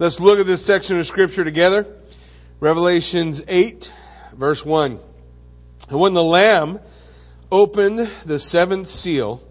Let's 0.00 0.18
look 0.18 0.38
at 0.38 0.46
this 0.46 0.64
section 0.64 0.98
of 0.98 1.06
Scripture 1.06 1.44
together. 1.44 1.86
Revelations 2.58 3.44
8, 3.46 3.92
verse 4.32 4.64
1. 4.64 4.98
And 5.90 6.00
when 6.00 6.14
the 6.14 6.22
Lamb 6.22 6.80
opened 7.52 7.98
the 8.24 8.38
seventh 8.38 8.86
seal, 8.86 9.42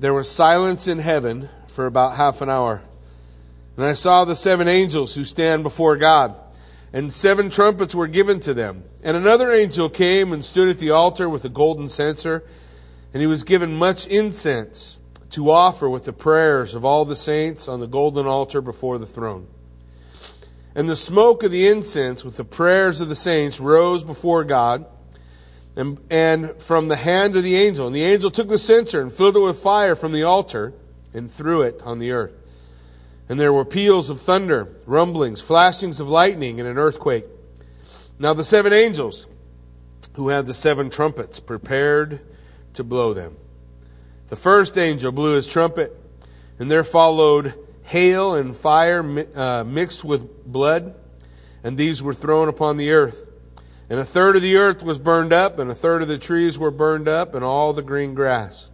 there 0.00 0.12
was 0.12 0.28
silence 0.28 0.88
in 0.88 0.98
heaven 0.98 1.48
for 1.68 1.86
about 1.86 2.16
half 2.16 2.40
an 2.40 2.50
hour. 2.50 2.82
And 3.76 3.86
I 3.86 3.92
saw 3.92 4.24
the 4.24 4.34
seven 4.34 4.66
angels 4.66 5.14
who 5.14 5.22
stand 5.22 5.62
before 5.62 5.96
God, 5.96 6.34
and 6.92 7.12
seven 7.12 7.48
trumpets 7.48 7.94
were 7.94 8.08
given 8.08 8.40
to 8.40 8.52
them. 8.52 8.82
And 9.04 9.16
another 9.16 9.52
angel 9.52 9.88
came 9.88 10.32
and 10.32 10.44
stood 10.44 10.68
at 10.68 10.78
the 10.78 10.90
altar 10.90 11.28
with 11.28 11.44
a 11.44 11.48
golden 11.48 11.88
censer, 11.88 12.42
and 13.12 13.20
he 13.20 13.28
was 13.28 13.44
given 13.44 13.76
much 13.76 14.08
incense 14.08 14.98
to 15.30 15.52
offer 15.52 15.88
with 15.88 16.04
the 16.04 16.12
prayers 16.12 16.74
of 16.74 16.84
all 16.84 17.04
the 17.04 17.14
saints 17.14 17.68
on 17.68 17.78
the 17.78 17.86
golden 17.86 18.26
altar 18.26 18.60
before 18.60 18.98
the 18.98 19.06
throne. 19.06 19.46
And 20.74 20.88
the 20.88 20.96
smoke 20.96 21.42
of 21.42 21.50
the 21.50 21.68
incense 21.68 22.24
with 22.24 22.36
the 22.36 22.44
prayers 22.44 23.00
of 23.00 23.08
the 23.08 23.14
saints 23.14 23.60
rose 23.60 24.02
before 24.02 24.44
God 24.44 24.86
and, 25.76 25.98
and 26.10 26.60
from 26.60 26.88
the 26.88 26.96
hand 26.96 27.36
of 27.36 27.42
the 27.42 27.56
angel. 27.56 27.86
And 27.86 27.94
the 27.94 28.02
angel 28.02 28.30
took 28.30 28.48
the 28.48 28.58
censer 28.58 29.00
and 29.00 29.12
filled 29.12 29.36
it 29.36 29.40
with 29.40 29.58
fire 29.58 29.94
from 29.94 30.12
the 30.12 30.24
altar 30.24 30.72
and 31.12 31.30
threw 31.30 31.62
it 31.62 31.82
on 31.84 32.00
the 32.00 32.10
earth. 32.10 32.32
And 33.28 33.38
there 33.40 33.52
were 33.52 33.64
peals 33.64 34.10
of 34.10 34.20
thunder, 34.20 34.68
rumblings, 34.84 35.40
flashings 35.40 36.00
of 36.00 36.08
lightning, 36.08 36.60
and 36.60 36.68
an 36.68 36.76
earthquake. 36.76 37.24
Now 38.18 38.34
the 38.34 38.44
seven 38.44 38.72
angels 38.72 39.26
who 40.14 40.28
had 40.28 40.46
the 40.46 40.54
seven 40.54 40.90
trumpets 40.90 41.40
prepared 41.40 42.20
to 42.74 42.84
blow 42.84 43.14
them. 43.14 43.36
The 44.28 44.36
first 44.36 44.76
angel 44.76 45.12
blew 45.12 45.34
his 45.34 45.46
trumpet, 45.46 45.96
and 46.58 46.70
there 46.70 46.84
followed 46.84 47.54
hail 47.84 48.34
and 48.34 48.56
fire 48.56 49.26
uh, 49.36 49.64
mixed 49.64 50.04
with 50.04 50.44
blood, 50.44 50.94
and 51.62 51.78
these 51.78 52.02
were 52.02 52.14
thrown 52.14 52.48
upon 52.48 52.76
the 52.76 52.90
earth. 52.90 53.30
And 53.88 54.00
a 54.00 54.04
third 54.04 54.36
of 54.36 54.42
the 54.42 54.56
earth 54.56 54.82
was 54.82 54.98
burned 54.98 55.32
up, 55.32 55.58
and 55.58 55.70
a 55.70 55.74
third 55.74 56.02
of 56.02 56.08
the 56.08 56.18
trees 56.18 56.58
were 56.58 56.70
burned 56.70 57.06
up, 57.06 57.34
and 57.34 57.44
all 57.44 57.72
the 57.72 57.82
green 57.82 58.14
grass. 58.14 58.70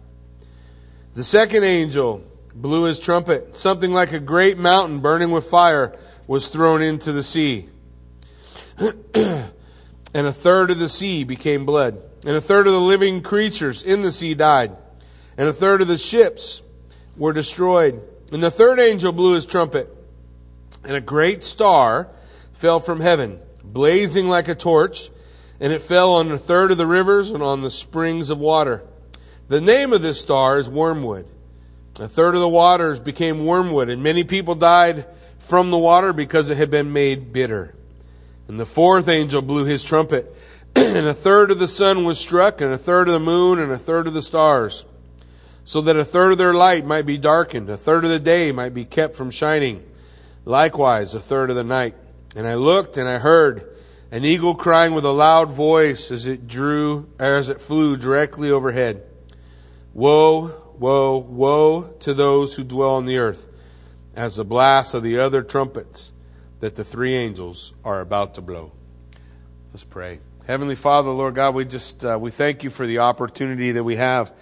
The 1.13 1.23
second 1.23 1.63
angel 1.63 2.23
blew 2.55 2.83
his 2.83 2.99
trumpet. 2.99 3.55
Something 3.55 3.91
like 3.91 4.13
a 4.13 4.19
great 4.19 4.57
mountain 4.57 4.99
burning 4.99 5.31
with 5.31 5.45
fire 5.45 5.97
was 6.27 6.47
thrown 6.47 6.81
into 6.81 7.11
the 7.11 7.23
sea. 7.23 7.67
and 9.13 9.51
a 10.13 10.31
third 10.31 10.71
of 10.71 10.79
the 10.79 10.89
sea 10.89 11.23
became 11.25 11.65
blood. 11.65 12.01
And 12.25 12.35
a 12.35 12.41
third 12.41 12.67
of 12.67 12.73
the 12.73 12.79
living 12.79 13.21
creatures 13.21 13.83
in 13.83 14.01
the 14.01 14.11
sea 14.11 14.33
died. 14.33 14.75
And 15.37 15.49
a 15.49 15.53
third 15.53 15.81
of 15.81 15.87
the 15.87 15.97
ships 15.97 16.61
were 17.17 17.33
destroyed. 17.33 18.01
And 18.31 18.41
the 18.41 18.49
third 18.49 18.79
angel 18.79 19.11
blew 19.11 19.35
his 19.35 19.45
trumpet, 19.45 19.93
and 20.85 20.95
a 20.95 21.01
great 21.01 21.43
star 21.43 22.07
fell 22.53 22.79
from 22.79 23.01
heaven, 23.01 23.39
blazing 23.63 24.29
like 24.29 24.47
a 24.47 24.55
torch, 24.55 25.09
and 25.59 25.73
it 25.73 25.81
fell 25.81 26.13
on 26.13 26.31
a 26.31 26.37
third 26.37 26.71
of 26.71 26.77
the 26.77 26.87
rivers 26.87 27.31
and 27.31 27.43
on 27.43 27.61
the 27.61 27.69
springs 27.69 28.29
of 28.29 28.39
water. 28.39 28.83
The 29.49 29.59
name 29.59 29.91
of 29.91 30.01
this 30.01 30.21
star 30.21 30.57
is 30.57 30.69
Wormwood. 30.69 31.27
A 31.99 32.07
third 32.07 32.33
of 32.35 32.39
the 32.39 32.47
waters 32.47 33.01
became 33.01 33.45
wormwood, 33.45 33.89
and 33.89 34.01
many 34.01 34.23
people 34.23 34.55
died 34.55 35.05
from 35.37 35.69
the 35.69 35.77
water 35.77 36.13
because 36.13 36.49
it 36.49 36.57
had 36.57 36.71
been 36.71 36.93
made 36.93 37.33
bitter. 37.33 37.75
And 38.47 38.57
the 38.57 38.65
fourth 38.65 39.09
angel 39.09 39.41
blew 39.41 39.65
his 39.65 39.83
trumpet, 39.83 40.33
and 40.75 41.05
a 41.05 41.13
third 41.13 41.51
of 41.51 41.59
the 41.59 41.67
sun 41.67 42.05
was 42.05 42.17
struck, 42.17 42.61
and 42.61 42.73
a 42.73 42.77
third 42.77 43.09
of 43.09 43.13
the 43.13 43.19
moon, 43.19 43.59
and 43.59 43.71
a 43.73 43.77
third 43.77 44.07
of 44.07 44.13
the 44.13 44.21
stars 44.21 44.85
so 45.63 45.81
that 45.81 45.95
a 45.95 46.05
third 46.05 46.33
of 46.33 46.37
their 46.37 46.53
light 46.53 46.85
might 46.85 47.05
be 47.05 47.17
darkened, 47.17 47.69
a 47.69 47.77
third 47.77 48.03
of 48.03 48.09
the 48.09 48.19
day 48.19 48.51
might 48.51 48.73
be 48.73 48.85
kept 48.85 49.15
from 49.15 49.29
shining, 49.29 49.83
likewise 50.45 51.13
a 51.13 51.19
third 51.19 51.49
of 51.49 51.55
the 51.55 51.63
night. 51.63 51.95
And 52.35 52.47
I 52.47 52.55
looked 52.55 52.97
and 52.97 53.07
I 53.07 53.17
heard 53.17 53.75
an 54.11 54.25
eagle 54.25 54.55
crying 54.55 54.93
with 54.93 55.05
a 55.05 55.11
loud 55.11 55.51
voice 55.51 56.11
as 56.11 56.25
it 56.25 56.47
drew, 56.47 57.09
as 57.19 57.49
it 57.49 57.61
flew 57.61 57.95
directly 57.95 58.51
overhead. 58.51 59.03
Woe, 59.93 60.73
woe, 60.77 61.17
woe 61.17 61.93
to 61.99 62.13
those 62.13 62.55
who 62.55 62.63
dwell 62.63 62.95
on 62.95 63.05
the 63.05 63.17
earth, 63.17 63.47
as 64.15 64.35
the 64.35 64.45
blast 64.45 64.93
of 64.93 65.03
the 65.03 65.19
other 65.19 65.41
trumpets 65.41 66.11
that 66.59 66.75
the 66.75 66.83
three 66.83 67.15
angels 67.15 67.73
are 67.83 68.01
about 68.01 68.35
to 68.35 68.41
blow. 68.41 68.71
Let's 69.71 69.83
pray. 69.83 70.19
Heavenly 70.47 70.75
Father, 70.75 71.11
Lord 71.11 71.35
God, 71.35 71.55
we 71.55 71.65
just 71.65 72.03
uh, 72.03 72.17
we 72.19 72.31
thank 72.31 72.63
you 72.63 72.69
for 72.69 72.85
the 72.85 72.99
opportunity 72.99 73.71
that 73.73 73.83
we 73.83 73.95
have 73.95 74.33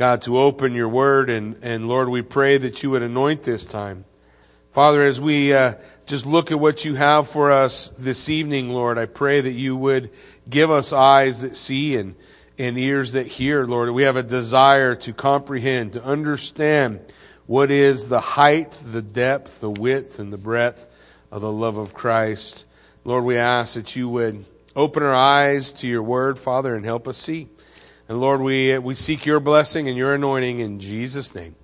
God, 0.00 0.22
to 0.22 0.38
open 0.38 0.72
your 0.72 0.88
word. 0.88 1.28
And, 1.28 1.56
and 1.60 1.86
Lord, 1.86 2.08
we 2.08 2.22
pray 2.22 2.56
that 2.56 2.82
you 2.82 2.88
would 2.88 3.02
anoint 3.02 3.42
this 3.42 3.66
time. 3.66 4.06
Father, 4.70 5.04
as 5.04 5.20
we 5.20 5.52
uh, 5.52 5.74
just 6.06 6.24
look 6.24 6.50
at 6.50 6.58
what 6.58 6.86
you 6.86 6.94
have 6.94 7.28
for 7.28 7.52
us 7.52 7.90
this 7.98 8.30
evening, 8.30 8.70
Lord, 8.70 8.96
I 8.96 9.04
pray 9.04 9.42
that 9.42 9.52
you 9.52 9.76
would 9.76 10.08
give 10.48 10.70
us 10.70 10.94
eyes 10.94 11.42
that 11.42 11.54
see 11.54 11.96
and, 11.96 12.14
and 12.56 12.78
ears 12.78 13.12
that 13.12 13.26
hear, 13.26 13.66
Lord. 13.66 13.90
We 13.90 14.04
have 14.04 14.16
a 14.16 14.22
desire 14.22 14.94
to 14.94 15.12
comprehend, 15.12 15.92
to 15.92 16.02
understand 16.02 17.00
what 17.44 17.70
is 17.70 18.08
the 18.08 18.20
height, 18.20 18.70
the 18.70 19.02
depth, 19.02 19.60
the 19.60 19.70
width, 19.70 20.18
and 20.18 20.32
the 20.32 20.38
breadth 20.38 20.86
of 21.30 21.42
the 21.42 21.52
love 21.52 21.76
of 21.76 21.92
Christ. 21.92 22.64
Lord, 23.04 23.24
we 23.24 23.36
ask 23.36 23.74
that 23.74 23.94
you 23.96 24.08
would 24.08 24.46
open 24.74 25.02
our 25.02 25.14
eyes 25.14 25.72
to 25.72 25.86
your 25.86 26.02
word, 26.02 26.38
Father, 26.38 26.74
and 26.74 26.86
help 26.86 27.06
us 27.06 27.18
see. 27.18 27.48
And 28.10 28.20
Lord, 28.20 28.40
we, 28.40 28.76
we 28.76 28.96
seek 28.96 29.24
your 29.24 29.38
blessing 29.38 29.86
and 29.86 29.96
your 29.96 30.14
anointing 30.14 30.58
in 30.58 30.80
Jesus' 30.80 31.32
name. 31.32 31.54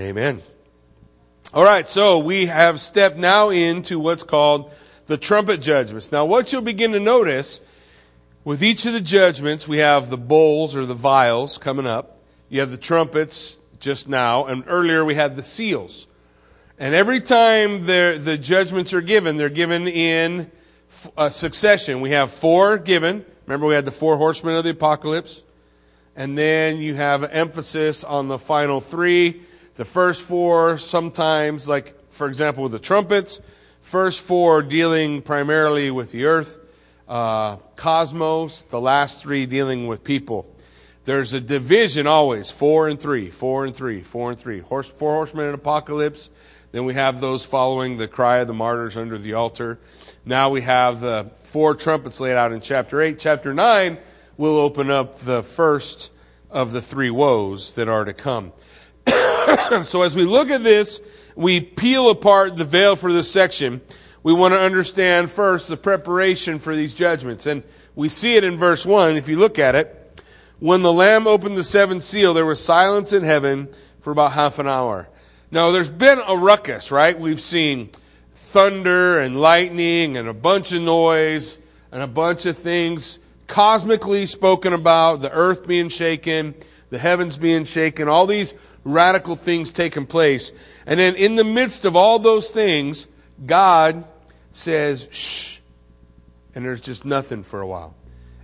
Amen. 0.00 0.42
All 1.54 1.62
right, 1.62 1.88
so 1.88 2.18
we 2.18 2.46
have 2.46 2.80
stepped 2.80 3.16
now 3.16 3.50
into 3.50 4.00
what's 4.00 4.24
called 4.24 4.72
the 5.06 5.16
trumpet 5.16 5.60
judgments. 5.60 6.10
Now, 6.10 6.24
what 6.24 6.52
you'll 6.52 6.62
begin 6.62 6.90
to 6.94 6.98
notice 6.98 7.60
with 8.42 8.60
each 8.60 8.86
of 8.86 8.92
the 8.92 9.00
judgments, 9.00 9.68
we 9.68 9.76
have 9.76 10.10
the 10.10 10.16
bowls 10.16 10.74
or 10.74 10.84
the 10.84 10.94
vials 10.94 11.58
coming 11.58 11.86
up. 11.86 12.18
You 12.48 12.58
have 12.58 12.72
the 12.72 12.76
trumpets 12.76 13.58
just 13.78 14.08
now, 14.08 14.46
and 14.46 14.64
earlier 14.66 15.04
we 15.04 15.14
had 15.14 15.36
the 15.36 15.44
seals. 15.44 16.08
And 16.76 16.92
every 16.92 17.20
time 17.20 17.86
the 17.86 18.36
judgments 18.42 18.92
are 18.92 19.00
given, 19.00 19.36
they're 19.36 19.48
given 19.48 19.86
in 19.86 20.50
a 21.16 21.30
succession. 21.30 22.00
We 22.00 22.10
have 22.10 22.32
four 22.32 22.78
given. 22.78 23.24
Remember, 23.46 23.66
we 23.68 23.74
had 23.76 23.84
the 23.84 23.92
four 23.92 24.16
horsemen 24.16 24.56
of 24.56 24.64
the 24.64 24.70
apocalypse 24.70 25.44
and 26.18 26.36
then 26.36 26.78
you 26.78 26.96
have 26.96 27.22
emphasis 27.22 28.02
on 28.02 28.26
the 28.26 28.40
final 28.40 28.80
three. 28.80 29.40
The 29.76 29.84
first 29.84 30.22
four, 30.22 30.76
sometimes, 30.76 31.68
like 31.68 31.94
for 32.10 32.26
example 32.26 32.64
with 32.64 32.72
the 32.72 32.80
trumpets, 32.80 33.40
first 33.82 34.20
four 34.20 34.62
dealing 34.62 35.22
primarily 35.22 35.92
with 35.92 36.10
the 36.10 36.24
earth, 36.24 36.58
uh, 37.08 37.56
cosmos, 37.76 38.62
the 38.62 38.80
last 38.80 39.22
three 39.22 39.46
dealing 39.46 39.86
with 39.86 40.02
people. 40.02 40.52
There's 41.04 41.34
a 41.34 41.40
division 41.40 42.08
always, 42.08 42.50
four 42.50 42.88
and 42.88 43.00
three, 43.00 43.30
four 43.30 43.64
and 43.64 43.74
three, 43.74 44.02
four 44.02 44.30
and 44.30 44.38
three. 44.38 44.58
Horse, 44.58 44.90
four 44.90 45.12
horsemen 45.12 45.46
in 45.46 45.54
apocalypse. 45.54 46.30
Then 46.72 46.84
we 46.84 46.94
have 46.94 47.20
those 47.20 47.44
following 47.44 47.96
the 47.96 48.08
cry 48.08 48.38
of 48.38 48.48
the 48.48 48.54
martyrs 48.54 48.96
under 48.96 49.18
the 49.18 49.34
altar. 49.34 49.78
Now 50.24 50.50
we 50.50 50.62
have 50.62 51.00
the 51.00 51.30
four 51.44 51.76
trumpets 51.76 52.18
laid 52.18 52.36
out 52.36 52.52
in 52.52 52.60
chapter 52.60 53.00
8. 53.00 53.20
Chapter 53.20 53.54
9 53.54 53.98
we'll 54.38 54.58
open 54.58 54.90
up 54.90 55.18
the 55.18 55.42
first 55.42 56.10
of 56.50 56.72
the 56.72 56.80
three 56.80 57.10
woes 57.10 57.74
that 57.74 57.88
are 57.88 58.06
to 58.06 58.14
come. 58.14 58.52
so 59.82 60.02
as 60.02 60.16
we 60.16 60.24
look 60.24 60.48
at 60.48 60.62
this, 60.62 61.02
we 61.36 61.60
peel 61.60 62.08
apart 62.08 62.56
the 62.56 62.64
veil 62.64 62.96
for 62.96 63.12
this 63.12 63.30
section. 63.30 63.82
We 64.22 64.32
want 64.32 64.54
to 64.54 64.60
understand 64.60 65.30
first 65.30 65.68
the 65.68 65.76
preparation 65.76 66.58
for 66.58 66.74
these 66.74 66.94
judgments. 66.94 67.46
And 67.46 67.62
we 67.94 68.08
see 68.08 68.36
it 68.36 68.44
in 68.44 68.56
verse 68.56 68.86
1. 68.86 69.16
If 69.16 69.28
you 69.28 69.36
look 69.36 69.58
at 69.58 69.74
it, 69.74 69.94
when 70.60 70.82
the 70.82 70.92
Lamb 70.92 71.26
opened 71.26 71.56
the 71.56 71.64
seventh 71.64 72.02
seal, 72.02 72.32
there 72.32 72.46
was 72.46 72.64
silence 72.64 73.12
in 73.12 73.24
heaven 73.24 73.68
for 74.00 74.12
about 74.12 74.32
half 74.32 74.58
an 74.58 74.68
hour. 74.68 75.08
Now, 75.50 75.70
there's 75.70 75.90
been 75.90 76.20
a 76.26 76.36
ruckus, 76.36 76.92
right? 76.92 77.18
We've 77.18 77.40
seen 77.40 77.90
thunder 78.32 79.18
and 79.18 79.40
lightning 79.40 80.16
and 80.16 80.28
a 80.28 80.34
bunch 80.34 80.72
of 80.72 80.82
noise 80.82 81.58
and 81.90 82.02
a 82.02 82.06
bunch 82.06 82.46
of 82.46 82.56
things 82.56 83.18
cosmically 83.48 84.26
spoken 84.26 84.72
about, 84.72 85.20
the 85.20 85.32
earth 85.32 85.66
being 85.66 85.88
shaken, 85.88 86.54
the 86.90 86.98
heavens 86.98 87.36
being 87.36 87.64
shaken, 87.64 88.06
all 88.06 88.26
these 88.26 88.54
radical 88.84 89.34
things 89.34 89.70
taking 89.70 90.06
place. 90.06 90.52
And 90.86 91.00
then 91.00 91.16
in 91.16 91.34
the 91.34 91.44
midst 91.44 91.84
of 91.84 91.96
all 91.96 92.18
those 92.18 92.50
things, 92.50 93.08
God 93.44 94.04
says, 94.52 95.08
shh. 95.10 95.58
And 96.54 96.64
there's 96.64 96.80
just 96.80 97.04
nothing 97.04 97.42
for 97.42 97.60
a 97.60 97.66
while. 97.66 97.94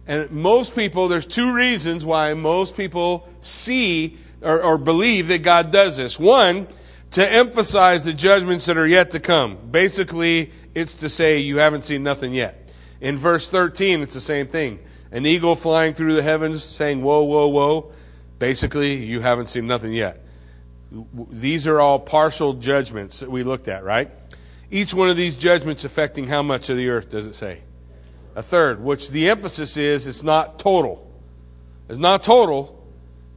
And 0.06 0.30
most 0.30 0.74
people, 0.74 1.08
there's 1.08 1.26
two 1.26 1.54
reasons 1.54 2.04
why 2.04 2.34
most 2.34 2.76
people 2.76 3.28
see 3.40 4.18
or, 4.42 4.60
or 4.60 4.78
believe 4.78 5.28
that 5.28 5.42
God 5.42 5.70
does 5.70 5.96
this. 5.96 6.18
One, 6.18 6.66
to 7.12 7.32
emphasize 7.32 8.04
the 8.04 8.12
judgments 8.12 8.66
that 8.66 8.76
are 8.76 8.86
yet 8.86 9.12
to 9.12 9.20
come. 9.20 9.56
Basically, 9.70 10.52
it's 10.74 10.94
to 10.94 11.08
say 11.08 11.38
you 11.38 11.58
haven't 11.58 11.84
seen 11.84 12.02
nothing 12.02 12.34
yet. 12.34 12.72
In 13.00 13.16
verse 13.16 13.48
13, 13.48 14.02
it's 14.02 14.14
the 14.14 14.20
same 14.20 14.46
thing 14.46 14.80
an 15.14 15.24
eagle 15.26 15.54
flying 15.54 15.94
through 15.94 16.14
the 16.14 16.22
heavens 16.22 16.64
saying, 16.64 17.00
Woe, 17.00 17.22
woe, 17.24 17.46
woe. 17.46 17.92
Basically, 18.40 18.96
you 18.96 19.20
haven't 19.20 19.46
seen 19.46 19.68
nothing 19.68 19.92
yet. 19.92 20.20
These 21.30 21.68
are 21.68 21.80
all 21.80 22.00
partial 22.00 22.54
judgments 22.54 23.20
that 23.20 23.30
we 23.30 23.44
looked 23.44 23.68
at, 23.68 23.84
right? 23.84 24.10
Each 24.72 24.92
one 24.92 25.08
of 25.08 25.16
these 25.16 25.36
judgments 25.36 25.84
affecting 25.84 26.26
how 26.26 26.42
much 26.42 26.68
of 26.68 26.76
the 26.76 26.88
earth 26.88 27.10
does 27.10 27.26
it 27.26 27.36
say? 27.36 27.60
A 28.34 28.42
third, 28.42 28.82
which 28.82 29.10
the 29.10 29.30
emphasis 29.30 29.76
is 29.76 30.08
it's 30.08 30.24
not 30.24 30.58
total. 30.58 31.08
It's 31.88 31.98
not 31.98 32.24
total, 32.24 32.84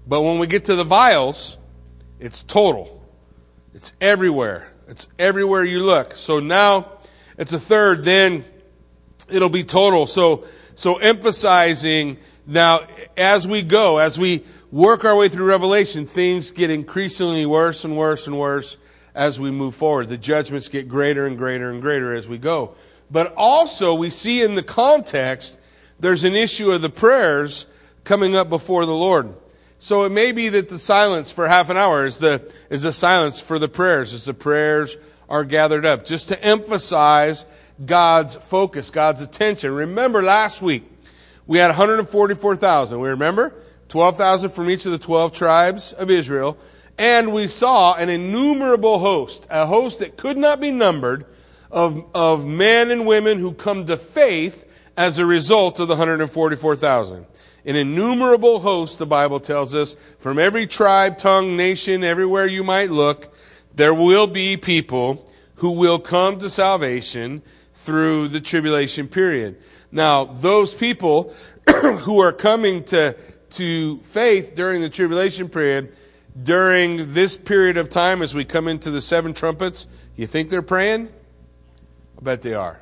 but 0.08 0.24
when 0.24 0.40
we 0.40 0.48
get 0.48 0.66
to 0.66 0.76
the 0.76 0.84
vials, 0.84 1.60
it's 2.20 2.42
total. 2.42 3.04
It's 3.76 3.94
everywhere. 4.02 4.72
It's 4.88 5.08
everywhere 5.20 5.64
you 5.64 5.84
look. 5.84 6.16
So 6.16 6.40
now 6.40 6.92
it's 7.38 7.54
a 7.54 7.60
third, 7.60 8.04
then 8.04 8.46
it'll 9.30 9.50
be 9.50 9.64
total. 9.64 10.08
So, 10.08 10.46
so 10.78 10.98
emphasizing 10.98 12.18
now 12.46 12.82
as 13.18 13.48
we 13.48 13.64
go, 13.64 13.98
as 13.98 14.20
we 14.20 14.46
work 14.72 15.06
our 15.06 15.16
way 15.16 15.28
through 15.28 15.46
Revelation, 15.46 16.06
things 16.06 16.52
get 16.52 16.70
increasingly 16.70 17.48
worse 17.48 17.84
and 17.84 17.98
worse 17.98 18.28
and 18.28 18.38
worse 18.38 18.78
as 19.16 19.40
we 19.40 19.50
move 19.50 19.74
forward. 19.74 20.08
The 20.08 20.20
judgments 20.20 20.68
get 20.68 20.88
greater 20.88 21.26
and 21.26 21.36
greater 21.36 21.72
and 21.72 21.82
greater 21.82 22.14
as 22.14 22.28
we 22.28 22.38
go. 22.38 22.76
But 23.10 23.34
also, 23.36 23.96
we 23.96 24.12
see 24.12 24.44
in 24.44 24.54
the 24.54 24.62
context, 24.62 25.60
there's 26.00 26.24
an 26.24 26.36
issue 26.36 26.72
of 26.72 26.84
the 26.84 26.92
prayers 26.92 27.66
coming 28.04 28.36
up 28.36 28.48
before 28.48 28.86
the 28.86 28.94
Lord. 28.94 29.34
So 29.80 30.04
it 30.04 30.12
may 30.12 30.32
be 30.32 30.48
that 30.50 30.70
the 30.70 30.78
silence 30.78 31.32
for 31.32 31.48
half 31.48 31.72
an 31.72 31.78
hour 31.78 32.06
is 32.06 32.20
the, 32.20 32.54
is 32.70 32.84
the 32.84 32.92
silence 32.92 33.42
for 33.42 33.58
the 33.58 33.68
prayers, 33.68 34.14
as 34.14 34.26
the 34.26 34.34
prayers 34.36 34.96
are 35.28 35.44
gathered 35.44 35.88
up, 35.88 36.06
just 36.06 36.28
to 36.28 36.44
emphasize 36.44 37.48
God's 37.86 38.36
focus, 38.36 38.90
God's 38.90 39.22
attention. 39.22 39.72
Remember 39.72 40.24
last 40.24 40.62
week, 40.62 40.84
we 41.46 41.58
had 41.58 41.68
144,000. 41.68 43.00
We 43.00 43.10
remember? 43.10 43.54
12,000 43.90 44.50
from 44.50 44.70
each 44.70 44.86
of 44.86 44.92
the 44.92 44.98
12 44.98 45.32
tribes 45.32 45.94
of 45.94 46.10
Israel. 46.10 46.58
And 46.98 47.32
we 47.32 47.48
saw 47.48 47.94
an 47.94 48.10
innumerable 48.10 49.00
host, 49.00 49.48
a 49.50 49.66
host 49.66 50.00
that 50.00 50.18
could 50.18 50.38
not 50.38 50.60
be 50.60 50.72
numbered 50.72 51.26
of, 51.72 52.04
of 52.14 52.46
men 52.46 52.92
and 52.92 53.06
women 53.06 53.38
who 53.38 53.54
come 53.54 53.86
to 53.86 53.98
faith 53.98 54.66
as 54.96 55.20
a 55.20 55.26
result 55.26 55.80
of 55.80 55.88
the 55.88 55.94
144,000. 55.94 57.26
An 57.66 57.76
innumerable 57.76 58.60
host, 58.60 58.98
the 58.98 59.06
Bible 59.06 59.40
tells 59.40 59.76
us, 59.76 59.96
from 60.18 60.40
every 60.40 60.66
tribe, 60.66 61.18
tongue, 61.18 61.56
nation, 61.56 62.04
everywhere 62.04 62.48
you 62.48 62.64
might 62.64 62.90
look, 62.90 63.34
there 63.76 63.94
will 63.94 64.26
be 64.26 64.58
people 64.58 65.30
who 65.56 65.74
will 65.74 66.00
come 66.00 66.38
to 66.40 66.50
salvation 66.50 67.44
through 67.88 68.28
the 68.28 68.42
tribulation 68.42 69.08
period. 69.08 69.56
Now, 69.94 70.26
those 70.26 70.74
people 70.74 71.34
who 71.70 72.20
are 72.20 72.34
coming 72.34 72.84
to, 72.84 73.16
to 73.52 74.00
faith 74.00 74.56
during 74.56 74.82
the 74.82 74.90
tribulation 74.90 75.48
period, 75.48 75.96
during 76.44 77.14
this 77.14 77.38
period 77.38 77.78
of 77.78 77.90
time 77.90 78.22
as 78.22 78.36
we 78.36 78.44
come 78.44 78.68
into 78.68 78.92
the 78.92 79.00
seven 79.00 79.34
trumpets, 79.34 79.88
you 80.18 80.28
think 80.28 80.50
they're 80.50 80.62
praying? 80.62 81.08
I 82.18 82.22
bet 82.22 82.42
they 82.42 82.56
are. 82.56 82.78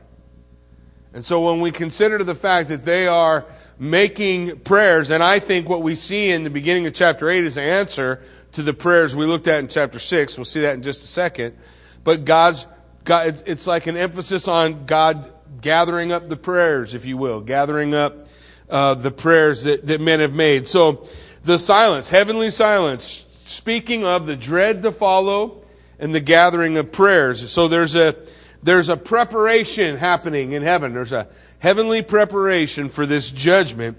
And 1.14 1.24
so 1.24 1.52
when 1.52 1.62
we 1.62 1.70
consider 1.70 2.24
the 2.24 2.34
fact 2.34 2.70
that 2.70 2.84
they 2.84 3.06
are 3.06 3.46
making 3.78 4.62
prayers, 4.62 5.12
and 5.12 5.22
I 5.22 5.38
think 5.38 5.70
what 5.70 5.84
we 5.84 5.94
see 5.94 6.32
in 6.32 6.44
the 6.44 6.50
beginning 6.50 6.88
of 6.88 6.96
chapter 6.96 7.30
8 7.30 7.44
is 7.44 7.58
an 7.58 7.64
answer 7.64 8.24
to 8.54 8.64
the 8.64 8.74
prayers 8.74 9.16
we 9.16 9.28
looked 9.28 9.48
at 9.48 9.60
in 9.60 9.68
chapter 9.68 10.00
6. 10.00 10.36
We'll 10.36 10.46
see 10.46 10.62
that 10.62 10.74
in 10.74 10.82
just 10.82 11.04
a 11.04 11.08
second. 11.08 11.56
But 12.04 12.26
God's, 12.26 12.66
God, 13.06 13.42
it's 13.46 13.68
like 13.68 13.88
an 13.88 13.96
emphasis 13.96 14.48
on 14.48 14.86
God 14.86 15.32
gathering 15.62 16.12
up 16.12 16.28
the 16.28 16.36
prayers, 16.36 16.94
if 16.94 17.06
you 17.06 17.18
will, 17.18 17.40
gathering 17.40 17.96
up 17.96 18.28
uh, 18.70 18.96
the 18.96 19.12
prayers 19.12 19.64
that, 19.64 19.86
that 19.86 20.02
men 20.02 20.20
have 20.20 20.34
made. 20.34 20.68
So 20.68 21.08
the 21.44 21.58
silence, 21.58 22.10
heavenly 22.10 22.52
silence, 22.52 23.26
speaking 23.46 24.04
of 24.04 24.26
the 24.26 24.36
dread 24.36 24.82
to 24.82 24.92
follow 24.92 25.64
and 26.00 26.14
the 26.14 26.20
gathering 26.20 26.78
of 26.78 26.92
prayers. 26.92 27.52
So 27.52 27.68
there's 27.68 27.96
a 27.96 28.16
there's 28.64 28.90
a 28.90 28.98
preparation 28.98 29.96
happening 29.96 30.54
in 30.54 30.64
heaven. 30.64 30.96
There's 30.96 31.12
a 31.12 31.28
heavenly 31.60 32.02
preparation 32.02 32.90
for 32.90 33.06
this 33.06 33.30
judgment 33.30 33.98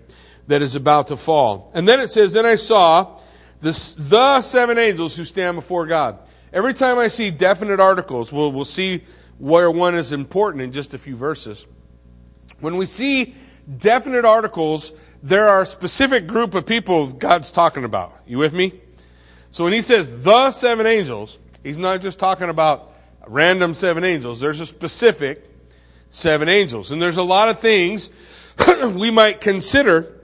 that 0.48 0.60
is 0.60 0.74
about 0.74 1.08
to 1.08 1.16
fall. 1.16 1.70
And 1.72 1.86
then 1.86 2.00
it 2.00 2.08
says, 2.08 2.32
Then 2.32 2.44
I 2.44 2.56
saw 2.56 3.20
the, 3.60 3.70
the 3.98 4.40
seven 4.40 4.76
angels 4.76 5.16
who 5.16 5.24
stand 5.24 5.56
before 5.56 5.86
God. 5.86 6.18
Every 6.52 6.74
time 6.74 6.98
I 6.98 7.08
see 7.08 7.30
definite 7.30 7.80
articles, 7.80 8.32
we'll, 8.32 8.52
we'll 8.52 8.64
see 8.64 9.02
where 9.38 9.70
one 9.70 9.94
is 9.94 10.12
important 10.12 10.62
in 10.62 10.72
just 10.72 10.94
a 10.94 10.98
few 10.98 11.16
verses. 11.16 11.66
When 12.60 12.76
we 12.76 12.86
see 12.86 13.34
definite 13.78 14.24
articles, 14.24 14.92
there 15.22 15.48
are 15.48 15.62
a 15.62 15.66
specific 15.66 16.26
group 16.26 16.54
of 16.54 16.66
people 16.66 17.08
God's 17.08 17.50
talking 17.50 17.84
about. 17.84 18.20
You 18.26 18.38
with 18.38 18.54
me? 18.54 18.72
So 19.50 19.64
when 19.64 19.72
he 19.72 19.82
says 19.82 20.22
the 20.22 20.50
seven 20.50 20.86
angels, 20.86 21.38
he's 21.62 21.78
not 21.78 22.00
just 22.00 22.18
talking 22.18 22.48
about 22.48 22.92
random 23.26 23.74
seven 23.74 24.04
angels. 24.04 24.40
There's 24.40 24.60
a 24.60 24.66
specific 24.66 25.50
seven 26.10 26.48
angels. 26.48 26.92
And 26.92 27.00
there's 27.02 27.16
a 27.16 27.22
lot 27.22 27.48
of 27.48 27.58
things 27.58 28.10
we 28.94 29.10
might 29.10 29.40
consider 29.40 30.20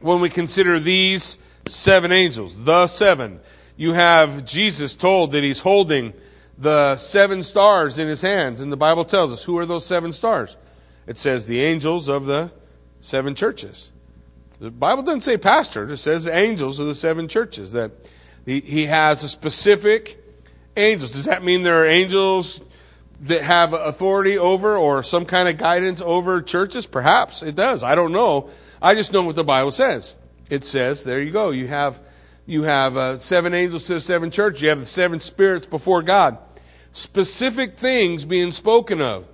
when 0.00 0.20
we 0.20 0.30
consider 0.30 0.80
these 0.80 1.36
seven 1.66 2.12
angels, 2.12 2.56
the 2.64 2.86
seven. 2.86 3.40
You 3.80 3.94
have 3.94 4.44
Jesus 4.44 4.94
told 4.94 5.30
that 5.30 5.42
he's 5.42 5.60
holding 5.60 6.12
the 6.58 6.98
seven 6.98 7.42
stars 7.42 7.96
in 7.96 8.08
his 8.08 8.20
hands. 8.20 8.60
And 8.60 8.70
the 8.70 8.76
Bible 8.76 9.06
tells 9.06 9.32
us 9.32 9.44
who 9.44 9.56
are 9.56 9.64
those 9.64 9.86
seven 9.86 10.12
stars? 10.12 10.58
It 11.06 11.16
says 11.16 11.46
the 11.46 11.62
angels 11.62 12.10
of 12.10 12.26
the 12.26 12.50
seven 13.00 13.34
churches. 13.34 13.90
The 14.58 14.70
Bible 14.70 15.02
doesn't 15.02 15.22
say 15.22 15.38
pastor, 15.38 15.90
it 15.90 15.96
says 15.96 16.28
angels 16.28 16.78
of 16.78 16.88
the 16.88 16.94
seven 16.94 17.26
churches. 17.26 17.72
That 17.72 17.92
he, 18.44 18.84
has 18.84 19.24
a 19.24 19.28
specific 19.30 20.22
angels. 20.76 21.12
Does 21.12 21.24
that 21.24 21.42
mean 21.42 21.62
there 21.62 21.82
are 21.82 21.86
angels 21.86 22.60
that 23.22 23.40
have 23.40 23.72
authority 23.72 24.36
over 24.36 24.76
or 24.76 25.02
some 25.02 25.24
kind 25.24 25.48
of 25.48 25.56
guidance 25.56 26.02
over 26.02 26.42
churches? 26.42 26.84
Perhaps 26.84 27.42
it 27.42 27.54
does. 27.54 27.82
I 27.82 27.94
don't 27.94 28.12
know. 28.12 28.50
I 28.82 28.94
just 28.94 29.10
know 29.10 29.22
what 29.22 29.36
the 29.36 29.42
Bible 29.44 29.72
says. 29.72 30.16
It 30.50 30.64
says, 30.64 31.02
there 31.02 31.22
you 31.22 31.30
go. 31.30 31.48
You 31.48 31.66
have, 31.68 31.98
you 32.50 32.64
have 32.64 32.96
uh, 32.96 33.16
seven 33.18 33.54
angels 33.54 33.84
to 33.84 33.94
the 33.94 34.00
seven 34.00 34.32
churches. 34.32 34.62
You 34.62 34.70
have 34.70 34.80
the 34.80 34.86
seven 34.86 35.20
spirits 35.20 35.66
before 35.66 36.02
God 36.02 36.36
specific 36.92 37.78
things 37.78 38.24
being 38.24 38.50
spoken 38.50 39.00
of. 39.00 39.24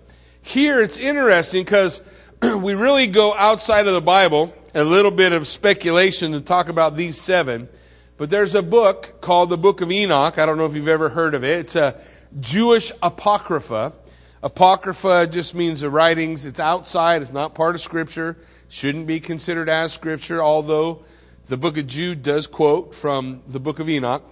Here 0.43 0.83
it's 0.83 0.99
interesting 0.99 1.65
because 1.65 2.03
we 2.43 2.75
really 2.75 3.07
go 3.07 3.35
outside 3.35 3.87
of 3.87 3.95
the 3.95 4.03
Bible, 4.03 4.55
a 4.75 4.85
little 4.85 5.11
bit 5.11 5.33
of 5.33 5.47
speculation 5.47 6.33
to 6.33 6.43
talk 6.43 6.69
about 6.69 6.99
these 6.99 7.19
seven. 7.19 7.71
But 8.19 8.29
there's 8.29 8.55
a 8.55 8.63
book 8.63 9.23
called 9.23 9.49
the 9.49 9.57
Book 9.57 9.81
of 9.81 9.91
Enoch. 9.91 10.39
I 10.39 10.45
don't 10.45 10.59
know 10.59 10.67
if 10.67 10.75
you've 10.75 10.87
ever 10.87 11.09
heard 11.09 11.35
of 11.35 11.43
it. 11.43 11.61
It's 11.61 11.77
a 11.77 11.99
Jewish 12.39 12.93
apocrypha. 13.03 13.95
Apocrypha 14.43 15.27
just 15.27 15.55
means 15.55 15.81
the 15.81 15.89
writings. 15.89 16.45
It's 16.45 16.61
outside. 16.61 17.23
It's 17.23 17.33
not 17.33 17.55
part 17.55 17.75
of 17.75 17.81
Scripture. 17.81 18.37
Shouldn't 18.69 19.07
be 19.07 19.21
considered 19.21 19.71
as 19.71 19.95
Scripture, 19.95 20.43
although 20.43 21.05
the 21.49 21.57
book 21.57 21.79
of 21.79 21.87
Jude 21.87 22.23
does 22.23 22.47
quote 22.47 22.95
from 22.95 23.43
the 23.47 23.61
book 23.61 23.79
of 23.79 23.89
Enoch. 23.89 24.23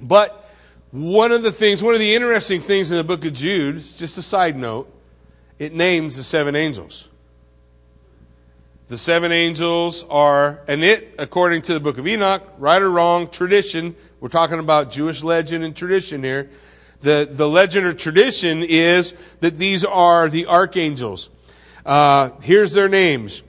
But 0.00 0.50
one 0.90 1.32
of 1.32 1.42
the 1.42 1.52
things, 1.52 1.82
one 1.82 1.94
of 1.94 2.00
the 2.00 2.14
interesting 2.14 2.60
things 2.60 2.90
in 2.90 2.96
the 2.96 3.04
book 3.04 3.24
of 3.24 3.32
Jude, 3.32 3.76
just 3.76 4.16
a 4.16 4.22
side 4.22 4.56
note, 4.56 4.90
it 5.58 5.74
names 5.74 6.16
the 6.16 6.24
seven 6.24 6.56
angels. 6.56 7.08
The 8.88 8.98
seven 8.98 9.32
angels 9.32 10.04
are, 10.10 10.60
and 10.68 10.84
it, 10.84 11.14
according 11.18 11.62
to 11.62 11.74
the 11.74 11.80
book 11.80 11.98
of 11.98 12.06
Enoch, 12.06 12.42
right 12.58 12.80
or 12.80 12.90
wrong, 12.90 13.28
tradition, 13.28 13.96
we're 14.20 14.28
talking 14.28 14.58
about 14.58 14.90
Jewish 14.90 15.22
legend 15.22 15.64
and 15.64 15.74
tradition 15.74 16.22
here. 16.22 16.50
The, 17.00 17.28
the 17.30 17.48
legend 17.48 17.86
or 17.86 17.92
tradition 17.92 18.62
is 18.62 19.14
that 19.40 19.58
these 19.58 19.84
are 19.84 20.28
the 20.28 20.46
archangels. 20.46 21.28
Uh, 21.84 22.30
here's 22.42 22.72
their 22.72 22.88
names 22.88 23.42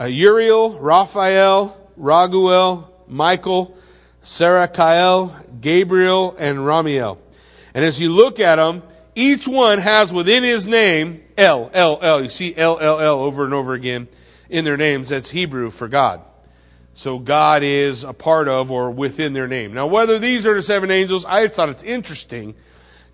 uh, 0.00 0.04
Uriel, 0.04 0.78
Raphael, 0.78 1.81
Raguel, 1.98 2.88
Michael, 3.06 3.76
Sarakiel, 4.22 5.60
Gabriel, 5.60 6.36
and 6.38 6.58
Ramiel. 6.58 7.18
And 7.74 7.84
as 7.84 8.00
you 8.00 8.10
look 8.10 8.40
at 8.40 8.56
them, 8.56 8.82
each 9.14 9.46
one 9.46 9.78
has 9.78 10.12
within 10.12 10.42
his 10.42 10.66
name 10.66 11.22
L, 11.36 11.70
L, 11.74 11.98
L. 12.00 12.22
You 12.22 12.30
see 12.30 12.56
L, 12.56 12.78
L, 12.78 13.00
L 13.00 13.20
over 13.20 13.44
and 13.44 13.54
over 13.54 13.74
again 13.74 14.08
in 14.48 14.64
their 14.64 14.76
names. 14.76 15.08
That's 15.10 15.30
Hebrew 15.30 15.70
for 15.70 15.88
God. 15.88 16.20
So 16.94 17.18
God 17.18 17.62
is 17.62 18.04
a 18.04 18.12
part 18.12 18.48
of 18.48 18.70
or 18.70 18.90
within 18.90 19.32
their 19.32 19.48
name. 19.48 19.72
Now, 19.72 19.86
whether 19.86 20.18
these 20.18 20.46
are 20.46 20.54
the 20.54 20.62
seven 20.62 20.90
angels, 20.90 21.24
I 21.24 21.48
thought 21.48 21.70
it's 21.70 21.82
interesting. 21.82 22.54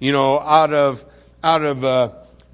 You 0.00 0.12
know, 0.12 0.40
out 0.40 0.72
of 0.72 1.04
out 1.42 1.62
of 1.62 1.84
uh, 1.84 2.10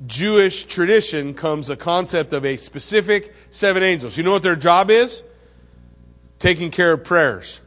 Jewish 0.06 0.64
tradition 0.64 1.32
comes 1.32 1.70
a 1.70 1.76
concept 1.76 2.32
of 2.34 2.44
a 2.44 2.56
specific 2.58 3.34
seven 3.50 3.82
angels. 3.82 4.18
You 4.18 4.22
know 4.22 4.32
what 4.32 4.42
their 4.42 4.56
job 4.56 4.90
is? 4.90 5.22
Taking 6.44 6.70
care 6.70 6.92
of 6.92 7.04
prayers 7.04 7.58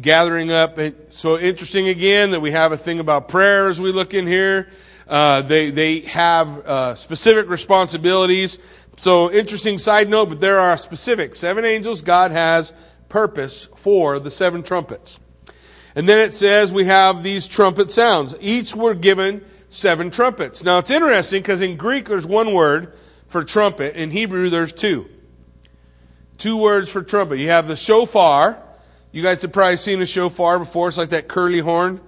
gathering 0.00 0.50
up. 0.50 0.78
So 1.10 1.38
interesting 1.38 1.88
again 1.88 2.30
that 2.30 2.40
we 2.40 2.50
have 2.52 2.72
a 2.72 2.78
thing 2.78 3.00
about 3.00 3.28
prayer 3.28 3.68
as 3.68 3.82
we 3.82 3.92
look 3.92 4.14
in 4.14 4.26
here. 4.26 4.70
Uh, 5.06 5.42
they 5.42 5.68
they 5.68 6.00
have 6.00 6.48
uh, 6.66 6.94
specific 6.94 7.50
responsibilities. 7.50 8.58
So 8.96 9.30
interesting 9.30 9.76
side 9.76 10.08
note, 10.08 10.30
but 10.30 10.40
there 10.40 10.58
are 10.58 10.78
specific 10.78 11.34
seven 11.34 11.66
angels. 11.66 12.00
God 12.00 12.30
has 12.30 12.72
purpose 13.10 13.68
for 13.76 14.18
the 14.18 14.30
seven 14.30 14.62
trumpets. 14.62 15.20
And 15.94 16.08
then 16.08 16.18
it 16.18 16.32
says 16.32 16.72
we 16.72 16.86
have 16.86 17.22
these 17.22 17.46
trumpet 17.46 17.90
sounds. 17.90 18.34
Each 18.40 18.74
were 18.74 18.94
given 18.94 19.44
seven 19.68 20.10
trumpets. 20.10 20.64
Now 20.64 20.78
it's 20.78 20.90
interesting 20.90 21.42
because 21.42 21.60
in 21.60 21.76
Greek 21.76 22.08
there's 22.08 22.26
one 22.26 22.54
word 22.54 22.94
for 23.26 23.44
trumpet. 23.44 23.96
In 23.96 24.12
Hebrew 24.12 24.48
there's 24.48 24.72
two. 24.72 25.10
Two 26.42 26.56
words 26.56 26.90
for 26.90 27.04
trumpet. 27.04 27.38
You 27.38 27.50
have 27.50 27.68
the 27.68 27.76
shofar. 27.76 28.60
You 29.12 29.22
guys 29.22 29.42
have 29.42 29.52
probably 29.52 29.76
seen 29.76 30.02
a 30.02 30.06
shofar 30.06 30.58
before. 30.58 30.88
It's 30.88 30.98
like 30.98 31.10
that 31.10 31.28
curly 31.28 31.60
horn. 31.60 32.00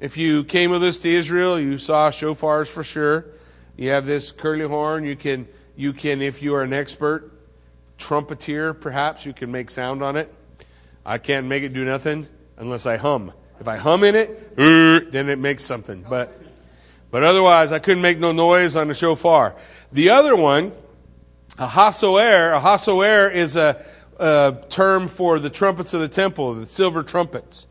If 0.00 0.16
you 0.16 0.42
came 0.42 0.72
with 0.72 0.82
us 0.82 0.98
to 0.98 1.08
Israel, 1.08 1.60
you 1.60 1.78
saw 1.78 2.10
shofars 2.10 2.66
for 2.66 2.82
sure. 2.82 3.26
You 3.76 3.90
have 3.90 4.06
this 4.06 4.32
curly 4.32 4.66
horn. 4.66 5.04
You 5.04 5.14
can, 5.14 5.46
you 5.76 5.92
can, 5.92 6.20
if 6.20 6.42
you 6.42 6.56
are 6.56 6.64
an 6.64 6.72
expert 6.72 7.30
trumpeter, 7.96 8.74
perhaps 8.74 9.24
you 9.24 9.32
can 9.32 9.52
make 9.52 9.70
sound 9.70 10.02
on 10.02 10.16
it. 10.16 10.34
I 11.06 11.18
can't 11.18 11.46
make 11.46 11.62
it 11.62 11.72
do 11.72 11.84
nothing 11.84 12.26
unless 12.56 12.86
I 12.86 12.96
hum. 12.96 13.32
If 13.60 13.68
I 13.68 13.76
hum 13.76 14.02
in 14.02 14.16
it, 14.16 14.56
then 15.12 15.28
it 15.28 15.38
makes 15.38 15.64
something. 15.64 16.04
But, 16.10 16.36
but 17.12 17.22
otherwise, 17.22 17.70
I 17.70 17.78
couldn't 17.78 18.02
make 18.02 18.18
no 18.18 18.32
noise 18.32 18.74
on 18.74 18.88
the 18.88 18.94
shofar. 18.94 19.54
The 19.92 20.10
other 20.10 20.34
one, 20.34 20.72
a 21.58 21.66
hasoer, 21.68 22.56
a 22.56 22.60
hasoer 22.60 23.32
is 23.32 23.56
a, 23.56 23.84
a 24.18 24.56
term 24.68 25.08
for 25.08 25.38
the 25.38 25.50
trumpets 25.50 25.94
of 25.94 26.00
the 26.00 26.08
temple, 26.08 26.54
the 26.54 26.66
silver 26.66 27.02
trumpets. 27.02 27.66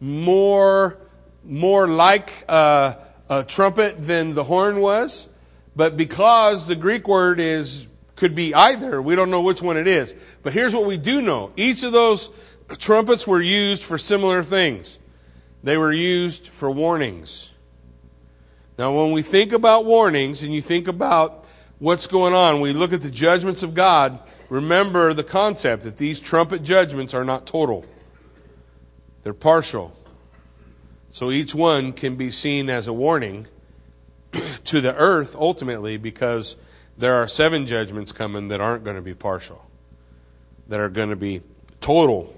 More, 0.00 0.98
more 1.44 1.88
like 1.88 2.44
a, 2.48 2.96
a 3.28 3.44
trumpet 3.44 4.00
than 4.00 4.34
the 4.34 4.44
horn 4.44 4.80
was, 4.80 5.26
but 5.74 5.96
because 5.96 6.66
the 6.68 6.76
Greek 6.76 7.08
word 7.08 7.40
is 7.40 7.86
could 8.14 8.34
be 8.34 8.54
either, 8.54 9.02
we 9.02 9.14
don't 9.14 9.30
know 9.30 9.42
which 9.42 9.60
one 9.60 9.76
it 9.76 9.86
is. 9.86 10.16
But 10.42 10.54
here's 10.54 10.74
what 10.74 10.86
we 10.86 10.96
do 10.96 11.20
know: 11.20 11.52
each 11.56 11.82
of 11.82 11.92
those 11.92 12.30
trumpets 12.78 13.26
were 13.26 13.42
used 13.42 13.82
for 13.82 13.98
similar 13.98 14.42
things. 14.42 14.98
They 15.62 15.76
were 15.76 15.92
used 15.92 16.48
for 16.48 16.70
warnings. 16.70 17.50
Now, 18.78 18.94
when 18.94 19.12
we 19.12 19.22
think 19.22 19.52
about 19.52 19.84
warnings 19.84 20.42
and 20.42 20.54
you 20.54 20.62
think 20.62 20.86
about 20.86 21.45
what's 21.78 22.06
going 22.06 22.34
on, 22.34 22.60
we 22.60 22.72
look 22.72 22.92
at 22.92 23.00
the 23.00 23.10
judgments 23.10 23.62
of 23.62 23.74
God, 23.74 24.18
remember 24.48 25.12
the 25.12 25.24
concept 25.24 25.82
that 25.84 25.96
these 25.96 26.20
trumpet 26.20 26.62
judgments 26.62 27.14
are 27.14 27.24
not 27.24 27.46
total, 27.46 27.84
they're 29.22 29.34
partial. 29.34 29.94
So 31.10 31.30
each 31.30 31.54
one 31.54 31.92
can 31.92 32.16
be 32.16 32.30
seen 32.30 32.68
as 32.68 32.86
a 32.86 32.92
warning 32.92 33.46
to 34.64 34.80
the 34.80 34.94
earth 34.94 35.34
ultimately 35.34 35.96
because 35.96 36.56
there 36.98 37.14
are 37.14 37.26
seven 37.26 37.64
judgments 37.66 38.12
coming 38.12 38.48
that 38.48 38.60
aren't 38.60 38.84
going 38.84 38.96
to 38.96 39.02
be 39.02 39.14
partial, 39.14 39.64
that 40.68 40.78
are 40.78 40.88
going 40.88 41.10
to 41.10 41.16
be 41.16 41.40
total 41.80 42.34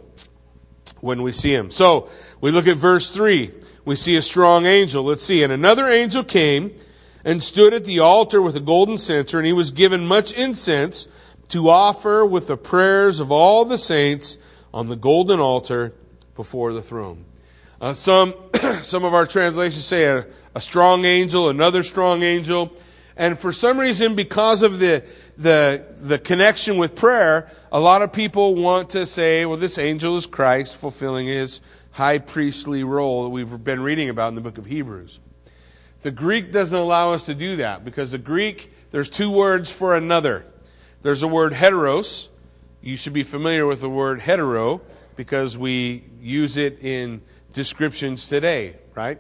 when 1.00 1.23
we 1.23 1.33
see 1.33 1.52
him. 1.52 1.71
So 1.71 2.09
we 2.40 2.50
look 2.50 2.66
at 2.66 2.76
verse 2.76 3.11
3. 3.11 3.52
We 3.85 3.97
see 3.97 4.16
a 4.16 4.23
strong 4.23 4.66
angel. 4.66 5.04
Let's 5.04 5.25
see. 5.25 5.42
And 5.42 5.52
another 5.52 5.88
angel 5.88 6.25
came 6.25 6.75
and 7.28 7.42
stood 7.42 7.75
at 7.75 7.85
the 7.85 7.99
altar 7.99 8.40
with 8.40 8.56
a 8.56 8.61
golden 8.61 8.97
censer, 8.97 9.37
and 9.37 9.47
he 9.47 9.52
was 9.52 9.70
given 9.70 10.06
much 10.06 10.32
incense 10.32 11.06
to 11.49 11.68
offer 11.68 12.25
with 12.25 12.47
the 12.47 12.56
prayers 12.56 13.20
of 13.20 13.30
all 13.30 13.66
the 13.66 13.76
saints 13.76 14.38
on 14.73 14.88
the 14.88 14.97
golden 14.97 15.38
altar 15.38 15.92
before 16.37 16.73
the 16.73 16.80
throne. 16.80 17.26
Uh, 17.82 17.92
some, 17.92 18.32
some 18.82 19.04
of 19.04 19.12
our 19.12 19.26
translations 19.26 19.85
say 19.85 20.04
a, 20.04 20.25
a 20.54 20.61
strong 20.62 21.04
angel, 21.04 21.50
another 21.50 21.82
strong 21.82 22.23
angel. 22.23 22.73
And 23.14 23.38
for 23.38 23.52
some 23.52 23.78
reason, 23.78 24.14
because 24.14 24.62
of 24.62 24.78
the, 24.78 25.04
the, 25.37 25.85
the 25.97 26.18
connection 26.18 26.78
with 26.78 26.97
prayer, 26.97 27.50
a 27.70 27.78
lot 27.78 28.00
of 28.00 28.11
people 28.11 28.54
want 28.54 28.88
to 28.90 29.04
say, 29.04 29.44
well, 29.44 29.58
this 29.58 29.76
angel 29.76 30.16
is 30.16 30.25
Christ 30.25 30.76
fulfilling 30.76 31.26
his 31.26 31.61
high 31.90 32.20
priestly 32.20 32.85
role 32.85 33.25
that 33.25 33.28
we've 33.28 33.62
been 33.62 33.82
reading 33.82 34.08
about 34.08 34.28
in 34.28 34.35
the 34.35 34.40
book 34.40 34.56
of 34.56 34.64
Hebrews. 34.64 35.20
The 36.02 36.11
Greek 36.11 36.52
doesn't 36.52 36.78
allow 36.78 37.12
us 37.12 37.26
to 37.26 37.35
do 37.35 37.57
that 37.57 37.85
because 37.85 38.12
the 38.12 38.19
Greek, 38.19 38.73
there's 38.90 39.11
two 39.11 39.31
words 39.31 39.71
for 39.71 39.97
another. 39.97 40.45
There's 41.02 41.23
a 41.23 41.28
word 41.28 41.52
heteros. 41.52 42.28
You 42.81 42.97
should 42.97 43.12
be 43.12 43.25
familiar 43.25 43.67
with 43.67 43.81
the 43.81 43.90
word 43.90 44.21
hetero 44.21 44.81
because 45.17 45.59
we 45.59 46.05
use 46.21 46.57
it 46.57 46.78
in 46.83 47.23
descriptions 47.52 48.28
today, 48.28 48.76
right? 48.95 49.19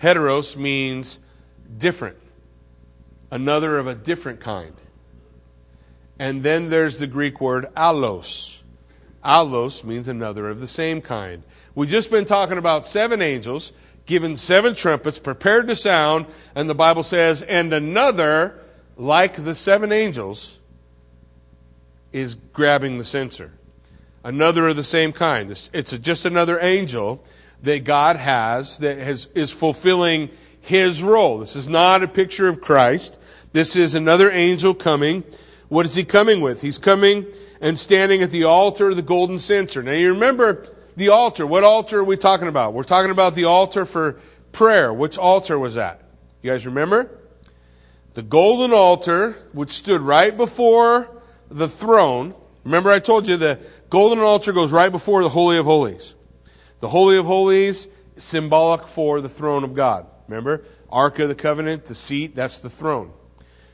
Heteros 0.00 0.56
means 0.56 1.18
different, 1.78 2.16
another 3.30 3.78
of 3.78 3.88
a 3.88 3.94
different 3.94 4.40
kind. 4.40 4.74
And 6.18 6.44
then 6.44 6.70
there's 6.70 6.98
the 6.98 7.08
Greek 7.08 7.40
word 7.40 7.66
allos. 7.76 8.60
Allos 9.24 9.82
means 9.82 10.06
another 10.06 10.48
of 10.48 10.60
the 10.60 10.68
same 10.68 11.00
kind. 11.00 11.42
We've 11.74 11.88
just 11.88 12.10
been 12.10 12.24
talking 12.24 12.58
about 12.58 12.86
seven 12.86 13.22
angels 13.22 13.72
given 14.06 14.36
seven 14.36 14.74
trumpets, 14.74 15.18
prepared 15.18 15.66
to 15.68 15.76
sound, 15.76 16.26
and 16.54 16.68
the 16.68 16.74
Bible 16.74 17.02
says, 17.02 17.42
and 17.42 17.72
another, 17.72 18.58
like 18.96 19.44
the 19.44 19.54
seven 19.54 19.92
angels, 19.92 20.58
is 22.12 22.34
grabbing 22.52 22.98
the 22.98 23.04
censer. 23.04 23.52
Another 24.24 24.68
of 24.68 24.76
the 24.76 24.82
same 24.82 25.12
kind. 25.12 25.50
It's 25.50 25.98
just 25.98 26.24
another 26.24 26.58
angel 26.60 27.24
that 27.62 27.84
God 27.84 28.16
has 28.16 28.78
that 28.78 28.98
has, 28.98 29.26
is 29.34 29.52
fulfilling 29.52 30.30
his 30.60 31.02
role. 31.02 31.38
This 31.38 31.56
is 31.56 31.68
not 31.68 32.02
a 32.02 32.08
picture 32.08 32.48
of 32.48 32.60
Christ. 32.60 33.20
This 33.52 33.76
is 33.76 33.94
another 33.94 34.30
angel 34.30 34.74
coming. 34.74 35.24
What 35.68 35.86
is 35.86 35.94
he 35.94 36.04
coming 36.04 36.40
with? 36.40 36.60
He's 36.60 36.78
coming 36.78 37.26
and 37.60 37.78
standing 37.78 38.22
at 38.22 38.30
the 38.30 38.44
altar 38.44 38.90
of 38.90 38.96
the 38.96 39.02
golden 39.02 39.38
censer. 39.38 39.82
Now 39.82 39.92
you 39.92 40.12
remember 40.12 40.66
the 40.96 41.08
altar. 41.08 41.46
What 41.46 41.64
altar 41.64 42.00
are 42.00 42.04
we 42.04 42.16
talking 42.16 42.48
about? 42.48 42.74
We're 42.74 42.82
talking 42.82 43.10
about 43.10 43.34
the 43.34 43.44
altar 43.44 43.84
for 43.84 44.20
prayer. 44.52 44.92
Which 44.92 45.18
altar 45.18 45.58
was 45.58 45.74
that? 45.74 46.02
You 46.42 46.50
guys 46.50 46.66
remember? 46.66 47.10
The 48.14 48.22
golden 48.22 48.72
altar, 48.72 49.36
which 49.52 49.70
stood 49.70 50.02
right 50.02 50.36
before 50.36 51.08
the 51.50 51.68
throne. 51.68 52.34
Remember 52.64 52.90
I 52.90 52.98
told 52.98 53.26
you 53.26 53.36
the 53.36 53.58
golden 53.90 54.18
altar 54.18 54.52
goes 54.52 54.72
right 54.72 54.92
before 54.92 55.22
the 55.22 55.30
Holy 55.30 55.56
of 55.56 55.64
Holies. 55.64 56.14
The 56.80 56.88
Holy 56.88 57.16
of 57.16 57.26
Holies, 57.26 57.88
symbolic 58.16 58.86
for 58.86 59.20
the 59.20 59.28
throne 59.28 59.64
of 59.64 59.74
God. 59.74 60.06
Remember? 60.28 60.64
Ark 60.90 61.18
of 61.20 61.28
the 61.28 61.34
Covenant, 61.34 61.86
the 61.86 61.94
seat, 61.94 62.34
that's 62.34 62.60
the 62.60 62.68
throne. 62.68 63.12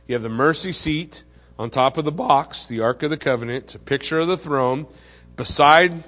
You 0.06 0.14
have 0.14 0.22
the 0.22 0.28
mercy 0.28 0.72
seat 0.72 1.24
on 1.58 1.70
top 1.70 1.98
of 1.98 2.04
the 2.04 2.12
box, 2.12 2.66
the 2.66 2.80
Ark 2.80 3.02
of 3.02 3.10
the 3.10 3.16
Covenant. 3.16 3.64
It's 3.64 3.74
a 3.74 3.80
picture 3.80 4.20
of 4.20 4.28
the 4.28 4.36
throne. 4.36 4.86
Beside 5.36 6.04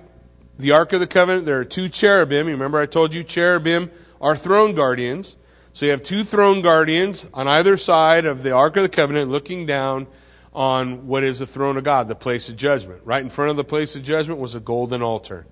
the 0.60 0.72
Ark 0.72 0.92
of 0.92 1.00
the 1.00 1.06
Covenant, 1.06 1.46
there 1.46 1.58
are 1.58 1.64
two 1.64 1.88
cherubim. 1.88 2.46
You 2.46 2.52
remember 2.52 2.78
I 2.78 2.86
told 2.86 3.14
you 3.14 3.24
cherubim 3.24 3.90
are 4.20 4.36
throne 4.36 4.74
guardians. 4.74 5.36
So 5.72 5.86
you 5.86 5.92
have 5.92 6.02
two 6.02 6.24
throne 6.24 6.62
guardians 6.62 7.28
on 7.32 7.48
either 7.48 7.76
side 7.76 8.26
of 8.26 8.42
the 8.42 8.52
Ark 8.52 8.76
of 8.76 8.82
the 8.82 8.88
Covenant 8.88 9.30
looking 9.30 9.66
down 9.66 10.06
on 10.52 11.06
what 11.06 11.22
is 11.22 11.38
the 11.38 11.46
throne 11.46 11.76
of 11.76 11.84
God, 11.84 12.08
the 12.08 12.14
place 12.14 12.48
of 12.48 12.56
judgment. 12.56 13.02
Right 13.04 13.22
in 13.22 13.30
front 13.30 13.50
of 13.50 13.56
the 13.56 13.64
place 13.64 13.94
of 13.94 14.02
judgment 14.02 14.40
was 14.40 14.54
a 14.54 14.60
golden 14.60 15.02
altar. 15.02 15.46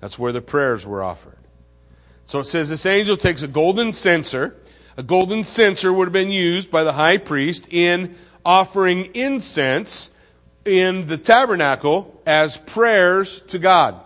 That's 0.00 0.18
where 0.18 0.32
the 0.32 0.42
prayers 0.42 0.86
were 0.86 1.02
offered. 1.02 1.38
So 2.26 2.40
it 2.40 2.44
says 2.44 2.68
this 2.68 2.86
angel 2.86 3.16
takes 3.16 3.42
a 3.42 3.48
golden 3.48 3.92
censer. 3.92 4.56
A 4.96 5.02
golden 5.02 5.44
censer 5.44 5.92
would 5.92 6.06
have 6.06 6.12
been 6.12 6.30
used 6.30 6.70
by 6.70 6.84
the 6.84 6.92
high 6.92 7.18
priest 7.18 7.68
in 7.70 8.16
offering 8.44 9.14
incense 9.14 10.10
in 10.64 11.06
the 11.06 11.16
tabernacle 11.16 12.20
as 12.26 12.56
prayers 12.56 13.40
to 13.42 13.58
God. 13.58 14.00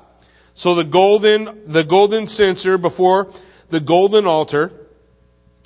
So 0.59 0.75
the 0.75 0.83
golden, 0.83 1.63
the 1.67 1.85
golden 1.85 2.27
censer 2.27 2.79
before 2.79 3.33
the 3.69 3.79
golden 3.79 4.27
altar, 4.27 4.73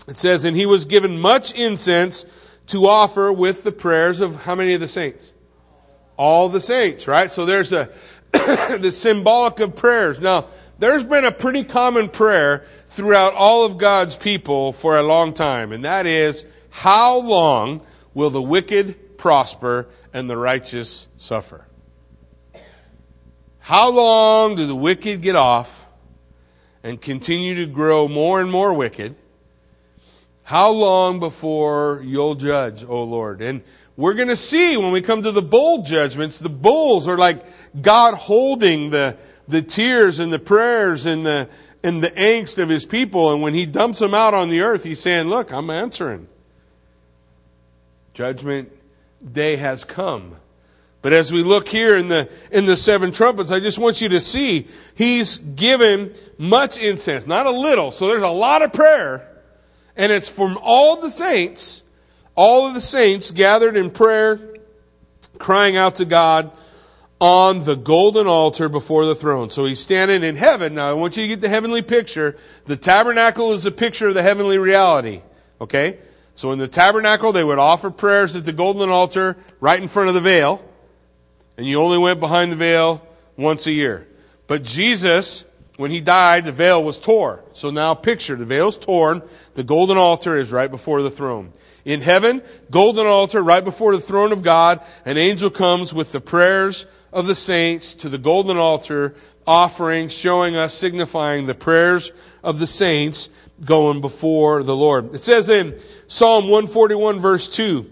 it 0.07 0.19
says, 0.19 0.45
and 0.45 0.55
he 0.55 0.67
was 0.67 0.85
given 0.85 1.19
much 1.19 1.55
incense 1.55 2.27
to 2.67 2.87
offer 2.87 3.33
with 3.33 3.65
the 3.65 3.73
prayers 3.73 4.21
of 4.21 4.43
how 4.43 4.55
many 4.55 4.75
of 4.75 4.83
the 4.83 4.89
saints? 4.89 5.33
All 6.19 6.51
the 6.51 6.61
saints, 6.61 7.09
right? 7.09 7.31
So 7.31 7.47
there's 7.47 7.73
a, 7.73 7.89
the 8.33 8.93
symbolic 8.93 9.61
of 9.61 9.77
prayers. 9.77 10.21
Now, 10.21 10.49
there's 10.79 11.05
been 11.05 11.25
a 11.25 11.33
pretty 11.33 11.65
common 11.65 12.11
prayer 12.11 12.67
throughout 12.89 13.33
all 13.33 13.65
of 13.65 13.79
God's 13.79 14.15
people 14.15 14.73
for 14.73 14.99
a 14.99 15.03
long 15.03 15.33
time, 15.33 15.73
and 15.73 15.87
that 15.87 16.05
is, 16.05 16.45
how 16.69 17.17
long 17.17 17.81
will 18.13 18.29
the 18.29 18.43
wicked 18.43 19.17
prosper 19.17 19.87
and 20.13 20.29
the 20.29 20.37
righteous 20.37 21.09
suffer? 21.17 21.67
How 23.63 23.91
long 23.91 24.57
do 24.57 24.67
the 24.67 24.75
wicked 24.75 25.21
get 25.21 25.37
off 25.37 25.89
and 26.83 27.01
continue 27.01 27.55
to 27.65 27.67
grow 27.67 28.09
more 28.09 28.41
and 28.41 28.51
more 28.51 28.75
wicked? 28.75 29.15
How 30.43 30.71
long 30.71 31.21
before 31.21 32.03
you'll 32.05 32.35
judge, 32.35 32.85
O 32.85 33.05
Lord? 33.05 33.41
And 33.41 33.63
we're 33.97 34.15
going 34.15 34.29
to 34.29 34.37
see 34.37 34.77
when 34.77 34.91
we 34.91 35.01
come 35.01 35.23
to 35.23 35.31
the 35.31 35.43
bowl 35.43 35.83
judgments, 35.83 36.41
the 36.41 36.49
bulls 36.49 37.07
are 37.07 37.17
like 37.17 37.45
God 37.81 38.15
holding 38.15 38.91
the, 38.91 39.17
the 39.47 39.63
tears 39.63 40.19
and 40.19 40.33
the 40.33 40.41
prayers 40.41 41.07
and 41.07 41.25
the, 41.25 41.49
and 41.85 42.03
the 42.03 42.11
angst 42.11 42.61
of 42.61 42.69
his 42.69 42.85
people. 42.85 43.33
And 43.33 43.43
when 43.43 43.55
he 43.55 43.65
dumps 43.65 44.01
them 44.01 44.13
out 44.13 44.35
on 44.35 44.49
the 44.49 44.63
earth, 44.63 44.83
he's 44.83 45.01
saying, 45.01 45.29
look, 45.29 45.53
I'm 45.53 45.71
answering. 45.71 46.27
Judgment 48.13 48.73
day 49.33 49.55
has 49.55 49.85
come. 49.85 50.35
But 51.03 51.13
as 51.13 51.33
we 51.33 51.43
look 51.43 51.69
here 51.69 51.97
in 51.97 52.09
the, 52.09 52.31
in 52.53 52.65
the 52.65 52.77
seven 52.77 53.11
trumpets, 53.11 53.51
I 53.51 53.59
just 53.59 53.79
want 53.79 54.01
you 54.01 54.09
to 54.11 54.21
see 54.21 54.69
he's 54.95 55.39
given 55.39 56.15
much 56.39 56.79
incense, 56.79 57.27
not 57.27 57.47
a 57.47 57.51
little. 57.51 57.91
So 57.91 58.07
there's 58.07 58.23
a 58.23 58.29
lot 58.29 58.63
of 58.63 58.73
prayer 58.73 59.29
And 59.97 60.11
it's 60.13 60.29
from 60.29 60.59
all 60.63 60.97
the 60.97 61.11
saints, 61.11 61.83
all 62.35 62.67
of 62.67 62.75
the 62.75 62.81
saints 62.81 63.31
gathered 63.31 63.77
in 63.77 63.91
prayer, 63.91 64.57
crying 65.39 65.77
out 65.77 65.97
to 65.97 66.05
God 66.05 66.53
on 67.21 67.65
the 67.65 67.77
golden 67.77 68.27
altar 68.27 68.69
before 68.69 69.05
the 69.05 69.15
throne. 69.15 69.51
So 69.51 69.65
he's 69.65 69.81
standing 69.81 70.23
in 70.23 70.37
heaven. 70.37 70.75
Now 70.75 70.91
I 70.91 70.93
want 70.95 71.17
you 71.17 71.25
to 71.25 71.29
get 71.29 71.41
the 71.41 71.49
heavenly 71.49 71.83
picture. 71.83 72.37
The 72.67 72.77
tabernacle 72.77 73.53
is 73.53 73.67
a 73.67 73.71
picture 73.71 74.09
of 74.09 74.15
the 74.15 74.23
heavenly 74.23 74.59
reality. 74.59 75.23
Okay? 75.61 75.99
So 76.35 76.53
in 76.53 76.59
the 76.59 76.69
tabernacle, 76.69 77.33
they 77.33 77.45
would 77.45 77.59
offer 77.59 77.91
prayers 77.91 78.35
at 78.35 78.45
the 78.45 78.53
golden 78.53 78.89
altar 78.89 79.37
right 79.61 79.81
in 79.81 79.89
front 79.89 80.09
of 80.09 80.15
the 80.15 80.21
veil. 80.21 80.65
And 81.57 81.67
you 81.67 81.81
only 81.81 81.99
went 81.99 82.21
behind 82.21 82.53
the 82.53 82.57
veil 82.57 83.07
once 83.37 83.67
a 83.67 83.73
year. 83.73 84.07
But 84.47 84.63
Jesus, 84.65 85.45
when 85.77 85.91
he 85.91 86.01
died, 86.01 86.45
the 86.45 86.53
veil 86.53 86.83
was 86.83 86.99
torn. 86.99 87.41
So 87.53 87.71
now 87.71 87.95
picture, 87.95 88.37
the 88.37 88.45
veil's 88.45 88.79
torn. 88.79 89.23
The 89.55 89.65
golden 89.65 89.99
altar 89.99 90.37
is 90.37 90.53
right 90.53 90.71
before 90.71 91.03
the 91.03 91.11
throne. 91.11 91.53
In 91.85 92.01
heaven, 92.01 92.43
golden 92.71 93.07
altar 93.07 93.43
right 93.43 93.65
before 93.65 93.95
the 93.95 94.01
throne 94.01 94.33
of 94.33 94.43
God, 94.43 94.81
an 95.05 95.17
angel 95.17 95.51
comes 95.51 95.93
with 95.93 96.13
the 96.13 96.21
prayers 96.21 96.87
of 97.13 97.27
the 97.27 97.35
saints 97.35 97.95
to 97.97 98.09
the 98.09 98.19
golden 98.19 98.57
altar, 98.57 99.15
offering, 99.47 100.09
showing 100.09 100.57
us, 100.57 100.75
signifying 100.75 101.47
the 101.47 101.55
prayers 101.55 102.13
of 102.45 102.59
the 102.59 102.67
saints 102.67 103.29
going 103.65 104.01
before 104.01 104.63
the 104.63 104.77
Lord. 104.77 105.15
It 105.15 105.19
says 105.19 105.49
in 105.49 105.77
Psalm 106.07 106.45
141 106.45 107.21
verse 107.21 107.49
2, 107.49 107.92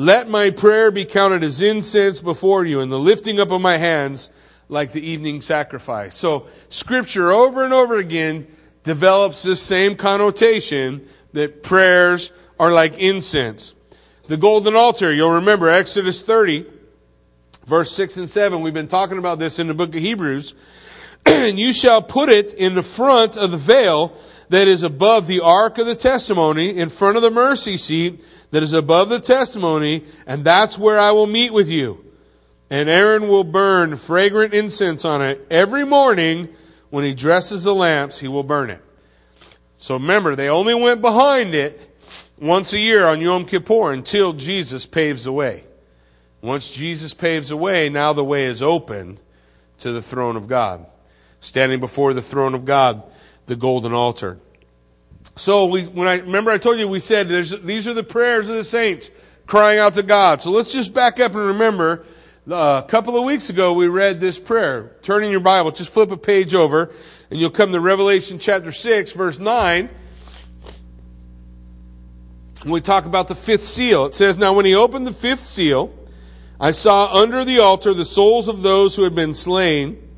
Let 0.00 0.30
my 0.30 0.48
prayer 0.48 0.90
be 0.90 1.04
counted 1.04 1.44
as 1.44 1.60
incense 1.60 2.22
before 2.22 2.64
you 2.64 2.80
and 2.80 2.90
the 2.90 2.98
lifting 2.98 3.38
up 3.38 3.50
of 3.50 3.60
my 3.60 3.76
hands 3.76 4.30
like 4.70 4.92
the 4.92 5.06
evening 5.06 5.42
sacrifice. 5.42 6.16
So 6.16 6.46
scripture 6.70 7.30
over 7.30 7.64
and 7.64 7.74
over 7.74 7.98
again 7.98 8.46
develops 8.82 9.42
this 9.42 9.60
same 9.60 9.96
connotation 9.96 11.06
that 11.34 11.62
prayers 11.62 12.32
are 12.58 12.72
like 12.72 12.98
incense. 12.98 13.74
The 14.24 14.38
golden 14.38 14.74
altar, 14.74 15.12
you'll 15.12 15.32
remember 15.32 15.68
Exodus 15.68 16.22
30, 16.22 16.64
verse 17.66 17.92
6 17.92 18.16
and 18.16 18.30
7. 18.30 18.62
We've 18.62 18.72
been 18.72 18.88
talking 18.88 19.18
about 19.18 19.38
this 19.38 19.58
in 19.58 19.66
the 19.66 19.74
book 19.74 19.94
of 19.94 20.00
Hebrews. 20.00 20.54
and 21.26 21.58
you 21.58 21.74
shall 21.74 22.00
put 22.00 22.30
it 22.30 22.54
in 22.54 22.74
the 22.74 22.82
front 22.82 23.36
of 23.36 23.50
the 23.50 23.58
veil 23.58 24.16
that 24.50 24.68
is 24.68 24.82
above 24.82 25.26
the 25.26 25.40
ark 25.40 25.78
of 25.78 25.86
the 25.86 25.94
testimony, 25.94 26.76
in 26.76 26.88
front 26.88 27.16
of 27.16 27.22
the 27.22 27.30
mercy 27.30 27.76
seat 27.76 28.22
that 28.50 28.62
is 28.62 28.72
above 28.72 29.08
the 29.08 29.20
testimony, 29.20 30.04
and 30.26 30.44
that's 30.44 30.78
where 30.78 30.98
I 30.98 31.12
will 31.12 31.26
meet 31.26 31.52
with 31.52 31.70
you. 31.70 32.04
And 32.68 32.88
Aaron 32.88 33.28
will 33.28 33.44
burn 33.44 33.96
fragrant 33.96 34.52
incense 34.52 35.04
on 35.04 35.22
it 35.22 35.46
every 35.50 35.84
morning 35.84 36.48
when 36.90 37.04
he 37.04 37.14
dresses 37.14 37.64
the 37.64 37.74
lamps, 37.74 38.18
he 38.18 38.28
will 38.28 38.42
burn 38.42 38.70
it. 38.70 38.82
So 39.76 39.94
remember, 39.94 40.36
they 40.36 40.48
only 40.48 40.74
went 40.74 41.00
behind 41.00 41.54
it 41.54 41.80
once 42.38 42.72
a 42.72 42.78
year 42.78 43.06
on 43.06 43.20
Yom 43.20 43.44
Kippur 43.44 43.92
until 43.92 44.32
Jesus 44.32 44.84
paves 44.84 45.24
the 45.24 45.32
way. 45.32 45.64
Once 46.42 46.70
Jesus 46.70 47.14
paves 47.14 47.50
the 47.50 47.56
way, 47.56 47.88
now 47.88 48.12
the 48.12 48.24
way 48.24 48.44
is 48.44 48.62
open 48.62 49.18
to 49.78 49.92
the 49.92 50.02
throne 50.02 50.36
of 50.36 50.48
God. 50.48 50.86
Standing 51.38 51.80
before 51.80 52.12
the 52.12 52.22
throne 52.22 52.54
of 52.54 52.64
God, 52.64 53.04
the 53.50 53.56
golden 53.56 53.92
altar. 53.92 54.38
So 55.34 55.66
we, 55.66 55.82
when 55.82 56.06
I 56.06 56.20
remember, 56.20 56.52
I 56.52 56.58
told 56.58 56.78
you 56.78 56.86
we 56.86 57.00
said 57.00 57.28
these 57.28 57.88
are 57.88 57.94
the 57.94 58.04
prayers 58.04 58.48
of 58.48 58.54
the 58.54 58.64
saints 58.64 59.10
crying 59.46 59.80
out 59.80 59.94
to 59.94 60.04
God. 60.04 60.40
So 60.40 60.52
let's 60.52 60.72
just 60.72 60.94
back 60.94 61.18
up 61.18 61.34
and 61.34 61.44
remember. 61.44 62.04
Uh, 62.48 62.80
a 62.84 62.88
couple 62.88 63.18
of 63.18 63.24
weeks 63.24 63.50
ago, 63.50 63.72
we 63.72 63.88
read 63.88 64.20
this 64.20 64.38
prayer. 64.38 64.92
Turn 65.02 65.24
in 65.24 65.30
your 65.32 65.40
Bible, 65.40 65.72
just 65.72 65.90
flip 65.92 66.10
a 66.12 66.16
page 66.16 66.54
over, 66.54 66.90
and 67.30 67.38
you'll 67.38 67.50
come 67.50 67.72
to 67.72 67.80
Revelation 67.80 68.38
chapter 68.38 68.72
6, 68.72 69.12
verse 69.12 69.38
9. 69.38 69.90
And 72.62 72.72
we 72.72 72.80
talk 72.80 73.04
about 73.04 73.28
the 73.28 73.34
fifth 73.34 73.62
seal. 73.62 74.06
It 74.06 74.14
says, 74.14 74.38
Now 74.38 74.52
when 74.52 74.64
he 74.64 74.76
opened 74.76 75.06
the 75.06 75.12
fifth 75.12 75.40
seal, 75.40 75.92
I 76.60 76.70
saw 76.70 77.12
under 77.12 77.44
the 77.44 77.58
altar 77.58 77.94
the 77.94 78.04
souls 78.04 78.46
of 78.46 78.62
those 78.62 78.94
who 78.94 79.02
had 79.02 79.14
been 79.14 79.34
slain 79.34 80.09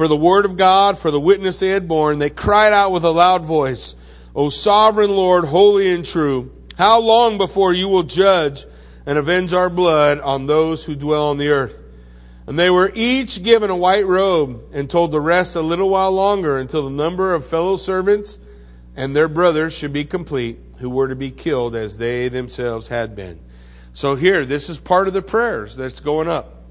for 0.00 0.08
the 0.08 0.16
word 0.16 0.46
of 0.46 0.56
God, 0.56 0.98
for 0.98 1.10
the 1.10 1.20
witness 1.20 1.60
they 1.60 1.68
had 1.68 1.86
borne. 1.86 2.18
They 2.18 2.30
cried 2.30 2.72
out 2.72 2.90
with 2.90 3.04
a 3.04 3.10
loud 3.10 3.44
voice, 3.44 3.94
O 4.34 4.48
sovereign 4.48 5.10
Lord, 5.10 5.44
holy 5.44 5.90
and 5.90 6.02
true, 6.02 6.50
how 6.78 7.00
long 7.00 7.36
before 7.36 7.74
you 7.74 7.86
will 7.86 8.04
judge 8.04 8.64
and 9.04 9.18
avenge 9.18 9.52
our 9.52 9.68
blood 9.68 10.18
on 10.18 10.46
those 10.46 10.86
who 10.86 10.96
dwell 10.96 11.26
on 11.26 11.36
the 11.36 11.50
earth? 11.50 11.82
And 12.46 12.58
they 12.58 12.70
were 12.70 12.90
each 12.94 13.42
given 13.42 13.68
a 13.68 13.76
white 13.76 14.06
robe 14.06 14.62
and 14.72 14.88
told 14.88 15.12
the 15.12 15.20
rest 15.20 15.54
a 15.54 15.60
little 15.60 15.90
while 15.90 16.12
longer 16.12 16.56
until 16.56 16.84
the 16.84 16.96
number 16.96 17.34
of 17.34 17.44
fellow 17.44 17.76
servants 17.76 18.38
and 18.96 19.14
their 19.14 19.28
brothers 19.28 19.76
should 19.76 19.92
be 19.92 20.06
complete 20.06 20.60
who 20.78 20.88
were 20.88 21.08
to 21.08 21.14
be 21.14 21.30
killed 21.30 21.76
as 21.76 21.98
they 21.98 22.30
themselves 22.30 22.88
had 22.88 23.14
been. 23.14 23.38
So 23.92 24.14
here, 24.14 24.46
this 24.46 24.70
is 24.70 24.78
part 24.78 25.08
of 25.08 25.12
the 25.12 25.20
prayers 25.20 25.76
that's 25.76 26.00
going 26.00 26.26
up. 26.26 26.64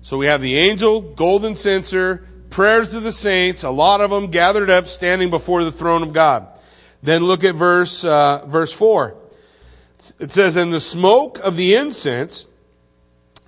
So 0.00 0.16
we 0.16 0.24
have 0.24 0.40
the 0.40 0.56
angel, 0.56 1.02
golden 1.02 1.56
censer, 1.56 2.26
prayers 2.54 2.94
of 2.94 3.02
the 3.02 3.10
saints, 3.10 3.64
a 3.64 3.70
lot 3.70 4.00
of 4.00 4.10
them 4.10 4.28
gathered 4.28 4.70
up, 4.70 4.86
standing 4.86 5.28
before 5.28 5.64
the 5.64 5.72
throne 5.72 6.04
of 6.04 6.12
God. 6.12 6.46
Then 7.02 7.24
look 7.24 7.42
at 7.42 7.56
verse 7.56 8.04
uh, 8.04 8.46
verse 8.46 8.72
four. 8.72 9.16
It 10.20 10.30
says, 10.30 10.54
"And 10.54 10.72
the 10.72 10.78
smoke 10.78 11.40
of 11.40 11.56
the 11.56 11.74
incense, 11.74 12.46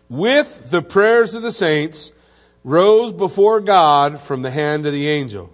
with 0.09 0.73
the 0.73 0.83
prayers 0.83 1.37
of 1.37 1.43
the 1.43 1.53
saints, 1.53 2.13
rose 2.65 3.13
before 3.13 3.61
God 3.61 4.19
from 4.19 4.43
the 4.43 4.51
hand 4.51 4.85
of 4.87 4.93
the 4.93 5.09
angel. 5.09 5.53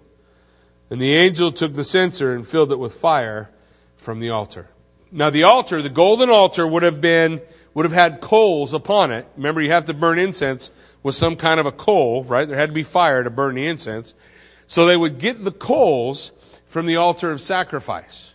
And 0.89 0.99
the 0.99 1.13
angel 1.13 1.51
took 1.51 1.73
the 1.73 1.83
censer 1.83 2.33
and 2.33 2.47
filled 2.47 2.71
it 2.71 2.79
with 2.79 2.95
fire 2.95 3.51
from 3.97 4.19
the 4.19 4.31
altar." 4.31 4.69
Now 5.11 5.29
the 5.29 5.43
altar, 5.43 5.79
the 5.83 5.89
golden 5.89 6.31
altar, 6.31 6.67
would 6.67 6.81
have 6.81 7.01
been, 7.01 7.39
would 7.75 7.85
have 7.85 7.93
had 7.93 8.19
coals 8.19 8.73
upon 8.73 9.11
it. 9.11 9.27
Remember, 9.37 9.61
you 9.61 9.69
have 9.69 9.85
to 9.85 9.93
burn 9.93 10.17
incense 10.17 10.71
with 11.03 11.15
some 11.15 11.35
kind 11.35 11.59
of 11.59 11.65
a 11.65 11.71
coal, 11.71 12.23
right? 12.23 12.47
There 12.47 12.57
had 12.57 12.69
to 12.69 12.73
be 12.73 12.83
fire 12.83 13.23
to 13.23 13.29
burn 13.29 13.55
the 13.55 13.67
incense. 13.67 14.13
So 14.67 14.85
they 14.85 14.97
would 14.97 15.19
get 15.19 15.43
the 15.43 15.51
coals 15.51 16.31
from 16.65 16.85
the 16.85 16.95
altar 16.95 17.29
of 17.29 17.41
sacrifice. 17.41 18.33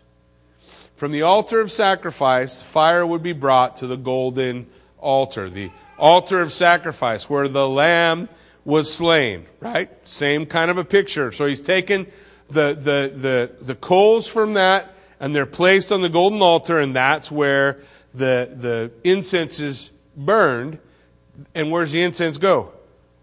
From 0.94 1.12
the 1.12 1.22
altar 1.22 1.61
of 1.61 1.70
sacrifice, 1.70 2.61
fire 2.62 3.07
would 3.07 3.22
be 3.22 3.33
brought 3.33 3.76
to 3.78 3.87
the 3.87 3.96
golden 3.96 4.66
altar, 4.98 5.48
the 5.48 5.70
altar 5.98 6.40
of 6.40 6.52
sacrifice, 6.52 7.31
where 7.31 7.48
the 7.48 7.68
lamb 7.68 8.28
was 8.64 8.92
slain, 8.92 9.46
right? 9.61 9.90
Same 10.07 10.44
kind 10.44 10.70
of 10.70 10.78
a 10.78 10.85
picture. 10.85 11.33
So 11.33 11.46
he's 11.46 11.61
taken 11.61 12.07
the, 12.48 12.74
the, 12.74 13.12
the, 13.14 13.64
the 13.64 13.74
coals 13.74 14.28
from 14.28 14.54
that 14.54 14.94
and 15.20 15.35
they're 15.35 15.46
placed 15.46 15.92
on 15.92 16.02
the 16.02 16.09
golden 16.09 16.40
altar, 16.40 16.78
and 16.78 16.94
that's 16.94 17.31
where 17.31 17.78
the, 18.14 18.50
the 18.54 18.92
incense 19.04 19.61
is 19.61 19.90
burned. 20.16 20.78
And 21.55 21.70
where's 21.70 21.92
the 21.92 22.03
incense 22.03 22.38
go? 22.38 22.72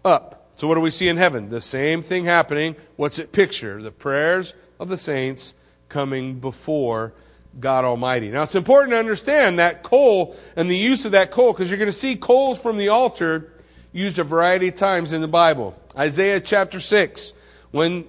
Up. 0.04 0.50
So 0.56 0.66
what 0.68 0.74
do 0.74 0.80
we 0.80 0.90
see 0.90 1.08
in 1.08 1.16
heaven? 1.16 1.48
The 1.48 1.60
same 1.60 2.02
thing 2.02 2.24
happening. 2.24 2.76
What's 2.96 3.18
it 3.18 3.32
picture? 3.32 3.82
The 3.82 3.90
prayers 3.90 4.54
of 4.80 4.88
the 4.88 4.96
saints 4.96 5.54
coming 5.88 6.38
before 6.38 7.12
God 7.60 7.84
Almighty. 7.84 8.30
Now 8.30 8.42
it's 8.42 8.54
important 8.54 8.92
to 8.92 8.98
understand 8.98 9.58
that 9.58 9.82
coal 9.82 10.36
and 10.56 10.70
the 10.70 10.76
use 10.76 11.04
of 11.04 11.12
that 11.12 11.30
coal 11.30 11.52
because 11.52 11.70
you're 11.70 11.78
going 11.78 11.86
to 11.86 11.92
see 11.92 12.16
coals 12.16 12.60
from 12.60 12.76
the 12.76 12.88
altar 12.88 13.52
used 13.92 14.18
a 14.18 14.24
variety 14.24 14.68
of 14.68 14.74
times 14.74 15.12
in 15.12 15.20
the 15.20 15.28
Bible. 15.28 15.74
Isaiah 15.96 16.40
chapter 16.40 16.80
6, 16.80 17.32
when 17.70 18.04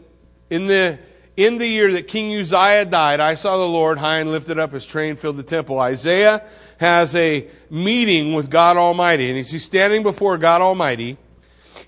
in 0.50 0.68
the 0.68 1.00
in 1.38 1.58
the 1.60 1.68
year 1.68 1.94
that 1.94 2.08
King 2.08 2.36
Uzziah 2.36 2.86
died, 2.86 3.20
I 3.20 3.36
saw 3.36 3.58
the 3.58 3.68
Lord 3.68 4.00
high 4.00 4.18
and 4.18 4.32
lifted 4.32 4.58
up, 4.58 4.74
his 4.74 4.86
train 4.86 5.16
filled 5.16 5.38
the 5.38 5.44
temple. 5.44 5.80
Isaiah 5.80 6.44
has 6.80 7.16
a 7.16 7.48
meeting 7.70 8.34
with 8.34 8.50
God 8.50 8.76
Almighty, 8.76 9.30
and 9.30 9.38
he's 9.38 9.64
standing 9.64 10.02
before 10.02 10.40
God 10.40 10.62
Almighty, 10.62 11.16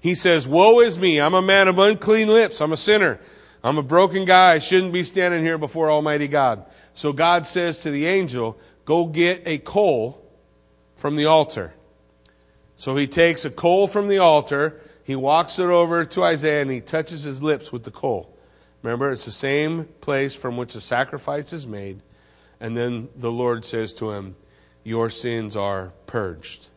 he 0.02 0.14
says, 0.14 0.48
Woe 0.48 0.80
is 0.80 1.00
me, 1.00 1.20
I'm 1.20 1.34
a 1.34 1.42
man 1.42 1.68
of 1.68 1.80
unclean 1.80 2.28
lips, 2.28 2.62
I'm 2.62 2.72
a 2.72 2.78
sinner, 2.78 3.20
I'm 3.64 3.78
a 3.78 3.84
broken 3.84 4.24
guy, 4.24 4.54
I 4.54 4.60
shouldn't 4.60 4.94
be 4.94 5.04
standing 5.04 5.44
here 5.44 5.58
before 5.58 5.90
Almighty 5.90 6.28
God. 6.28 6.64
So 6.94 7.12
God 7.12 7.48
says 7.48 7.80
to 7.80 7.92
the 7.92 8.06
angel, 8.06 8.58
Go 8.86 9.08
get 9.08 9.44
a 9.46 9.58
coal 9.58 10.24
from 10.96 11.16
the 11.16 11.26
altar. 11.26 11.74
So 12.76 12.96
he 12.96 13.08
takes 13.08 13.46
a 13.46 13.50
coal 13.50 13.88
from 13.88 14.08
the 14.08 14.20
altar, 14.20 14.80
he 15.04 15.16
walks 15.16 15.58
it 15.58 15.66
over 15.66 16.06
to 16.06 16.24
Isaiah, 16.24 16.62
and 16.62 16.72
he 16.72 16.82
touches 16.82 17.24
his 17.24 17.42
lips 17.42 17.72
with 17.72 17.84
the 17.84 17.92
coal. 17.92 18.36
Remember, 18.82 19.12
it's 19.12 19.26
the 19.26 19.32
same 19.32 19.86
place 20.02 20.36
from 20.36 20.58
which 20.58 20.74
the 20.74 20.82
sacrifice 20.82 21.54
is 21.54 21.68
made. 21.68 22.02
And 22.60 22.76
then 22.76 23.10
the 23.16 23.32
Lord 23.32 23.66
says 23.66 23.94
to 23.96 24.12
him, 24.12 24.36
Your 24.84 25.10
sins 25.10 25.56
are 25.56 25.92
purged. 26.06 26.68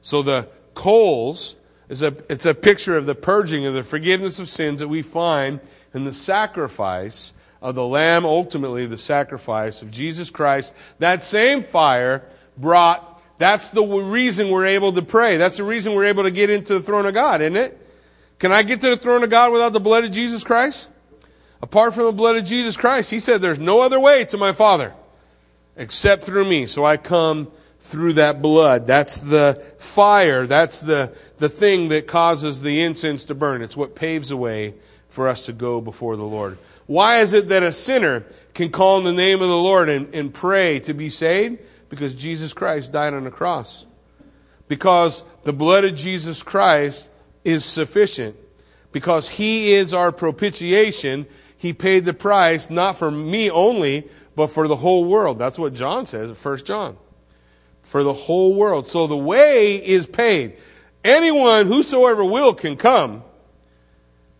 So 0.00 0.22
the 0.22 0.48
coals 0.74 1.56
is 1.88 2.02
a, 2.02 2.14
it's 2.28 2.46
a 2.46 2.54
picture 2.54 2.96
of 2.96 3.06
the 3.06 3.14
purging 3.14 3.66
of 3.66 3.74
the 3.74 3.82
forgiveness 3.82 4.38
of 4.38 4.48
sins 4.48 4.80
that 4.80 4.88
we 4.88 5.02
find 5.02 5.60
in 5.94 6.04
the 6.04 6.12
sacrifice 6.12 7.32
of 7.60 7.74
the 7.74 7.86
Lamb, 7.86 8.24
ultimately 8.24 8.86
the 8.86 8.98
sacrifice 8.98 9.82
of 9.82 9.90
Jesus 9.90 10.30
Christ. 10.30 10.72
That 10.98 11.24
same 11.24 11.62
fire 11.62 12.24
brought, 12.56 13.20
that's 13.38 13.70
the 13.70 13.82
reason 13.82 14.50
we're 14.50 14.66
able 14.66 14.92
to 14.92 15.02
pray. 15.02 15.36
That's 15.36 15.56
the 15.56 15.64
reason 15.64 15.94
we're 15.94 16.04
able 16.04 16.24
to 16.24 16.30
get 16.30 16.50
into 16.50 16.74
the 16.74 16.80
throne 16.80 17.06
of 17.06 17.14
God, 17.14 17.40
isn't 17.40 17.56
it? 17.56 17.78
Can 18.38 18.52
I 18.52 18.62
get 18.62 18.80
to 18.82 18.90
the 18.90 18.96
throne 18.96 19.24
of 19.24 19.30
God 19.30 19.52
without 19.52 19.72
the 19.72 19.80
blood 19.80 20.04
of 20.04 20.10
Jesus 20.10 20.44
Christ? 20.44 20.88
Apart 21.60 21.94
from 21.94 22.04
the 22.04 22.12
blood 22.12 22.36
of 22.36 22.44
Jesus 22.44 22.76
Christ, 22.76 23.10
he 23.10 23.18
said, 23.18 23.40
There's 23.40 23.58
no 23.58 23.80
other 23.80 23.98
way 23.98 24.24
to 24.26 24.36
my 24.36 24.52
Father. 24.52 24.92
except 25.76 26.24
through 26.24 26.44
me. 26.44 26.66
So 26.66 26.84
I 26.84 26.96
come 26.96 27.50
through 27.80 28.14
that 28.14 28.42
blood. 28.42 28.86
That's 28.86 29.20
the 29.20 29.62
fire. 29.78 30.46
That's 30.46 30.80
the, 30.80 31.16
the 31.38 31.48
thing 31.48 31.88
that 31.88 32.06
causes 32.06 32.60
the 32.60 32.82
incense 32.82 33.24
to 33.26 33.34
burn. 33.34 33.62
It's 33.62 33.76
what 33.76 33.94
paves 33.94 34.28
the 34.28 34.36
way 34.36 34.74
for 35.08 35.28
us 35.28 35.46
to 35.46 35.52
go 35.52 35.80
before 35.80 36.16
the 36.16 36.24
Lord. 36.24 36.58
Why 36.86 37.20
is 37.20 37.32
it 37.32 37.48
that 37.48 37.62
a 37.62 37.72
sinner 37.72 38.24
can 38.54 38.70
call 38.70 38.96
on 38.96 39.04
the 39.04 39.12
name 39.12 39.40
of 39.40 39.48
the 39.48 39.56
Lord 39.56 39.88
and, 39.88 40.12
and 40.14 40.34
pray 40.34 40.80
to 40.80 40.92
be 40.92 41.10
saved? 41.10 41.60
Because 41.88 42.14
Jesus 42.14 42.52
Christ 42.52 42.92
died 42.92 43.14
on 43.14 43.24
the 43.24 43.30
cross. 43.30 43.86
Because 44.66 45.22
the 45.44 45.52
blood 45.52 45.84
of 45.84 45.94
Jesus 45.94 46.42
Christ 46.42 47.08
is 47.44 47.64
sufficient. 47.64 48.36
Because 48.92 49.28
he 49.28 49.72
is 49.72 49.94
our 49.94 50.12
propitiation. 50.12 51.26
He 51.58 51.72
paid 51.72 52.04
the 52.04 52.14
price, 52.14 52.70
not 52.70 52.96
for 52.96 53.10
me 53.10 53.50
only, 53.50 54.08
but 54.36 54.46
for 54.46 54.68
the 54.68 54.76
whole 54.76 55.04
world. 55.04 55.38
That's 55.38 55.58
what 55.58 55.74
John 55.74 56.06
says, 56.06 56.30
in 56.30 56.36
1 56.36 56.58
John. 56.64 56.96
For 57.82 58.04
the 58.04 58.12
whole 58.12 58.54
world. 58.54 58.86
So 58.86 59.08
the 59.08 59.16
way 59.16 59.74
is 59.76 60.06
paid. 60.06 60.56
Anyone, 61.02 61.66
whosoever 61.66 62.24
will, 62.24 62.54
can 62.54 62.76
come. 62.76 63.24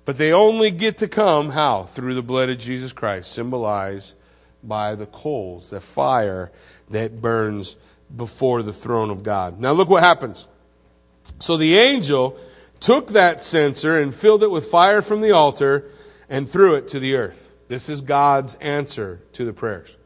But 0.05 0.17
they 0.17 0.33
only 0.33 0.71
get 0.71 0.99
to 0.99 1.09
come 1.09 1.51
how? 1.51 1.83
Through 1.83 2.15
the 2.15 2.23
blood 2.23 2.49
of 2.49 2.59
Jesus 2.59 2.93
Christ, 2.93 3.33
symbolized 3.33 4.15
by 4.63 4.95
the 4.95 5.07
coals, 5.07 5.71
the 5.71 5.81
fire 5.81 6.53
that 6.91 7.21
burns 7.21 7.77
before 8.15 8.63
the 8.63 8.73
throne 8.73 9.11
of 9.11 9.23
God. 9.23 9.61
Now 9.61 9.73
look 9.73 9.91
what 9.91 10.03
happens. 10.03 10.47
So 11.41 11.57
the 11.57 11.77
angel 11.77 12.39
took 12.81 13.09
that 13.09 13.43
censer 13.43 13.99
and 13.99 14.15
filled 14.15 14.43
it 14.43 14.51
with 14.51 14.67
fire 14.67 15.03
from 15.03 15.21
the 15.21 15.33
altar 15.33 15.91
and 16.29 16.49
threw 16.49 16.75
it 16.75 16.89
to 16.89 17.01
the 17.01 17.17
earth. 17.17 17.53
This 17.69 17.89
is 17.89 18.01
God's 18.01 18.55
answer 18.57 19.21
to 19.35 19.45
the 19.45 19.53
prayers. 19.53 19.97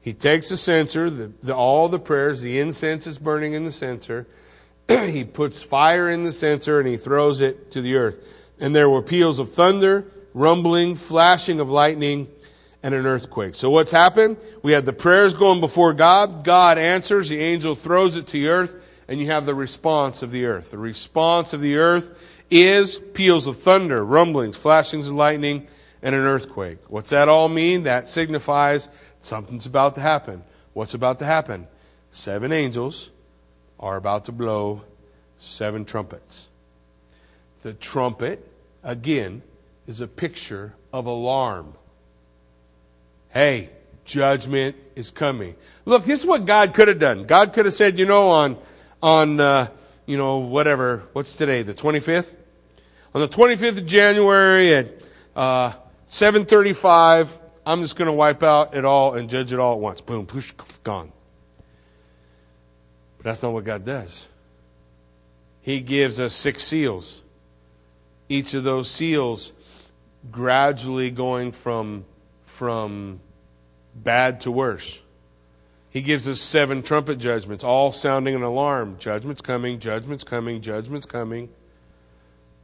He 0.00 0.12
takes 0.12 0.50
the 0.50 0.56
censer, 0.56 1.10
the, 1.10 1.32
the, 1.42 1.54
all 1.54 1.88
the 1.88 1.98
prayers, 1.98 2.40
the 2.40 2.60
incense 2.60 3.06
is 3.06 3.18
burning 3.18 3.54
in 3.54 3.64
the 3.64 3.72
censer. 3.72 4.26
he 4.88 5.24
puts 5.24 5.62
fire 5.62 6.08
in 6.08 6.24
the 6.24 6.32
censer 6.32 6.78
and 6.78 6.88
he 6.88 6.96
throws 6.96 7.40
it 7.40 7.72
to 7.72 7.80
the 7.80 7.96
earth 7.96 8.24
and 8.58 8.74
there 8.74 8.88
were 8.88 9.02
peals 9.02 9.38
of 9.38 9.50
thunder, 9.52 10.06
rumbling, 10.34 10.94
flashing 10.94 11.60
of 11.60 11.70
lightning, 11.70 12.28
and 12.82 12.94
an 12.94 13.06
earthquake. 13.06 13.54
So 13.54 13.70
what's 13.70 13.92
happened? 13.92 14.36
We 14.62 14.72
had 14.72 14.86
the 14.86 14.92
prayers 14.92 15.34
going 15.34 15.60
before 15.60 15.92
God. 15.92 16.44
God 16.44 16.78
answers. 16.78 17.28
The 17.28 17.40
angel 17.40 17.74
throws 17.74 18.16
it 18.16 18.26
to 18.28 18.32
the 18.32 18.48
earth, 18.48 18.74
and 19.08 19.20
you 19.20 19.26
have 19.26 19.46
the 19.46 19.54
response 19.54 20.22
of 20.22 20.30
the 20.30 20.46
earth. 20.46 20.70
The 20.70 20.78
response 20.78 21.52
of 21.52 21.60
the 21.60 21.76
earth 21.76 22.18
is 22.50 22.98
peals 22.98 23.46
of 23.46 23.58
thunder, 23.58 24.04
rumblings, 24.04 24.56
flashings 24.56 25.08
of 25.08 25.14
lightning, 25.14 25.66
and 26.02 26.14
an 26.14 26.22
earthquake. 26.22 26.78
What's 26.88 27.10
that 27.10 27.28
all 27.28 27.48
mean? 27.48 27.84
That 27.84 28.08
signifies 28.08 28.88
something's 29.20 29.66
about 29.66 29.94
to 29.96 30.00
happen. 30.00 30.44
What's 30.72 30.94
about 30.94 31.18
to 31.18 31.24
happen? 31.24 31.66
Seven 32.10 32.52
angels 32.52 33.10
are 33.80 33.96
about 33.96 34.26
to 34.26 34.32
blow 34.32 34.82
seven 35.38 35.84
trumpets. 35.84 36.48
The 37.62 37.74
trumpet, 37.74 38.46
again, 38.82 39.42
is 39.86 40.00
a 40.00 40.08
picture 40.08 40.74
of 40.92 41.06
alarm. 41.06 41.74
Hey, 43.30 43.70
judgment 44.04 44.76
is 44.94 45.10
coming. 45.10 45.56
Look, 45.84 46.04
this 46.04 46.20
is 46.20 46.26
what 46.26 46.46
God 46.46 46.72
could 46.74 46.88
have 46.88 46.98
done. 46.98 47.24
God 47.24 47.52
could 47.52 47.64
have 47.64 47.74
said, 47.74 47.98
you 47.98 48.06
know, 48.06 48.28
on, 48.28 48.56
on, 49.02 49.40
uh, 49.40 49.68
you 50.06 50.16
know, 50.16 50.38
whatever, 50.38 51.02
what's 51.12 51.36
today, 51.36 51.62
the 51.62 51.74
25th? 51.74 52.32
On 53.14 53.20
the 53.20 53.28
25th 53.28 53.78
of 53.78 53.86
January 53.86 54.74
at, 54.74 55.02
uh, 55.34 55.72
735, 56.06 57.40
I'm 57.66 57.82
just 57.82 57.96
going 57.96 58.06
to 58.06 58.12
wipe 58.12 58.42
out 58.42 58.74
it 58.74 58.84
all 58.84 59.14
and 59.14 59.28
judge 59.28 59.52
it 59.52 59.58
all 59.58 59.74
at 59.74 59.80
once. 59.80 60.00
Boom, 60.00 60.26
push, 60.26 60.52
gone. 60.84 61.12
But 63.18 63.24
that's 63.24 63.42
not 63.42 63.52
what 63.52 63.64
God 63.64 63.84
does. 63.84 64.28
He 65.60 65.80
gives 65.80 66.20
us 66.20 66.32
six 66.32 66.62
seals 66.62 67.22
each 68.28 68.54
of 68.54 68.64
those 68.64 68.90
seals 68.90 69.52
gradually 70.30 71.10
going 71.10 71.52
from, 71.52 72.04
from 72.44 73.20
bad 73.94 74.40
to 74.42 74.50
worse. 74.50 75.00
He 75.96 76.02
gives 76.02 76.28
us 76.28 76.42
seven 76.42 76.82
trumpet 76.82 77.16
judgments, 77.16 77.64
all 77.64 77.90
sounding 77.90 78.34
an 78.34 78.42
alarm. 78.42 78.96
Judgment's 78.98 79.40
coming, 79.40 79.78
judgment's 79.78 80.24
coming, 80.24 80.60
judgment's 80.60 81.06
coming. 81.06 81.48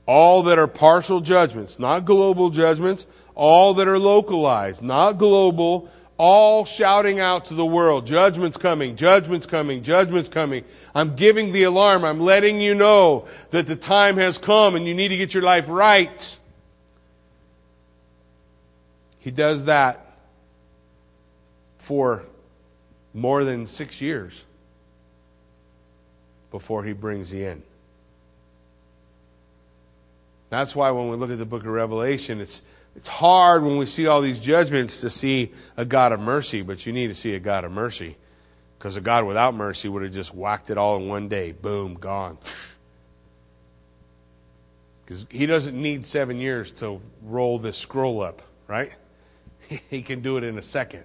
All 0.04 0.42
that 0.42 0.58
are 0.58 0.66
partial 0.66 1.22
judgments, 1.22 1.78
not 1.78 2.04
global 2.04 2.50
judgments, 2.50 3.06
all 3.34 3.72
that 3.72 3.88
are 3.88 3.98
localized, 3.98 4.82
not 4.82 5.12
global, 5.12 5.88
all 6.18 6.66
shouting 6.66 7.20
out 7.20 7.46
to 7.46 7.54
the 7.54 7.64
world, 7.64 8.06
judgment's 8.06 8.58
coming, 8.58 8.96
judgment's 8.96 9.46
coming, 9.46 9.82
judgment's 9.82 10.28
coming. 10.28 10.62
I'm 10.94 11.16
giving 11.16 11.52
the 11.52 11.62
alarm. 11.62 12.04
I'm 12.04 12.20
letting 12.20 12.60
you 12.60 12.74
know 12.74 13.26
that 13.48 13.66
the 13.66 13.76
time 13.76 14.18
has 14.18 14.36
come 14.36 14.74
and 14.74 14.86
you 14.86 14.92
need 14.92 15.08
to 15.08 15.16
get 15.16 15.32
your 15.32 15.42
life 15.42 15.70
right. 15.70 16.38
He 19.20 19.30
does 19.30 19.64
that 19.64 20.18
for 21.78 22.26
more 23.14 23.44
than 23.44 23.66
six 23.66 24.00
years 24.00 24.44
before 26.50 26.84
he 26.84 26.92
brings 26.92 27.30
the 27.30 27.44
end. 27.44 27.62
That's 30.50 30.76
why 30.76 30.90
when 30.90 31.08
we 31.08 31.16
look 31.16 31.30
at 31.30 31.38
the 31.38 31.46
book 31.46 31.62
of 31.62 31.68
Revelation, 31.68 32.40
it's 32.40 32.62
it's 32.94 33.08
hard 33.08 33.64
when 33.64 33.78
we 33.78 33.86
see 33.86 34.06
all 34.06 34.20
these 34.20 34.38
judgments 34.38 35.00
to 35.00 35.10
see 35.10 35.52
a 35.76 35.84
God 35.84 36.12
of 36.12 36.20
mercy, 36.20 36.62
but 36.62 36.84
you 36.84 36.92
need 36.92 37.08
to 37.08 37.14
see 37.14 37.34
a 37.34 37.40
God 37.40 37.64
of 37.64 37.72
mercy. 37.72 38.16
Because 38.78 38.96
a 38.96 39.00
God 39.00 39.24
without 39.24 39.54
mercy 39.54 39.88
would 39.88 40.02
have 40.02 40.12
just 40.12 40.34
whacked 40.34 40.68
it 40.68 40.76
all 40.76 40.96
in 40.96 41.08
one 41.08 41.28
day. 41.28 41.52
Boom, 41.52 41.94
gone. 41.94 42.38
Because 45.04 45.26
he 45.30 45.46
doesn't 45.46 45.74
need 45.74 46.06
seven 46.06 46.38
years 46.38 46.70
to 46.70 47.00
roll 47.22 47.58
this 47.58 47.76
scroll 47.76 48.22
up, 48.22 48.40
right? 48.68 48.92
he 49.90 50.00
can 50.00 50.20
do 50.20 50.36
it 50.36 50.44
in 50.44 50.56
a 50.56 50.62
second. 50.62 51.02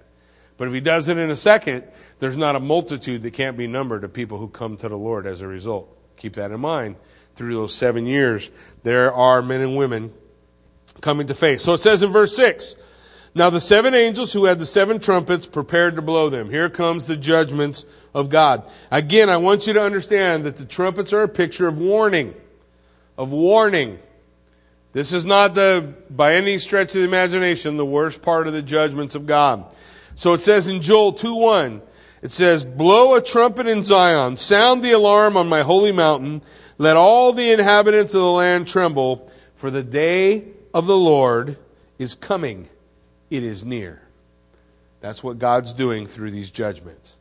But 0.58 0.68
if 0.68 0.74
he 0.74 0.80
does 0.80 1.08
it 1.08 1.16
in 1.16 1.30
a 1.30 1.36
second, 1.36 1.84
there's 2.18 2.36
not 2.36 2.56
a 2.56 2.60
multitude 2.60 3.22
that 3.22 3.32
can't 3.32 3.56
be 3.56 3.66
numbered 3.66 4.04
of 4.04 4.12
people 4.12 4.36
who 4.36 4.48
come 4.48 4.76
to 4.76 4.88
the 4.88 4.98
Lord 4.98 5.26
as 5.26 5.40
a 5.40 5.46
result. 5.46 5.96
Keep 6.16 6.34
that 6.34 6.50
in 6.50 6.60
mind. 6.60 6.96
Through 7.36 7.54
those 7.54 7.72
seven 7.72 8.04
years, 8.04 8.50
there 8.82 9.12
are 9.12 9.40
men 9.40 9.60
and 9.60 9.76
women 9.76 10.12
coming 11.00 11.28
to 11.28 11.34
faith. 11.34 11.60
So 11.60 11.74
it 11.74 11.78
says 11.78 12.02
in 12.02 12.10
verse 12.10 12.34
6, 12.36 12.74
now 13.34 13.50
the 13.50 13.60
seven 13.60 13.94
angels 13.94 14.32
who 14.32 14.46
had 14.46 14.58
the 14.58 14.66
seven 14.66 14.98
trumpets 14.98 15.46
prepared 15.46 15.94
to 15.94 16.02
blow 16.02 16.28
them. 16.28 16.50
Here 16.50 16.68
comes 16.68 17.06
the 17.06 17.16
judgments 17.16 17.86
of 18.12 18.28
God. 18.28 18.68
Again, 18.90 19.30
I 19.30 19.36
want 19.36 19.68
you 19.68 19.74
to 19.74 19.82
understand 19.82 20.44
that 20.44 20.56
the 20.56 20.64
trumpets 20.64 21.12
are 21.12 21.22
a 21.22 21.28
picture 21.28 21.68
of 21.68 21.78
warning. 21.78 22.34
Of 23.16 23.30
warning. 23.30 24.00
This 24.92 25.12
is 25.12 25.24
not 25.24 25.54
the, 25.54 25.94
by 26.10 26.34
any 26.34 26.58
stretch 26.58 26.96
of 26.96 27.02
the 27.02 27.04
imagination, 27.04 27.76
the 27.76 27.86
worst 27.86 28.22
part 28.22 28.48
of 28.48 28.54
the 28.54 28.62
judgments 28.62 29.14
of 29.14 29.26
God. 29.26 29.72
So 30.18 30.34
it 30.34 30.42
says 30.42 30.66
in 30.66 30.80
Joel 30.80 31.12
2-1, 31.12 31.80
it 32.22 32.32
says, 32.32 32.64
Blow 32.64 33.14
a 33.14 33.22
trumpet 33.22 33.68
in 33.68 33.82
Zion, 33.82 34.36
sound 34.36 34.82
the 34.82 34.90
alarm 34.90 35.36
on 35.36 35.48
my 35.48 35.62
holy 35.62 35.92
mountain, 35.92 36.42
let 36.76 36.96
all 36.96 37.32
the 37.32 37.52
inhabitants 37.52 38.14
of 38.14 38.22
the 38.22 38.32
land 38.32 38.66
tremble, 38.66 39.30
for 39.54 39.70
the 39.70 39.84
day 39.84 40.48
of 40.74 40.88
the 40.88 40.96
Lord 40.96 41.56
is 42.00 42.16
coming, 42.16 42.68
it 43.30 43.44
is 43.44 43.64
near. 43.64 44.02
That's 45.00 45.22
what 45.22 45.38
God's 45.38 45.72
doing 45.72 46.04
through 46.04 46.32
these 46.32 46.50
judgments. 46.50 47.16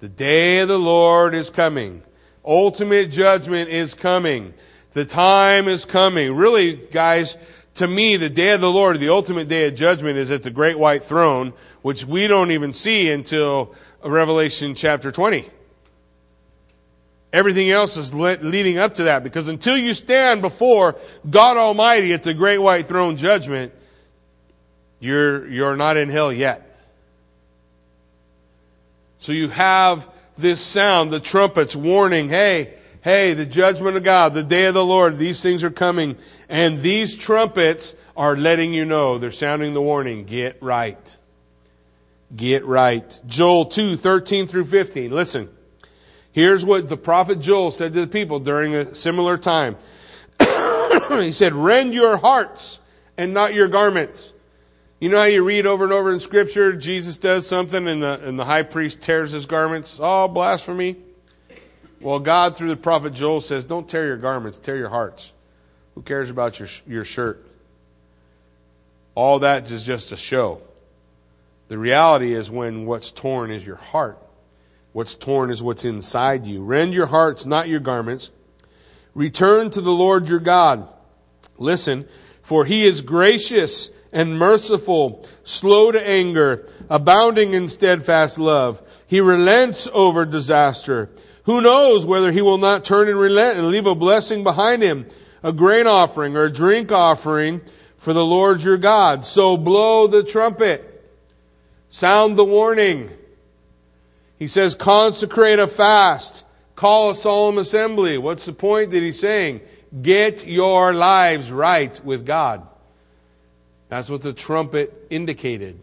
The 0.00 0.10
day 0.10 0.58
of 0.58 0.68
the 0.68 0.78
Lord 0.78 1.34
is 1.34 1.48
coming. 1.48 2.02
Ultimate 2.44 3.10
judgment 3.12 3.70
is 3.70 3.94
coming. 3.94 4.52
The 4.90 5.06
time 5.06 5.68
is 5.68 5.86
coming. 5.86 6.36
Really, 6.36 6.76
guys, 6.76 7.38
to 7.74 7.88
me, 7.88 8.16
the 8.16 8.30
day 8.30 8.52
of 8.52 8.60
the 8.60 8.70
Lord, 8.70 9.00
the 9.00 9.08
ultimate 9.08 9.48
day 9.48 9.66
of 9.66 9.74
judgment 9.74 10.16
is 10.16 10.30
at 10.30 10.42
the 10.42 10.50
great 10.50 10.78
white 10.78 11.02
throne, 11.02 11.52
which 11.82 12.04
we 12.04 12.28
don't 12.28 12.52
even 12.52 12.72
see 12.72 13.10
until 13.10 13.74
Revelation 14.04 14.74
chapter 14.74 15.10
20. 15.10 15.50
Everything 17.32 17.68
else 17.68 17.96
is 17.96 18.14
leading 18.14 18.78
up 18.78 18.94
to 18.94 19.04
that 19.04 19.24
because 19.24 19.48
until 19.48 19.76
you 19.76 19.92
stand 19.92 20.40
before 20.40 20.94
God 21.28 21.56
Almighty 21.56 22.12
at 22.12 22.22
the 22.22 22.32
great 22.32 22.58
white 22.58 22.86
throne 22.86 23.16
judgment, 23.16 23.72
you're, 25.00 25.48
you're 25.48 25.76
not 25.76 25.96
in 25.96 26.08
hell 26.10 26.32
yet. 26.32 26.78
So 29.18 29.32
you 29.32 29.48
have 29.48 30.08
this 30.38 30.60
sound, 30.60 31.10
the 31.10 31.18
trumpets 31.18 31.74
warning, 31.74 32.28
hey, 32.28 32.74
hey, 33.00 33.34
the 33.34 33.46
judgment 33.46 33.96
of 33.96 34.04
God, 34.04 34.32
the 34.32 34.42
day 34.42 34.66
of 34.66 34.74
the 34.74 34.84
Lord, 34.84 35.18
these 35.18 35.42
things 35.42 35.64
are 35.64 35.70
coming. 35.70 36.16
And 36.48 36.80
these 36.80 37.16
trumpets 37.16 37.94
are 38.16 38.36
letting 38.36 38.72
you 38.72 38.84
know, 38.84 39.18
they're 39.18 39.30
sounding 39.30 39.74
the 39.74 39.82
warning, 39.82 40.24
get 40.24 40.62
right. 40.62 41.16
Get 42.34 42.64
right. 42.64 43.20
Joel 43.26 43.66
2, 43.66 43.96
13 43.96 44.46
through 44.46 44.64
15. 44.64 45.10
Listen. 45.10 45.48
Here's 46.34 46.66
what 46.66 46.88
the 46.88 46.96
prophet 46.96 47.38
Joel 47.38 47.70
said 47.70 47.92
to 47.92 48.00
the 48.00 48.08
people 48.08 48.40
during 48.40 48.74
a 48.74 48.92
similar 48.92 49.36
time. 49.36 49.76
he 51.08 51.30
said, 51.30 51.52
Rend 51.52 51.94
your 51.94 52.16
hearts 52.16 52.80
and 53.16 53.32
not 53.32 53.54
your 53.54 53.68
garments. 53.68 54.32
You 54.98 55.10
know 55.10 55.18
how 55.18 55.26
you 55.26 55.44
read 55.44 55.64
over 55.64 55.84
and 55.84 55.92
over 55.92 56.12
in 56.12 56.18
Scripture, 56.18 56.72
Jesus 56.72 57.18
does 57.18 57.46
something 57.46 57.86
and 57.86 58.02
the, 58.02 58.20
and 58.26 58.36
the 58.36 58.44
high 58.44 58.64
priest 58.64 59.00
tears 59.00 59.30
his 59.30 59.46
garments? 59.46 60.00
Oh, 60.02 60.26
blasphemy. 60.26 60.96
Well, 62.00 62.18
God, 62.18 62.56
through 62.56 62.70
the 62.70 62.76
prophet 62.76 63.12
Joel, 63.14 63.40
says, 63.40 63.62
Don't 63.62 63.88
tear 63.88 64.04
your 64.04 64.16
garments, 64.16 64.58
tear 64.58 64.76
your 64.76 64.88
hearts. 64.88 65.33
Who 65.94 66.02
cares 66.02 66.30
about 66.30 66.58
your, 66.58 66.68
your 66.86 67.04
shirt? 67.04 67.44
All 69.14 69.40
that 69.40 69.70
is 69.70 69.84
just 69.84 70.12
a 70.12 70.16
show. 70.16 70.60
The 71.68 71.78
reality 71.78 72.34
is 72.34 72.50
when 72.50 72.86
what's 72.86 73.10
torn 73.10 73.50
is 73.50 73.66
your 73.66 73.76
heart. 73.76 74.18
What's 74.92 75.14
torn 75.14 75.50
is 75.50 75.62
what's 75.62 75.84
inside 75.84 76.46
you. 76.46 76.62
Rend 76.62 76.94
your 76.94 77.06
hearts, 77.06 77.46
not 77.46 77.68
your 77.68 77.80
garments. 77.80 78.30
Return 79.14 79.70
to 79.70 79.80
the 79.80 79.92
Lord 79.92 80.28
your 80.28 80.40
God. 80.40 80.88
Listen, 81.58 82.06
for 82.42 82.64
he 82.64 82.84
is 82.84 83.00
gracious 83.00 83.90
and 84.12 84.38
merciful, 84.38 85.26
slow 85.42 85.90
to 85.90 86.08
anger, 86.08 86.68
abounding 86.88 87.54
in 87.54 87.68
steadfast 87.68 88.38
love. 88.38 88.82
He 89.06 89.20
relents 89.20 89.88
over 89.92 90.24
disaster. 90.24 91.10
Who 91.44 91.60
knows 91.60 92.06
whether 92.06 92.30
he 92.30 92.40
will 92.42 92.58
not 92.58 92.84
turn 92.84 93.08
and 93.08 93.18
relent 93.18 93.58
and 93.58 93.68
leave 93.68 93.86
a 93.86 93.94
blessing 93.94 94.44
behind 94.44 94.82
him, 94.82 95.06
a 95.44 95.52
grain 95.52 95.86
offering 95.86 96.36
or 96.36 96.44
a 96.44 96.52
drink 96.52 96.90
offering 96.90 97.60
for 97.98 98.12
the 98.12 98.24
Lord 98.24 98.62
your 98.62 98.78
God. 98.78 99.24
So 99.26 99.56
blow 99.56 100.08
the 100.08 100.24
trumpet. 100.24 100.90
Sound 101.90 102.36
the 102.36 102.44
warning. 102.44 103.10
He 104.38 104.48
says, 104.48 104.74
consecrate 104.74 105.58
a 105.58 105.66
fast. 105.68 106.44
Call 106.74 107.10
a 107.10 107.14
solemn 107.14 107.58
assembly. 107.58 108.18
What's 108.18 108.46
the 108.46 108.52
point 108.52 108.90
that 108.90 109.02
he's 109.02 109.20
saying? 109.20 109.60
Get 110.02 110.46
your 110.46 110.92
lives 110.92 111.52
right 111.52 112.02
with 112.04 112.26
God. 112.26 112.66
That's 113.90 114.10
what 114.10 114.22
the 114.22 114.32
trumpet 114.32 115.06
indicated. 115.10 115.78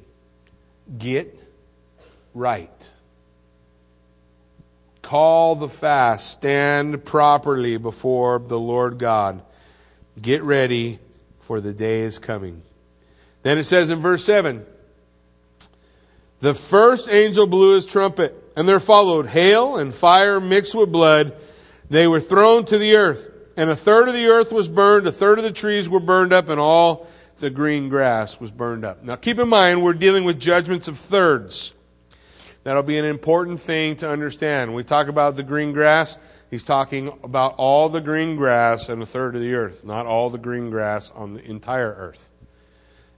Get 0.97 1.39
right. 2.33 2.91
Call 5.01 5.55
the 5.55 5.69
fast. 5.69 6.31
Stand 6.31 7.05
properly 7.05 7.77
before 7.77 8.39
the 8.39 8.59
Lord 8.59 8.97
God. 8.97 9.43
Get 10.19 10.43
ready, 10.43 10.99
for 11.39 11.61
the 11.61 11.73
day 11.73 12.01
is 12.01 12.19
coming. 12.19 12.63
Then 13.43 13.57
it 13.57 13.63
says 13.63 13.89
in 13.89 13.99
verse 13.99 14.23
7 14.23 14.65
The 16.39 16.53
first 16.53 17.09
angel 17.09 17.47
blew 17.47 17.75
his 17.75 17.85
trumpet, 17.85 18.35
and 18.55 18.67
there 18.67 18.79
followed 18.79 19.27
hail 19.27 19.77
and 19.77 19.93
fire 19.93 20.39
mixed 20.39 20.75
with 20.75 20.91
blood. 20.91 21.33
They 21.89 22.07
were 22.07 22.19
thrown 22.19 22.65
to 22.65 22.77
the 22.77 22.95
earth, 22.95 23.29
and 23.57 23.69
a 23.69 23.75
third 23.75 24.07
of 24.07 24.13
the 24.13 24.27
earth 24.27 24.51
was 24.51 24.67
burned, 24.67 25.07
a 25.07 25.11
third 25.11 25.37
of 25.37 25.43
the 25.43 25.51
trees 25.51 25.89
were 25.89 25.99
burned 25.99 26.33
up, 26.33 26.49
and 26.49 26.59
all 26.59 27.07
the 27.39 27.49
green 27.49 27.89
grass 27.89 28.39
was 28.39 28.51
burned 28.51 28.85
up. 28.85 29.03
Now 29.03 29.15
keep 29.15 29.39
in 29.39 29.49
mind, 29.49 29.83
we're 29.83 29.93
dealing 29.93 30.23
with 30.23 30.39
judgments 30.39 30.87
of 30.87 30.97
thirds. 30.97 31.73
That'll 32.63 32.83
be 32.83 32.99
an 32.99 33.05
important 33.05 33.59
thing 33.59 33.95
to 33.97 34.09
understand. 34.09 34.75
We 34.75 34.83
talk 34.83 35.07
about 35.07 35.35
the 35.35 35.43
green 35.43 35.73
grass, 35.73 36.15
he's 36.51 36.63
talking 36.63 37.11
about 37.23 37.55
all 37.57 37.89
the 37.89 38.01
green 38.01 38.35
grass 38.35 38.89
and 38.89 39.01
a 39.01 39.05
third 39.07 39.35
of 39.35 39.41
the 39.41 39.55
earth, 39.55 39.83
not 39.83 40.05
all 40.05 40.29
the 40.29 40.37
green 40.37 40.69
grass 40.69 41.11
on 41.15 41.33
the 41.33 41.43
entire 41.43 41.93
earth. 41.93 42.29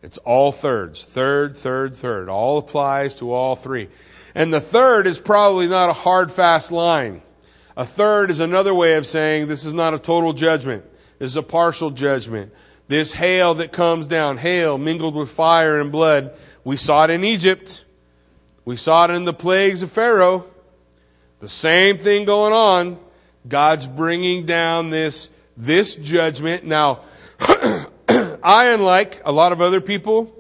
It's 0.01 0.17
all 0.19 0.53
thirds. 0.53 1.03
Third, 1.03 1.57
third, 1.57 1.95
third. 1.95 2.29
All 2.29 2.57
applies 2.57 3.15
to 3.15 3.33
all 3.33 3.57
three. 3.57 3.89
And 4.35 4.53
the 4.53 4.61
third 4.61 5.07
is 5.07 5.19
probably 5.19 5.67
not 5.67 5.89
a 5.89 5.93
hard, 5.93 6.31
fast 6.31 6.71
line. 6.71 7.21
A 7.75 7.85
third 7.85 8.29
is 8.29 8.39
another 8.39 8.73
way 8.73 8.95
of 8.95 9.07
saying 9.07 9.47
this 9.47 9.65
is 9.65 9.73
not 9.73 9.93
a 9.93 9.99
total 9.99 10.33
judgment. 10.33 10.85
This 11.19 11.31
is 11.31 11.37
a 11.37 11.43
partial 11.43 11.89
judgment. 11.89 12.53
This 12.87 13.13
hail 13.13 13.55
that 13.55 13.71
comes 13.71 14.07
down, 14.07 14.37
hail 14.37 14.77
mingled 14.77 15.15
with 15.15 15.29
fire 15.29 15.79
and 15.79 15.91
blood, 15.91 16.35
we 16.63 16.77
saw 16.77 17.05
it 17.05 17.09
in 17.09 17.23
Egypt. 17.23 17.85
We 18.65 18.77
saw 18.77 19.05
it 19.05 19.11
in 19.11 19.25
the 19.25 19.33
plagues 19.33 19.83
of 19.83 19.91
Pharaoh. 19.91 20.49
The 21.39 21.49
same 21.49 21.97
thing 21.97 22.25
going 22.25 22.53
on. 22.53 22.97
God's 23.47 23.87
bringing 23.87 24.45
down 24.45 24.89
this, 24.89 25.29
this 25.57 25.95
judgment. 25.95 26.63
Now, 26.63 27.01
I, 27.39 28.69
unlike 28.73 29.21
a 29.25 29.31
lot 29.31 29.51
of 29.51 29.61
other 29.61 29.81
people, 29.81 30.33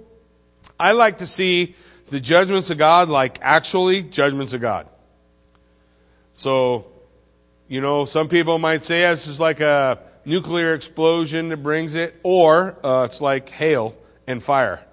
I 0.79 0.91
like 0.93 1.19
to 1.19 1.27
see 1.27 1.75
the 2.09 2.19
judgments 2.19 2.69
of 2.69 2.77
God 2.77 3.09
like 3.09 3.39
actually 3.41 4.01
judgments 4.01 4.53
of 4.53 4.61
God. 4.61 4.87
So, 6.35 6.87
you 7.67 7.81
know, 7.81 8.05
some 8.05 8.27
people 8.27 8.59
might 8.59 8.83
say 8.83 9.01
yeah, 9.01 9.11
is 9.11 9.39
like 9.39 9.59
a 9.59 9.99
nuclear 10.25 10.73
explosion 10.73 11.49
that 11.49 11.57
brings 11.57 11.95
it, 11.95 12.19
or 12.23 12.77
uh, 12.83 13.03
it's 13.05 13.21
like 13.21 13.49
hail 13.49 13.95
and 14.27 14.41
fire 14.41 14.83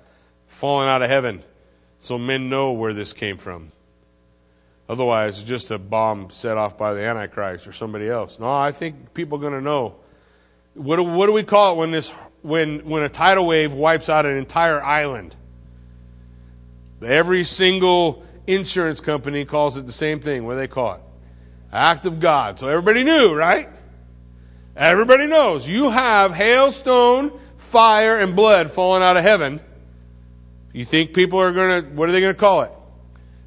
falling 0.47 0.89
out 0.89 1.03
of 1.03 1.09
heaven 1.09 1.43
so 1.99 2.19
men 2.19 2.49
know 2.49 2.73
where 2.73 2.93
this 2.93 3.13
came 3.13 3.37
from. 3.37 3.73
Otherwise, 4.91 5.39
it's 5.39 5.49
just 5.49 5.71
a 5.71 5.79
bomb 5.79 6.31
set 6.31 6.59
off 6.59 6.77
by 6.77 6.93
the 6.93 7.01
Antichrist 7.01 7.69
or 7.69 7.71
somebody 7.71 8.09
else. 8.09 8.41
No, 8.41 8.53
I 8.53 8.73
think 8.73 9.15
people 9.15 9.39
are 9.39 9.41
going 9.41 9.53
to 9.53 9.61
know. 9.61 9.95
What 10.75 10.97
do, 10.97 11.05
what 11.05 11.27
do 11.27 11.33
we 11.33 11.45
call 11.45 11.75
it 11.75 11.77
when, 11.77 11.93
this, 11.93 12.11
when, 12.43 12.81
when 12.81 13.05
a 13.05 13.09
tidal 13.09 13.47
wave 13.47 13.73
wipes 13.73 14.09
out 14.09 14.27
an 14.27 14.37
entire 14.37 14.83
island? 14.83 15.37
Every 17.07 17.45
single 17.45 18.25
insurance 18.49 18.99
company 18.99 19.45
calls 19.45 19.77
it 19.77 19.87
the 19.87 19.93
same 19.93 20.19
thing. 20.19 20.45
What 20.45 20.55
do 20.55 20.59
they 20.59 20.67
call 20.67 20.95
it? 20.95 21.01
Act 21.73 22.05
of 22.05 22.19
God. 22.19 22.59
So 22.59 22.67
everybody 22.67 23.05
knew, 23.05 23.33
right? 23.33 23.69
Everybody 24.75 25.29
knows 25.29 25.69
you 25.69 25.91
have 25.91 26.33
hailstone, 26.33 27.39
fire, 27.59 28.19
and 28.19 28.35
blood 28.35 28.73
falling 28.73 29.05
out 29.05 29.17
of 29.17 29.23
heaven. 29.23 29.61
You 30.73 30.85
think 30.85 31.15
people 31.15 31.39
are 31.39 31.53
going 31.53 31.85
to, 31.85 31.91
what 31.91 32.09
are 32.09 32.13
they 32.13 32.21
going 32.21 32.35
to 32.35 32.41
call 32.41 32.63
it? 32.63 32.73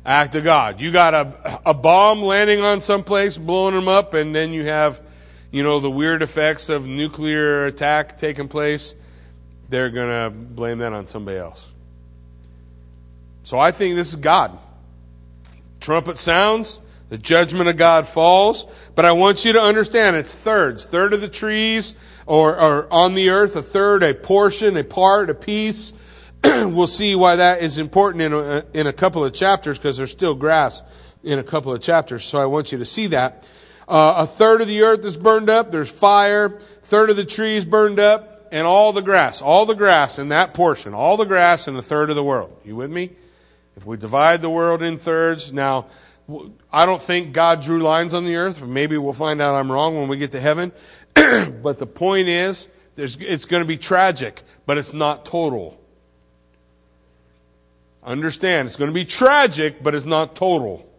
Act 0.05 0.35
of 0.35 0.43
God. 0.43 0.81
You 0.81 0.91
got 0.91 1.13
a, 1.13 1.61
a 1.65 1.73
bomb 1.73 2.21
landing 2.21 2.59
on 2.59 2.81
some 2.81 3.03
place, 3.03 3.37
blowing 3.37 3.73
them 3.73 3.87
up, 3.87 4.13
and 4.13 4.35
then 4.35 4.51
you 4.51 4.65
have, 4.65 5.01
you 5.49 5.63
know, 5.63 5.79
the 5.79 5.89
weird 5.89 6.21
effects 6.21 6.69
of 6.69 6.85
nuclear 6.85 7.65
attack 7.65 8.17
taking 8.17 8.49
place. 8.49 8.95
They're 9.69 9.89
going 9.89 10.09
to 10.09 10.29
blame 10.29 10.79
that 10.79 10.91
on 10.91 11.05
somebody 11.05 11.37
else. 11.37 11.67
So 13.43 13.59
I 13.59 13.71
think 13.71 13.95
this 13.95 14.09
is 14.09 14.17
God. 14.17 14.57
Trumpet 15.79 16.17
sounds, 16.17 16.79
the 17.09 17.17
judgment 17.17 17.69
of 17.69 17.77
God 17.77 18.07
falls, 18.07 18.65
but 18.95 19.05
I 19.05 19.11
want 19.13 19.45
you 19.45 19.53
to 19.53 19.61
understand 19.61 20.15
it's 20.15 20.33
thirds. 20.33 20.85
Third 20.85 21.13
of 21.13 21.21
the 21.21 21.27
trees 21.27 21.95
or, 22.25 22.57
or 22.57 22.91
on 22.91 23.15
the 23.15 23.29
earth, 23.29 23.55
a 23.55 23.61
third, 23.61 24.03
a 24.03 24.13
portion, 24.13 24.75
a 24.77 24.83
part, 24.83 25.29
a 25.29 25.33
piece. 25.33 25.93
we'll 26.73 26.87
see 26.87 27.15
why 27.15 27.37
that 27.37 27.61
is 27.61 27.77
important 27.77 28.21
in 28.21 28.33
a, 28.33 28.63
in 28.73 28.87
a 28.87 28.93
couple 28.93 29.23
of 29.23 29.33
chapters 29.33 29.77
because 29.77 29.97
there's 29.97 30.11
still 30.11 30.35
grass 30.35 30.81
in 31.23 31.39
a 31.39 31.43
couple 31.43 31.71
of 31.71 31.81
chapters. 31.81 32.25
So 32.25 32.41
I 32.41 32.45
want 32.45 32.71
you 32.71 32.77
to 32.79 32.85
see 32.85 33.07
that. 33.07 33.47
Uh, 33.87 34.15
a 34.17 34.27
third 34.27 34.61
of 34.61 34.67
the 34.67 34.81
earth 34.81 35.05
is 35.05 35.17
burned 35.17 35.49
up. 35.49 35.71
There's 35.71 35.91
fire. 35.91 36.57
Third 36.59 37.09
of 37.09 37.15
the 37.15 37.25
trees 37.25 37.65
burned 37.65 37.99
up 37.99 38.47
and 38.51 38.67
all 38.67 38.93
the 38.93 39.01
grass, 39.01 39.41
all 39.41 39.65
the 39.65 39.73
grass 39.73 40.19
in 40.19 40.29
that 40.29 40.53
portion, 40.53 40.93
all 40.93 41.17
the 41.17 41.25
grass 41.25 41.67
in 41.67 41.75
a 41.75 41.81
third 41.81 42.09
of 42.09 42.15
the 42.15 42.23
world. 42.23 42.55
You 42.63 42.75
with 42.75 42.91
me? 42.91 43.11
If 43.75 43.85
we 43.85 43.97
divide 43.97 44.41
the 44.41 44.49
world 44.49 44.83
in 44.83 44.97
thirds, 44.97 45.51
now 45.51 45.87
I 46.71 46.85
don't 46.85 47.01
think 47.01 47.33
God 47.33 47.61
drew 47.61 47.79
lines 47.79 48.13
on 48.13 48.25
the 48.25 48.35
earth. 48.35 48.59
But 48.59 48.69
maybe 48.69 48.97
we'll 48.97 49.13
find 49.13 49.41
out 49.41 49.55
I'm 49.55 49.71
wrong 49.71 49.95
when 49.97 50.07
we 50.07 50.17
get 50.17 50.31
to 50.31 50.39
heaven. 50.39 50.71
but 51.15 51.79
the 51.79 51.87
point 51.87 52.27
is, 52.27 52.67
it's 52.95 53.45
going 53.45 53.61
to 53.61 53.67
be 53.67 53.77
tragic, 53.77 54.43
but 54.65 54.77
it's 54.77 54.93
not 54.93 55.25
total. 55.25 55.82
Understand, 58.05 58.67
it's 58.67 58.75
going 58.75 58.89
to 58.89 58.93
be 58.93 59.05
tragic, 59.05 59.81
but 59.81 59.95
it's 59.95 60.05
not 60.05 60.35
total. 60.35 60.89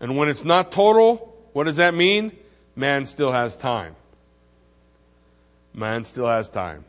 And 0.00 0.16
when 0.16 0.28
it's 0.28 0.44
not 0.44 0.70
total, 0.72 1.34
what 1.52 1.64
does 1.64 1.76
that 1.76 1.94
mean? 1.94 2.32
Man 2.76 3.06
still 3.06 3.32
has 3.32 3.56
time. 3.56 3.96
Man 5.72 6.04
still 6.04 6.26
has 6.26 6.48
time. 6.48 6.84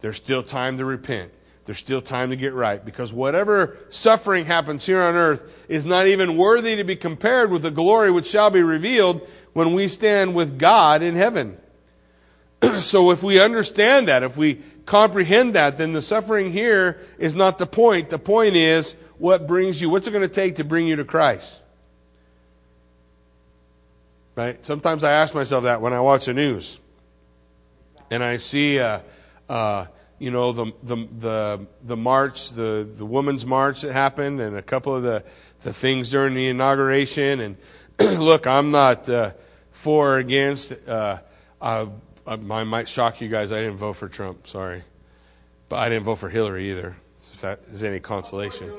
There's 0.00 0.16
still 0.16 0.42
time 0.42 0.76
to 0.78 0.84
repent. 0.84 1.32
There's 1.64 1.78
still 1.78 2.00
time 2.00 2.30
to 2.30 2.36
get 2.36 2.54
right 2.54 2.84
because 2.84 3.12
whatever 3.12 3.78
suffering 3.88 4.46
happens 4.46 4.84
here 4.84 5.00
on 5.00 5.14
earth 5.14 5.64
is 5.68 5.86
not 5.86 6.06
even 6.06 6.36
worthy 6.36 6.74
to 6.76 6.84
be 6.84 6.96
compared 6.96 7.50
with 7.50 7.62
the 7.62 7.70
glory 7.70 8.10
which 8.10 8.26
shall 8.26 8.50
be 8.50 8.62
revealed 8.62 9.26
when 9.52 9.72
we 9.72 9.86
stand 9.86 10.34
with 10.34 10.58
God 10.58 11.02
in 11.02 11.14
heaven. 11.14 11.58
so 12.80 13.12
if 13.12 13.22
we 13.22 13.40
understand 13.40 14.08
that, 14.08 14.24
if 14.24 14.36
we 14.36 14.60
comprehend 14.86 15.54
that, 15.54 15.76
then 15.76 15.92
the 15.92 16.02
suffering 16.02 16.52
here 16.52 17.00
is 17.18 17.34
not 17.34 17.58
the 17.58 17.66
point. 17.66 18.10
The 18.10 18.18
point 18.18 18.56
is 18.56 18.96
what 19.18 19.46
brings 19.46 19.80
you, 19.80 19.90
what's 19.90 20.06
it 20.06 20.10
going 20.10 20.22
to 20.22 20.34
take 20.34 20.56
to 20.56 20.64
bring 20.64 20.86
you 20.86 20.96
to 20.96 21.04
Christ? 21.04 21.60
Right? 24.34 24.64
Sometimes 24.64 25.04
I 25.04 25.12
ask 25.12 25.34
myself 25.34 25.64
that 25.64 25.80
when 25.80 25.92
I 25.92 26.00
watch 26.00 26.26
the 26.26 26.34
news 26.34 26.78
and 28.10 28.24
I 28.24 28.38
see, 28.38 28.78
uh, 28.78 29.00
uh, 29.48 29.86
you 30.18 30.30
know, 30.30 30.52
the, 30.52 30.72
the, 30.82 30.96
the, 31.18 31.66
the 31.82 31.96
march, 31.96 32.50
the, 32.50 32.88
the 32.90 33.04
women's 33.04 33.44
march 33.44 33.82
that 33.82 33.92
happened, 33.92 34.40
and 34.40 34.56
a 34.56 34.62
couple 34.62 34.94
of 34.94 35.02
the, 35.02 35.24
the 35.62 35.72
things 35.72 36.10
during 36.10 36.34
the 36.34 36.48
inauguration. 36.48 37.40
And 37.40 37.56
look, 38.20 38.46
I'm 38.46 38.70
not 38.70 39.08
uh, 39.08 39.32
for 39.72 40.14
or 40.14 40.18
against. 40.18 40.74
Uh, 40.86 41.18
uh, 41.60 41.86
Uh, 42.26 42.36
I 42.50 42.64
might 42.64 42.88
shock 42.88 43.20
you 43.20 43.28
guys. 43.28 43.52
I 43.52 43.60
didn't 43.60 43.78
vote 43.78 43.94
for 43.94 44.08
Trump. 44.08 44.46
Sorry, 44.46 44.82
but 45.68 45.76
I 45.76 45.88
didn't 45.88 46.04
vote 46.04 46.16
for 46.16 46.28
Hillary 46.28 46.70
either. 46.70 46.96
If 47.32 47.40
that 47.40 47.60
is 47.68 47.82
any 47.82 48.00
consolation. 48.00 48.72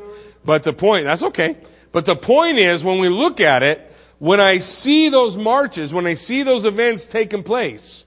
But 0.46 0.64
the 0.64 0.74
point, 0.74 1.06
that's 1.06 1.24
okay. 1.24 1.58
But 1.92 2.06
the 2.06 2.16
point 2.16 2.58
is, 2.58 2.84
when 2.84 3.00
we 3.00 3.10
look 3.10 3.40
at 3.40 3.64
it, 3.64 3.92
when 4.20 4.40
I 4.40 4.60
see 4.60 5.10
those 5.10 5.38
marches, 5.38 5.94
when 5.94 6.08
I 6.08 6.14
see 6.14 6.44
those 6.44 6.66
events 6.66 7.06
taking 7.06 7.44
place, 7.44 8.06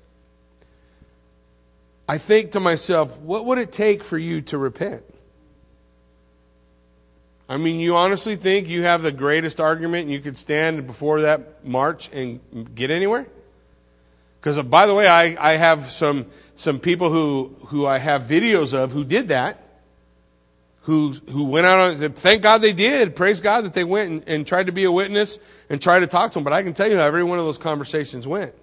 I 2.08 2.18
think 2.18 2.52
to 2.52 2.60
myself, 2.60 3.20
what 3.20 3.44
would 3.46 3.58
it 3.58 3.72
take 3.72 4.04
for 4.04 4.16
you 4.16 4.40
to 4.42 4.58
repent? 4.58 5.04
I 7.48 7.58
mean, 7.58 7.78
you 7.78 7.96
honestly 7.96 8.36
think 8.36 8.68
you 8.68 8.82
have 8.82 9.02
the 9.02 9.12
greatest 9.12 9.60
argument 9.60 10.04
and 10.04 10.12
you 10.12 10.20
could 10.20 10.36
stand 10.36 10.86
before 10.86 11.22
that 11.22 11.64
march 11.64 12.10
and 12.12 12.74
get 12.74 12.90
anywhere? 12.90 13.26
Because, 14.46 14.58
uh, 14.58 14.62
by 14.62 14.86
the 14.86 14.94
way, 14.94 15.08
I, 15.08 15.54
I 15.54 15.56
have 15.56 15.90
some, 15.90 16.26
some 16.54 16.78
people 16.78 17.10
who, 17.10 17.56
who 17.66 17.84
I 17.84 17.98
have 17.98 18.22
videos 18.22 18.74
of 18.74 18.92
who 18.92 19.02
did 19.02 19.26
that, 19.26 19.60
who, 20.82 21.14
who 21.30 21.46
went 21.46 21.66
out 21.66 21.80
on, 21.80 22.12
thank 22.12 22.42
God 22.42 22.58
they 22.58 22.72
did. 22.72 23.16
Praise 23.16 23.40
God 23.40 23.62
that 23.62 23.72
they 23.72 23.82
went 23.82 24.08
and, 24.12 24.28
and 24.28 24.46
tried 24.46 24.66
to 24.66 24.72
be 24.72 24.84
a 24.84 24.92
witness 24.92 25.40
and 25.68 25.82
tried 25.82 25.98
to 25.98 26.06
talk 26.06 26.30
to 26.30 26.34
them. 26.34 26.44
But 26.44 26.52
I 26.52 26.62
can 26.62 26.74
tell 26.74 26.88
you 26.88 26.96
how 26.96 27.04
every 27.04 27.24
one 27.24 27.40
of 27.40 27.44
those 27.44 27.58
conversations 27.58 28.28
went. 28.28 28.54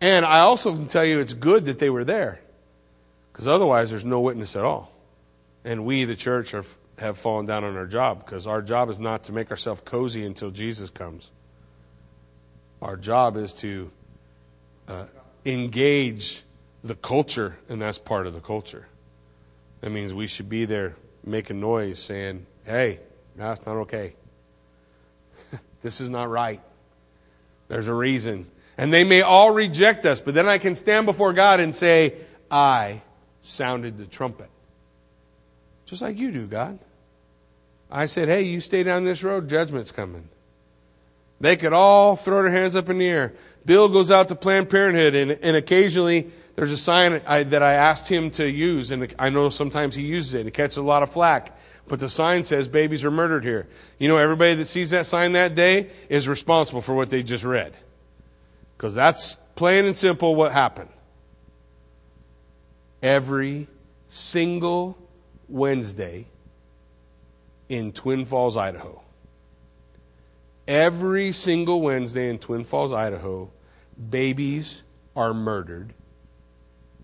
And 0.00 0.24
I 0.24 0.38
also 0.38 0.74
can 0.74 0.86
tell 0.86 1.04
you 1.04 1.20
it's 1.20 1.34
good 1.34 1.66
that 1.66 1.78
they 1.78 1.90
were 1.90 2.04
there, 2.04 2.40
because 3.30 3.46
otherwise 3.46 3.90
there's 3.90 4.06
no 4.06 4.22
witness 4.22 4.56
at 4.56 4.64
all. 4.64 4.90
And 5.66 5.84
we, 5.84 6.04
the 6.04 6.16
church, 6.16 6.54
are, 6.54 6.64
have 6.96 7.18
fallen 7.18 7.44
down 7.44 7.64
on 7.64 7.76
our 7.76 7.84
job 7.84 8.24
because 8.24 8.46
our 8.46 8.62
job 8.62 8.88
is 8.88 8.98
not 8.98 9.24
to 9.24 9.34
make 9.34 9.50
ourselves 9.50 9.82
cozy 9.84 10.24
until 10.24 10.50
Jesus 10.50 10.88
comes. 10.88 11.30
Our 12.82 12.96
job 12.96 13.36
is 13.36 13.52
to 13.54 13.90
uh, 14.88 15.04
engage 15.44 16.42
the 16.82 16.94
culture, 16.94 17.58
and 17.68 17.80
that's 17.80 17.98
part 17.98 18.26
of 18.26 18.34
the 18.34 18.40
culture. 18.40 18.86
That 19.80 19.90
means 19.90 20.14
we 20.14 20.26
should 20.26 20.48
be 20.48 20.64
there 20.64 20.96
making 21.24 21.60
noise, 21.60 21.98
saying, 21.98 22.46
hey, 22.64 23.00
that's 23.36 23.64
not 23.66 23.76
okay. 23.76 24.14
this 25.82 26.00
is 26.00 26.10
not 26.10 26.30
right. 26.30 26.60
There's 27.68 27.88
a 27.88 27.94
reason. 27.94 28.46
And 28.76 28.92
they 28.92 29.04
may 29.04 29.22
all 29.22 29.52
reject 29.52 30.06
us, 30.06 30.20
but 30.20 30.34
then 30.34 30.48
I 30.48 30.58
can 30.58 30.74
stand 30.74 31.06
before 31.06 31.32
God 31.32 31.60
and 31.60 31.74
say, 31.74 32.14
I 32.50 33.02
sounded 33.42 33.98
the 33.98 34.06
trumpet. 34.06 34.48
Just 35.84 36.02
like 36.02 36.18
you 36.18 36.32
do, 36.32 36.46
God. 36.46 36.78
I 37.90 38.06
said, 38.06 38.28
hey, 38.28 38.42
you 38.42 38.60
stay 38.60 38.82
down 38.82 39.04
this 39.04 39.22
road, 39.22 39.48
judgment's 39.48 39.92
coming. 39.92 40.28
They 41.40 41.56
could 41.56 41.72
all 41.72 42.16
throw 42.16 42.42
their 42.42 42.52
hands 42.52 42.76
up 42.76 42.88
in 42.88 42.98
the 42.98 43.08
air. 43.08 43.32
Bill 43.64 43.88
goes 43.88 44.10
out 44.10 44.28
to 44.28 44.34
Planned 44.34 44.68
Parenthood, 44.68 45.14
and, 45.14 45.32
and 45.32 45.56
occasionally 45.56 46.30
there's 46.54 46.70
a 46.70 46.76
sign 46.76 47.22
I, 47.26 47.42
that 47.44 47.62
I 47.62 47.74
asked 47.74 48.08
him 48.08 48.30
to 48.32 48.48
use, 48.48 48.90
and 48.90 49.12
I 49.18 49.30
know 49.30 49.48
sometimes 49.48 49.94
he 49.94 50.02
uses 50.02 50.34
it, 50.34 50.44
he 50.44 50.50
catches 50.50 50.76
a 50.76 50.82
lot 50.82 51.02
of 51.02 51.10
flack. 51.10 51.56
But 51.88 51.98
the 51.98 52.08
sign 52.08 52.44
says 52.44 52.68
babies 52.68 53.04
are 53.04 53.10
murdered 53.10 53.42
here. 53.42 53.66
You 53.98 54.08
know, 54.08 54.16
everybody 54.16 54.54
that 54.54 54.66
sees 54.66 54.90
that 54.90 55.06
sign 55.06 55.32
that 55.32 55.56
day 55.56 55.90
is 56.08 56.28
responsible 56.28 56.80
for 56.80 56.94
what 56.94 57.10
they 57.10 57.22
just 57.22 57.42
read. 57.42 57.74
Because 58.76 58.94
that's 58.94 59.34
plain 59.56 59.86
and 59.86 59.96
simple 59.96 60.36
what 60.36 60.52
happened. 60.52 60.90
Every 63.02 63.66
single 64.08 64.96
Wednesday 65.48 66.26
in 67.68 67.92
Twin 67.92 68.24
Falls, 68.24 68.56
Idaho. 68.56 69.02
Every 70.70 71.32
single 71.32 71.82
Wednesday 71.82 72.30
in 72.30 72.38
Twin 72.38 72.62
Falls, 72.62 72.92
Idaho, 72.92 73.50
babies 74.08 74.84
are 75.16 75.34
murdered 75.34 75.92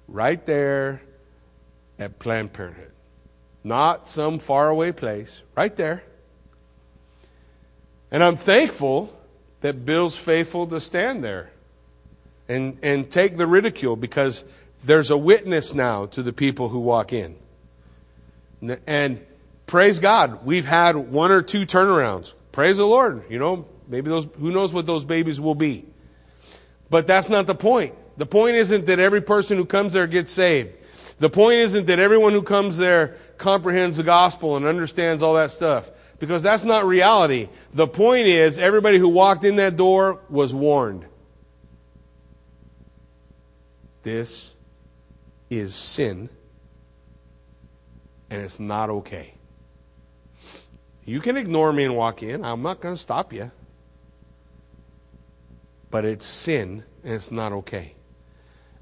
right 0.06 0.46
there 0.46 1.02
at 1.98 2.20
Planned 2.20 2.52
Parenthood. 2.52 2.92
Not 3.64 4.06
some 4.06 4.38
faraway 4.38 4.92
place, 4.92 5.42
right 5.56 5.74
there. 5.74 6.04
And 8.12 8.22
I'm 8.22 8.36
thankful 8.36 9.12
that 9.62 9.84
Bill's 9.84 10.16
faithful 10.16 10.68
to 10.68 10.80
stand 10.80 11.24
there 11.24 11.50
and, 12.48 12.78
and 12.84 13.10
take 13.10 13.36
the 13.36 13.48
ridicule 13.48 13.96
because 13.96 14.44
there's 14.84 15.10
a 15.10 15.18
witness 15.18 15.74
now 15.74 16.06
to 16.06 16.22
the 16.22 16.32
people 16.32 16.68
who 16.68 16.78
walk 16.78 17.12
in. 17.12 17.34
And 18.86 19.26
praise 19.66 19.98
God, 19.98 20.46
we've 20.46 20.66
had 20.66 20.94
one 20.94 21.32
or 21.32 21.42
two 21.42 21.66
turnarounds. 21.66 22.32
Praise 22.56 22.78
the 22.78 22.86
Lord. 22.86 23.24
You 23.28 23.38
know, 23.38 23.66
maybe 23.86 24.08
those, 24.08 24.26
who 24.38 24.50
knows 24.50 24.72
what 24.72 24.86
those 24.86 25.04
babies 25.04 25.38
will 25.38 25.54
be. 25.54 25.84
But 26.88 27.06
that's 27.06 27.28
not 27.28 27.46
the 27.46 27.54
point. 27.54 27.94
The 28.16 28.24
point 28.24 28.56
isn't 28.56 28.86
that 28.86 28.98
every 28.98 29.20
person 29.20 29.58
who 29.58 29.66
comes 29.66 29.92
there 29.92 30.06
gets 30.06 30.32
saved. 30.32 30.78
The 31.18 31.28
point 31.28 31.56
isn't 31.56 31.84
that 31.84 31.98
everyone 31.98 32.32
who 32.32 32.40
comes 32.40 32.78
there 32.78 33.18
comprehends 33.36 33.98
the 33.98 34.04
gospel 34.04 34.56
and 34.56 34.64
understands 34.64 35.22
all 35.22 35.34
that 35.34 35.50
stuff. 35.50 35.90
Because 36.18 36.42
that's 36.42 36.64
not 36.64 36.86
reality. 36.86 37.50
The 37.74 37.86
point 37.86 38.26
is, 38.26 38.58
everybody 38.58 38.96
who 38.96 39.10
walked 39.10 39.44
in 39.44 39.56
that 39.56 39.76
door 39.76 40.22
was 40.30 40.54
warned. 40.54 41.04
This 44.02 44.56
is 45.50 45.74
sin 45.74 46.30
and 48.30 48.40
it's 48.40 48.58
not 48.58 48.88
okay. 48.88 49.35
You 51.06 51.20
can 51.20 51.36
ignore 51.36 51.72
me 51.72 51.84
and 51.84 51.96
walk 51.96 52.22
in. 52.22 52.44
I'm 52.44 52.62
not 52.62 52.80
going 52.80 52.94
to 52.94 53.00
stop 53.00 53.32
you. 53.32 53.52
But 55.90 56.04
it's 56.04 56.26
sin 56.26 56.82
and 57.04 57.14
it's 57.14 57.30
not 57.30 57.52
okay. 57.52 57.94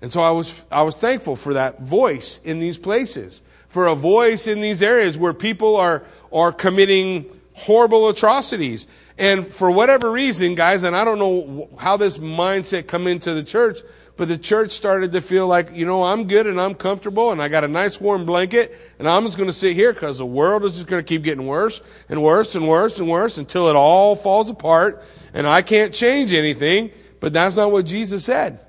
And 0.01 0.13
so 0.13 0.23
I 0.23 0.31
was, 0.31 0.65
I 0.71 0.83
was 0.83 0.97
thankful 0.97 1.37
for 1.37 1.55
that 1.55 1.81
voice 1.81 2.41
in 2.43 2.61
these 2.61 2.79
places, 2.79 3.43
for 3.69 3.87
a 3.87 3.95
voice 3.95 4.47
in 4.47 4.61
these 4.61 4.83
areas 4.83 5.19
where 5.19 5.35
people 5.35 5.77
are, 5.77 6.03
are 6.33 6.51
committing 6.51 7.31
horrible 7.53 8.09
atrocities. 8.09 8.87
And 9.19 9.47
for 9.47 9.71
whatever 9.71 10.11
reason, 10.11 10.55
guys, 10.55 10.83
and 10.83 10.97
I 10.97 11.05
don't 11.05 11.19
know 11.19 11.69
how 11.79 11.97
this 11.99 12.19
mindset 12.19 12.87
come 12.87 13.07
into 13.07 13.35
the 13.35 13.43
church, 13.43 13.81
but 14.17 14.29
the 14.29 14.39
church 14.39 14.71
started 14.71 15.11
to 15.13 15.21
feel 15.21 15.47
like, 15.47 15.75
you 15.75 15.87
know, 15.87 16.05
I'm 16.05 16.29
good 16.29 16.47
and 16.47 16.61
I'm 16.61 16.75
comfortable 16.75 17.33
and 17.33 17.43
I 17.43 17.49
got 17.49 17.65
a 17.65 17.69
nice 17.69 18.01
warm 18.01 18.25
blanket 18.25 18.79
and 18.99 19.09
I'm 19.09 19.25
just 19.25 19.37
going 19.37 19.49
to 19.49 19.53
sit 19.53 19.75
here 19.75 19.93
because 19.93 20.19
the 20.19 20.27
world 20.27 20.65
is 20.65 20.75
just 20.75 20.87
going 20.87 21.03
to 21.03 21.09
keep 21.09 21.25
getting 21.25 21.47
worse 21.47 21.83
and 22.09 22.23
worse 22.23 22.55
and 22.55 22.69
worse 22.69 23.01
and 23.01 23.09
worse 23.09 23.39
until 23.39 23.69
it 23.69 23.75
all 23.75 24.15
falls 24.15 24.51
apart 24.51 25.03
and 25.33 25.49
I 25.49 25.63
can't 25.63 25.93
change 25.93 26.33
anything. 26.33 26.93
But 27.19 27.33
that's 27.33 27.57
not 27.57 27.73
what 27.73 27.87
Jesus 27.87 28.25
said. 28.25 28.61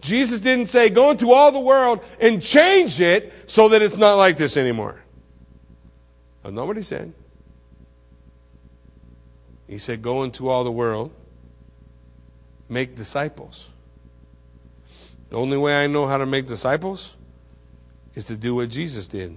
Jesus 0.00 0.38
didn't 0.38 0.66
say, 0.66 0.90
go 0.90 1.10
into 1.10 1.32
all 1.32 1.50
the 1.50 1.58
world 1.58 2.04
and 2.20 2.40
change 2.40 3.00
it 3.00 3.32
so 3.46 3.70
that 3.70 3.82
it's 3.82 3.96
not 3.96 4.14
like 4.14 4.36
this 4.36 4.56
anymore. 4.56 5.02
That's 6.42 6.54
not 6.54 6.66
what 6.66 6.76
he 6.76 6.82
said. 6.82 7.14
He 9.66 9.78
said, 9.78 10.02
go 10.02 10.22
into 10.22 10.50
all 10.50 10.62
the 10.62 10.70
world, 10.70 11.10
make 12.68 12.94
disciples. 12.94 13.70
The 15.34 15.40
only 15.40 15.56
way 15.56 15.82
I 15.82 15.88
know 15.88 16.06
how 16.06 16.18
to 16.18 16.26
make 16.26 16.46
disciples 16.46 17.16
is 18.14 18.26
to 18.26 18.36
do 18.36 18.54
what 18.54 18.68
Jesus 18.68 19.08
did. 19.08 19.36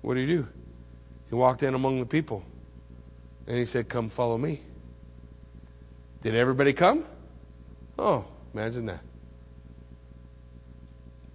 What 0.00 0.14
did 0.14 0.28
he 0.28 0.36
do? 0.36 0.46
He 1.28 1.34
walked 1.34 1.64
in 1.64 1.74
among 1.74 1.98
the 1.98 2.06
people 2.06 2.44
and 3.48 3.58
he 3.58 3.64
said, 3.64 3.88
Come 3.88 4.08
follow 4.08 4.38
me. 4.38 4.60
Did 6.20 6.36
everybody 6.36 6.72
come? 6.72 7.04
Oh, 7.98 8.24
imagine 8.54 8.86
that. 8.86 9.00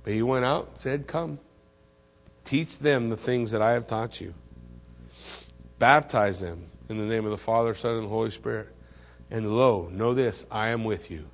But 0.04 0.14
he 0.14 0.22
went 0.22 0.46
out, 0.46 0.82
said, 0.82 1.06
Come. 1.06 1.38
Teach 2.46 2.80
them 2.80 3.10
the 3.10 3.18
things 3.18 3.52
that 3.52 3.62
I 3.62 3.74
have 3.74 3.88
taught 3.88 4.22
you. 4.22 4.34
Baptize 5.80 6.40
them 6.40 6.68
in 6.88 6.98
the 6.98 7.14
name 7.14 7.26
of 7.26 7.32
the 7.32 7.38
Father, 7.38 7.74
Son, 7.74 7.96
and 7.96 8.06
the 8.06 8.10
Holy 8.10 8.32
Spirit. 8.32 8.70
And 9.30 9.54
lo, 9.58 9.90
know 9.92 10.14
this 10.14 10.46
I 10.50 10.70
am 10.70 10.86
with 10.86 11.12
you. 11.12 11.30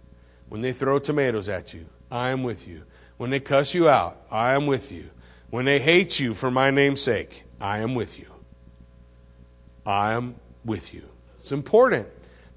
When 0.50 0.62
they 0.62 0.74
throw 0.74 0.98
tomatoes 0.98 1.50
at 1.50 1.76
you, 1.76 1.86
I 2.12 2.30
am 2.30 2.43
with 2.43 2.67
you. 2.67 2.84
When 3.17 3.30
they 3.30 3.39
cuss 3.39 3.74
you 3.74 3.89
out, 3.89 4.22
I 4.30 4.54
am 4.54 4.67
with 4.67 4.91
you. 4.91 5.10
When 5.49 5.66
they 5.66 5.80
hate 5.80 6.20
you 6.20 6.34
for 6.34 6.51
my 6.51 6.72
name's 6.72 7.01
sake, 7.01 7.43
I 7.60 7.80
am 7.80 7.95
with 7.95 8.20
you. 8.20 8.28
I 9.86 10.14
am 10.14 10.36
with 10.66 10.93
you. 10.93 11.03
It's 11.39 11.51
important 11.51 12.08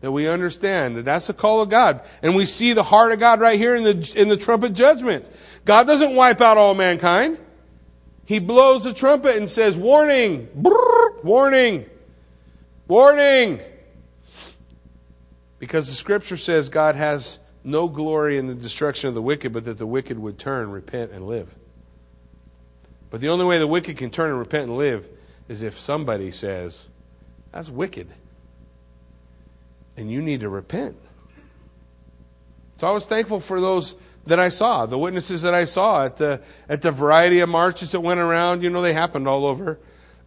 that 0.00 0.10
we 0.12 0.28
understand 0.28 0.96
that 0.96 1.04
that's 1.04 1.26
the 1.26 1.34
call 1.34 1.62
of 1.62 1.68
God. 1.68 2.00
And 2.22 2.34
we 2.34 2.46
see 2.46 2.72
the 2.72 2.82
heart 2.82 3.12
of 3.12 3.20
God 3.20 3.40
right 3.40 3.58
here 3.58 3.76
in 3.76 3.84
the, 3.84 4.14
in 4.16 4.28
the 4.28 4.36
trumpet 4.36 4.72
judgment. 4.72 5.30
God 5.64 5.86
doesn't 5.86 6.14
wipe 6.14 6.40
out 6.40 6.56
all 6.56 6.74
mankind. 6.74 7.38
He 8.24 8.38
blows 8.38 8.84
the 8.84 8.92
trumpet 8.92 9.36
and 9.36 9.48
says, 9.48 9.76
warning, 9.76 10.48
brrr, 10.56 11.22
warning, 11.22 11.88
warning. 12.88 13.60
Because 15.58 15.88
the 15.88 15.94
scripture 15.94 16.36
says 16.36 16.68
God 16.68 16.96
has 16.96 17.38
no 17.62 17.88
glory 17.88 18.38
in 18.38 18.46
the 18.46 18.54
destruction 18.54 19.08
of 19.08 19.14
the 19.14 19.22
wicked, 19.22 19.52
but 19.52 19.64
that 19.64 19.78
the 19.78 19.86
wicked 19.86 20.18
would 20.18 20.38
turn, 20.38 20.70
repent, 20.70 21.12
and 21.12 21.26
live. 21.26 21.54
But 23.10 23.20
the 23.20 23.28
only 23.28 23.44
way 23.44 23.58
the 23.58 23.66
wicked 23.66 23.96
can 23.98 24.10
turn 24.10 24.30
and 24.30 24.38
repent 24.38 24.68
and 24.68 24.76
live 24.76 25.08
is 25.48 25.62
if 25.62 25.78
somebody 25.78 26.30
says, 26.30 26.86
That's 27.52 27.68
wicked. 27.68 28.08
And 29.96 30.10
you 30.10 30.22
need 30.22 30.40
to 30.40 30.48
repent. 30.48 30.96
So 32.78 32.88
I 32.88 32.92
was 32.92 33.04
thankful 33.04 33.40
for 33.40 33.60
those, 33.60 33.96
that 34.26 34.38
I 34.38 34.48
saw, 34.48 34.86
the 34.86 34.96
witnesses 34.96 35.42
that 35.42 35.52
I 35.52 35.64
saw 35.64 36.04
at 36.04 36.16
the, 36.16 36.40
at 36.68 36.82
the 36.82 36.90
variety 36.90 37.40
of 37.40 37.48
marches 37.48 37.92
that 37.92 38.00
went 38.00 38.20
around. 38.20 38.62
You 38.62 38.70
know, 38.70 38.80
they 38.80 38.94
happened 38.94 39.28
all 39.28 39.44
over. 39.44 39.78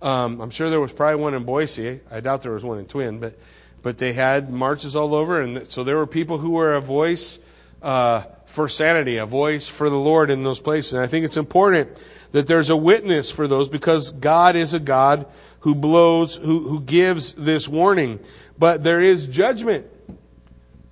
Um, 0.02 0.42
I'm 0.42 0.50
sure 0.50 0.70
there 0.70 0.82
was 0.82 0.94
probably 0.94 1.22
one 1.22 1.34
in 1.34 1.46
Boise. 1.46 2.02
I 2.12 2.20
doubt 2.20 2.42
there 2.42 2.52
was 2.52 2.66
one 2.66 2.80
in 2.80 2.86
Twin, 2.86 3.20
but, 3.20 3.40
but 3.84 3.98
they 3.98 4.14
had 4.14 4.50
marches 4.50 4.96
all 4.96 5.14
over. 5.14 5.42
And 5.42 5.70
so 5.70 5.84
there 5.84 5.98
were 5.98 6.08
people 6.08 6.40
who 6.40 6.52
were 6.52 6.74
a 6.74 6.82
voice 6.82 7.38
uh, 7.84 8.24
for 8.46 8.68
sanity, 8.70 9.18
a 9.18 9.26
voice 9.26 9.68
for 9.68 9.90
the 9.90 10.00
Lord 10.00 10.32
in 10.32 10.44
those 10.44 10.60
places. 10.60 10.94
And 10.94 11.04
I 11.04 11.08
think 11.08 11.26
it's 11.26 11.38
important 11.38 12.02
that 12.32 12.48
there's 12.48 12.70
a 12.70 12.78
witness 12.78 13.30
for 13.30 13.48
those 13.48 13.70
because 13.70 14.12
God 14.12 14.56
is 14.56 14.74
a 14.74 14.80
God 14.80 15.28
who 15.60 15.76
blows, 15.76 16.38
who, 16.38 16.62
who 16.62 16.82
gives 16.82 17.34
this 17.34 17.68
warning. 17.68 18.20
But 18.58 18.84
there 18.84 19.02
is 19.02 19.28
judgment. 19.28 19.86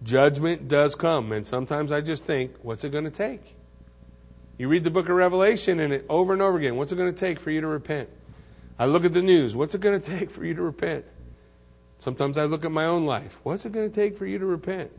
Judgment 0.03 0.67
does 0.67 0.93
come. 0.93 1.31
And 1.31 1.47
sometimes 1.47 1.91
I 1.91 2.01
just 2.01 2.25
think, 2.25 2.53
what's 2.61 2.83
it 2.83 2.91
going 2.91 3.05
to 3.05 3.11
take? 3.11 3.55
You 4.57 4.67
read 4.67 4.83
the 4.83 4.91
book 4.91 5.09
of 5.09 5.15
Revelation 5.15 5.79
and 5.79 5.93
it 5.93 6.05
over 6.09 6.33
and 6.33 6.41
over 6.41 6.57
again. 6.57 6.75
What's 6.75 6.91
it 6.91 6.95
going 6.95 7.11
to 7.11 7.19
take 7.19 7.39
for 7.39 7.51
you 7.51 7.61
to 7.61 7.67
repent? 7.67 8.09
I 8.77 8.85
look 8.85 9.05
at 9.05 9.13
the 9.13 9.21
news. 9.21 9.55
What's 9.55 9.73
it 9.75 9.81
going 9.81 9.99
to 10.01 10.17
take 10.17 10.29
for 10.29 10.45
you 10.45 10.53
to 10.53 10.61
repent? 10.61 11.05
Sometimes 12.01 12.39
I 12.39 12.45
look 12.45 12.65
at 12.65 12.71
my 12.71 12.85
own 12.85 13.05
life. 13.05 13.39
What's 13.43 13.63
it 13.63 13.73
going 13.73 13.87
to 13.87 13.95
take 13.95 14.17
for 14.17 14.25
you 14.25 14.39
to 14.39 14.45
repent? 14.47 14.89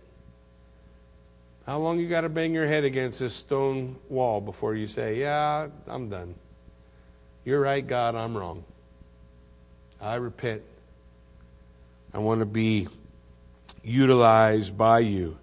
How 1.67 1.79
long 1.79 1.99
you 1.99 2.09
got 2.09 2.21
to 2.21 2.29
bang 2.29 2.55
your 2.55 2.69
head 2.69 2.85
against 2.85 3.19
this 3.19 3.35
stone 3.35 3.97
wall 4.09 4.41
before 4.41 4.77
you 4.77 4.87
say, 4.87 5.19
"Yeah, 5.19 5.67
I'm 5.89 6.09
done." 6.09 6.37
You're 7.45 7.59
right, 7.59 7.85
God, 7.85 8.15
I'm 8.15 8.37
wrong. 8.37 8.63
I 10.01 10.15
repent. 10.15 10.63
I 12.15 12.19
want 12.19 12.39
to 12.39 12.47
be 12.47 12.87
utilized 13.83 14.79
by 14.79 15.01
you. 15.01 15.37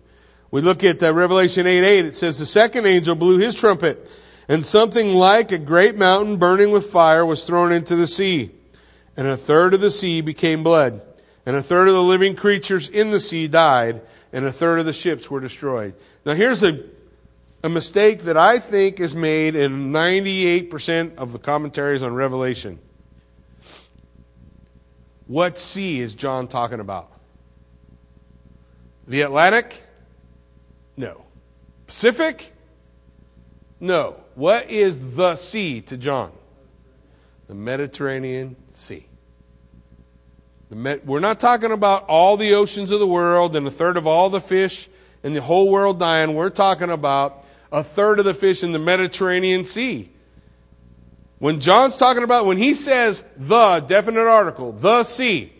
We 0.51 0.61
look 0.61 0.81
at 0.85 1.03
uh, 1.03 1.13
Revelation 1.13 1.67
8 1.67 1.83
8. 1.83 2.05
It 2.05 2.15
says, 2.15 2.39
The 2.39 2.45
second 2.45 2.85
angel 2.85 3.15
blew 3.15 3.37
his 3.37 3.53
trumpet, 3.53 4.09
and 4.47 4.65
something 4.65 5.13
like 5.13 5.51
a 5.51 5.57
great 5.57 5.97
mountain 5.97 6.37
burning 6.37 6.71
with 6.71 6.89
fire 6.89 7.25
was 7.25 7.45
thrown 7.45 7.73
into 7.73 7.97
the 7.97 8.07
sea. 8.07 8.51
And 9.17 9.27
a 9.27 9.35
third 9.35 9.73
of 9.73 9.81
the 9.81 9.91
sea 9.91 10.21
became 10.21 10.63
blood, 10.63 11.01
and 11.49 11.57
a 11.57 11.63
third 11.63 11.87
of 11.87 11.95
the 11.95 12.03
living 12.03 12.35
creatures 12.35 12.87
in 12.87 13.09
the 13.09 13.19
sea 13.19 13.47
died, 13.47 14.03
and 14.31 14.45
a 14.45 14.51
third 14.51 14.77
of 14.77 14.85
the 14.85 14.93
ships 14.93 15.31
were 15.31 15.39
destroyed. 15.39 15.95
Now, 16.23 16.35
here's 16.35 16.61
a, 16.61 16.83
a 17.63 17.69
mistake 17.69 18.21
that 18.25 18.37
I 18.37 18.59
think 18.59 18.99
is 18.99 19.15
made 19.15 19.55
in 19.55 19.91
98% 19.91 21.15
of 21.15 21.33
the 21.33 21.39
commentaries 21.39 22.03
on 22.03 22.13
Revelation. 22.13 22.77
What 25.25 25.57
sea 25.57 26.01
is 26.01 26.13
John 26.13 26.47
talking 26.47 26.79
about? 26.79 27.11
The 29.07 29.21
Atlantic? 29.21 29.81
No. 30.97 31.25
Pacific? 31.87 32.53
No. 33.79 34.17
What 34.35 34.69
is 34.69 35.15
the 35.15 35.35
sea 35.35 35.81
to 35.81 35.97
John? 35.97 36.31
The 37.47 37.55
Mediterranean 37.55 38.55
Sea. 38.69 39.08
We're 40.71 41.19
not 41.19 41.39
talking 41.39 41.71
about 41.71 42.05
all 42.05 42.37
the 42.37 42.53
oceans 42.53 42.91
of 42.91 42.99
the 42.99 43.07
world 43.07 43.55
and 43.55 43.65
a 43.65 43.71
third 43.71 43.97
of 43.97 44.05
all 44.05 44.29
the 44.29 44.41
fish 44.41 44.87
in 45.23 45.33
the 45.33 45.41
whole 45.41 45.71
world 45.71 45.99
dying. 45.99 46.35
We're 46.35 46.51
talking 46.51 46.91
about 46.91 47.45
a 47.71 47.83
third 47.83 48.19
of 48.19 48.25
the 48.25 48.35
fish 48.35 48.63
in 48.63 48.71
the 48.71 48.79
Mediterranean 48.79 49.63
Sea. 49.63 50.11
When 51.39 51.59
John's 51.59 51.97
talking 51.97 52.23
about, 52.23 52.45
when 52.45 52.57
he 52.57 52.73
says 52.73 53.23
the 53.37 53.79
definite 53.79 54.27
article, 54.27 54.71
the 54.73 55.03
sea, 55.03 55.53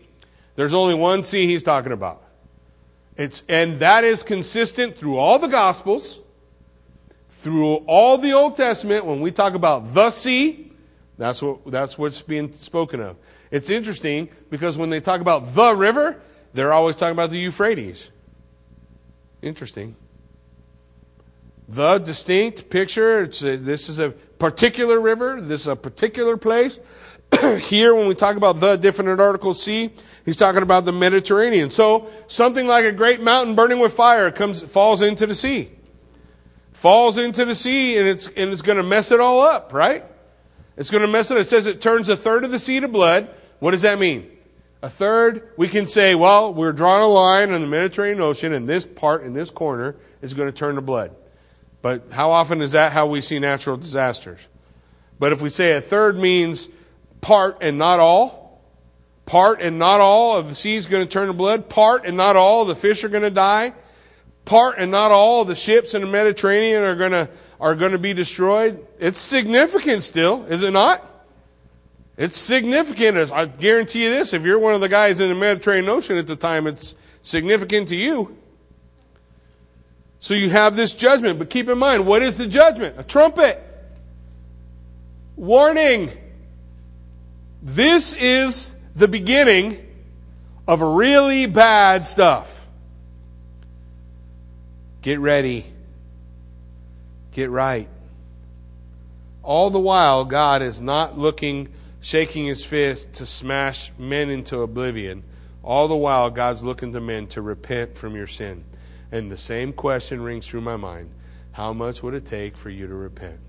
there's 0.56 0.74
only 0.74 0.94
one 0.94 1.24
sea 1.24 1.48
he's 1.48 1.64
talking 1.64 1.92
about. 1.92 2.22
It's, 3.18 3.44
and 3.50 3.80
that 3.80 4.04
is 4.04 4.22
consistent 4.22 4.98
through 4.98 5.18
all 5.18 5.40
the 5.40 5.48
Gospels, 5.48 6.20
through 7.30 7.76
all 7.88 8.18
the 8.18 8.34
Old 8.34 8.56
Testament. 8.56 9.06
When 9.06 9.22
we 9.22 9.32
talk 9.32 9.54
about 9.56 9.94
the 9.94 10.12
sea, 10.12 10.72
that's, 11.18 11.42
what, 11.42 11.66
that's 11.66 11.98
what's 11.98 12.22
being 12.22 12.54
spoken 12.58 13.00
of. 13.00 13.18
It's 13.52 13.70
interesting 13.70 14.30
because 14.50 14.78
when 14.78 14.90
they 14.90 15.00
talk 15.00 15.22
about 15.22 15.56
the 15.56 15.74
river, 15.74 16.22
they're 16.54 16.74
always 16.74 16.96
talking 16.96 17.14
about 17.14 17.30
the 17.30 17.38
Euphrates. 17.38 18.10
Interesting. 19.42 19.96
The 21.68 22.00
distinct 22.00 22.70
picture, 22.70 23.22
a, 23.22 23.28
this 23.28 23.90
is 23.90 24.00
a 24.00 24.10
particular 24.10 25.00
river, 25.00 25.40
this 25.40 25.62
is 25.62 25.68
a 25.68 25.76
particular 25.76 26.36
place. 26.36 26.80
Here, 27.60 27.94
when 27.94 28.08
we 28.08 28.16
talk 28.16 28.38
about 28.38 28.60
the 28.60 28.76
definite 28.76 29.20
article 29.20 29.54
sea, 29.54 29.92
he's 30.26 30.38
talking 30.38 30.64
about 30.64 30.86
the 30.86 30.92
Mediterranean. 30.92 31.70
So, 31.70 32.10
something 32.28 32.66
like 32.66 32.86
a 32.86 32.92
great 32.92 33.22
mountain 33.22 33.54
burning 33.54 33.78
with 33.78 33.94
fire 33.94 34.32
comes, 34.32 34.64
falls 34.64 35.04
into 35.04 35.28
the 35.28 35.36
sea. 35.36 35.72
Falls 36.72 37.18
into 37.18 37.46
the 37.46 37.54
sea 37.54 37.98
and 37.98 38.08
it's, 38.08 38.28
and 38.28 38.52
it's 38.52 38.64
going 38.64 38.78
to 38.78 38.84
mess 38.84 39.12
it 39.12 39.20
all 39.20 39.42
up, 39.42 39.72
right? 39.72 40.04
It's 40.76 40.90
going 40.90 41.02
to 41.02 41.08
mess 41.08 41.30
it 41.30 41.36
up. 41.36 41.42
It 41.42 41.46
says 41.46 41.68
it 41.68 41.82
turns 41.82 42.10
a 42.10 42.18
third 42.18 42.44
of 42.44 42.52
the 42.52 42.60
sea 42.60 42.80
to 42.80 42.88
blood. 42.88 43.30
What 43.60 43.72
does 43.72 43.84
that 43.84 44.00
mean? 44.00 44.30
A 44.82 44.90
third, 44.90 45.50
we 45.58 45.68
can 45.68 45.86
say, 45.86 46.16
well, 46.16 46.54
we're 46.54 46.72
drawing 46.72 47.04
a 47.04 47.08
line 47.08 47.52
on 47.52 47.60
the 47.60 47.68
Mediterranean 47.68 48.22
Ocean 48.22 48.54
and 48.54 48.68
this 48.68 48.86
part 48.86 49.24
in 49.24 49.34
this 49.34 49.52
corner 49.52 49.98
is 50.22 50.34
going 50.34 50.48
to 50.48 50.58
turn 50.58 50.76
to 50.76 50.82
blood. 50.82 51.14
But 51.82 52.12
how 52.12 52.32
often 52.32 52.62
is 52.62 52.72
that 52.74 52.94
how 52.94 53.08
we 53.08 53.22
see 53.22 53.40
natural 53.40 53.78
disasters? 53.78 54.40
But 55.20 55.34
if 55.34 55.42
we 55.42 55.50
say 55.50 55.74
a 55.74 55.82
third 55.82 56.18
means 56.18 56.70
part 57.20 57.58
and 57.62 57.78
not 57.78 58.00
all, 58.00 58.62
part 59.26 59.62
and 59.62 59.78
not 59.78 60.00
all 60.00 60.38
of 60.38 60.48
the 60.48 60.56
sea 60.56 60.76
is 60.76 60.86
going 60.86 61.06
to 61.06 61.12
turn 61.12 61.28
to 61.28 61.34
blood, 61.34 61.70
part 61.70 62.06
and 62.06 62.16
not 62.16 62.38
all 62.38 62.62
of 62.62 62.70
the 62.70 62.76
fish 62.76 63.04
are 63.04 63.10
going 63.10 63.24
to 63.24 63.30
die, 63.30 63.74
part 64.46 64.78
and 64.78 64.92
not 64.92 65.12
all 65.12 65.42
of 65.42 65.50
the 65.50 65.56
ships 65.56 65.94
in 65.94 66.02
the 66.02 66.08
Mediterranean 66.08 66.84
are 66.84 66.96
going 66.96 67.12
to, 67.12 67.30
are 67.60 67.76
going 67.76 67.92
to 67.92 68.00
be 68.00 68.14
destroyed, 68.14 68.86
it's 68.98 69.20
significant 69.20 70.04
still, 70.04 70.46
is 70.46 70.64
it 70.64 70.72
not? 70.72 71.06
It's 72.20 72.38
significant. 72.38 73.32
I 73.32 73.46
guarantee 73.46 74.04
you 74.04 74.10
this 74.10 74.34
if 74.34 74.44
you're 74.44 74.60
one 74.60 74.74
of 74.74 74.82
the 74.82 74.90
guys 74.90 75.22
in 75.22 75.30
the 75.30 75.36
Mediterranean 75.36 75.90
Ocean 75.90 76.18
at 76.18 76.28
the 76.28 76.36
time, 76.36 76.68
it's 76.68 76.94
significant 77.24 77.88
to 77.88 77.96
you. 77.96 78.38
So 80.20 80.34
you 80.34 80.50
have 80.50 80.76
this 80.76 80.94
judgment, 80.94 81.40
but 81.40 81.50
keep 81.50 81.70
in 81.70 81.78
mind, 81.78 82.06
what 82.06 82.22
is 82.22 82.36
the 82.36 82.46
judgment? 82.46 83.00
A 83.00 83.04
trumpet. 83.04 83.66
Warning. 85.38 86.12
This 87.64 88.14
is 88.16 88.76
the 88.96 89.08
beginning 89.08 89.78
of 90.68 90.82
really 90.82 91.46
bad 91.46 92.06
stuff. 92.06 92.68
Get 95.02 95.22
ready. 95.22 95.66
Get 97.32 97.50
right. 97.50 97.88
All 99.42 99.70
the 99.70 99.80
while, 99.80 100.26
God 100.26 100.62
is 100.62 100.82
not 100.82 101.18
looking, 101.18 101.70
shaking 102.02 102.46
his 102.46 102.66
fist 102.66 103.14
to 103.14 103.26
smash 103.26 103.92
men 103.98 104.30
into 104.30 104.60
oblivion. 104.60 105.24
All 105.64 105.88
the 105.88 105.96
while, 105.96 106.30
God's 106.30 106.64
looking 106.64 106.94
to 106.94 107.02
men 107.02 107.28
to 107.28 107.42
repent 107.42 107.98
from 107.98 108.16
your 108.16 108.28
sin. 108.28 108.64
And 109.12 109.32
the 109.32 109.38
same 109.38 109.74
question 109.74 110.22
rings 110.22 110.48
through 110.48 110.62
my 110.62 110.78
mind 110.78 111.10
How 111.52 111.74
much 111.74 112.02
would 112.04 112.14
it 112.14 112.26
take 112.26 112.56
for 112.56 112.70
you 112.70 112.88
to 112.88 112.96
repent? 112.96 113.40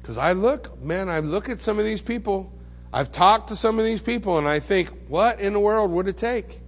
Because 0.00 0.18
I 0.18 0.32
look, 0.32 0.80
man, 0.82 1.08
I 1.08 1.20
look 1.20 1.48
at 1.48 1.60
some 1.60 1.78
of 1.78 1.84
these 1.84 2.02
people. 2.02 2.52
I've 2.92 3.12
talked 3.12 3.48
to 3.48 3.56
some 3.56 3.78
of 3.78 3.84
these 3.84 4.00
people 4.00 4.38
and 4.38 4.48
I 4.48 4.58
think, 4.58 4.88
what 5.08 5.40
in 5.40 5.52
the 5.52 5.60
world 5.60 5.92
would 5.92 6.08
it 6.08 6.16
take? 6.16 6.60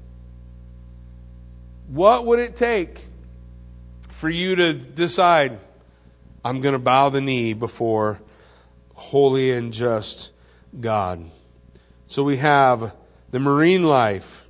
What 1.88 2.26
would 2.26 2.38
it 2.38 2.54
take 2.54 3.00
for 4.10 4.28
you 4.28 4.54
to 4.54 4.72
decide, 4.72 5.58
I'm 6.44 6.60
going 6.60 6.74
to 6.74 6.78
bow 6.78 7.08
the 7.08 7.20
knee 7.20 7.54
before 7.54 8.20
holy 9.02 9.50
and 9.50 9.72
just 9.72 10.32
God? 10.80 11.24
So 12.06 12.22
we 12.22 12.38
have 12.38 12.94
the 13.30 13.40
marine 13.40 13.84
life 13.84 14.42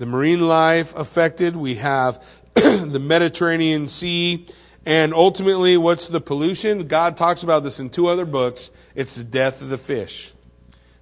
the 0.00 0.06
marine 0.06 0.48
life 0.48 0.96
affected. 0.96 1.54
We 1.54 1.74
have 1.74 2.26
the 2.54 2.98
Mediterranean 2.98 3.86
Sea. 3.86 4.46
And 4.86 5.12
ultimately, 5.12 5.76
what's 5.76 6.08
the 6.08 6.22
pollution? 6.22 6.88
God 6.88 7.18
talks 7.18 7.42
about 7.42 7.64
this 7.64 7.80
in 7.80 7.90
two 7.90 8.08
other 8.08 8.24
books. 8.24 8.70
It's 8.94 9.16
the 9.16 9.24
death 9.24 9.60
of 9.60 9.68
the 9.68 9.76
fish, 9.76 10.32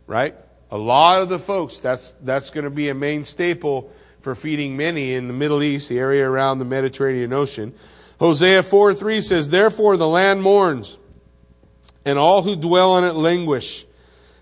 right? 0.08 0.34
A 0.72 0.76
lot 0.76 1.22
of 1.22 1.28
the 1.28 1.38
folks, 1.38 1.78
that's, 1.78 2.14
that's 2.14 2.50
going 2.50 2.64
to 2.64 2.70
be 2.70 2.88
a 2.88 2.94
main 2.94 3.24
staple 3.24 3.92
for 4.18 4.34
feeding 4.34 4.76
many 4.76 5.14
in 5.14 5.28
the 5.28 5.32
Middle 5.32 5.62
East, 5.62 5.90
the 5.90 6.00
area 6.00 6.28
around 6.28 6.58
the 6.58 6.64
Mediterranean 6.64 7.32
Ocean. 7.32 7.74
Hosea 8.18 8.64
4 8.64 8.94
3 8.94 9.20
says, 9.20 9.48
Therefore 9.48 9.96
the 9.96 10.08
land 10.08 10.42
mourns, 10.42 10.98
and 12.08 12.18
all 12.18 12.42
who 12.42 12.56
dwell 12.56 12.92
on 12.92 13.04
it 13.04 13.14
languish. 13.14 13.84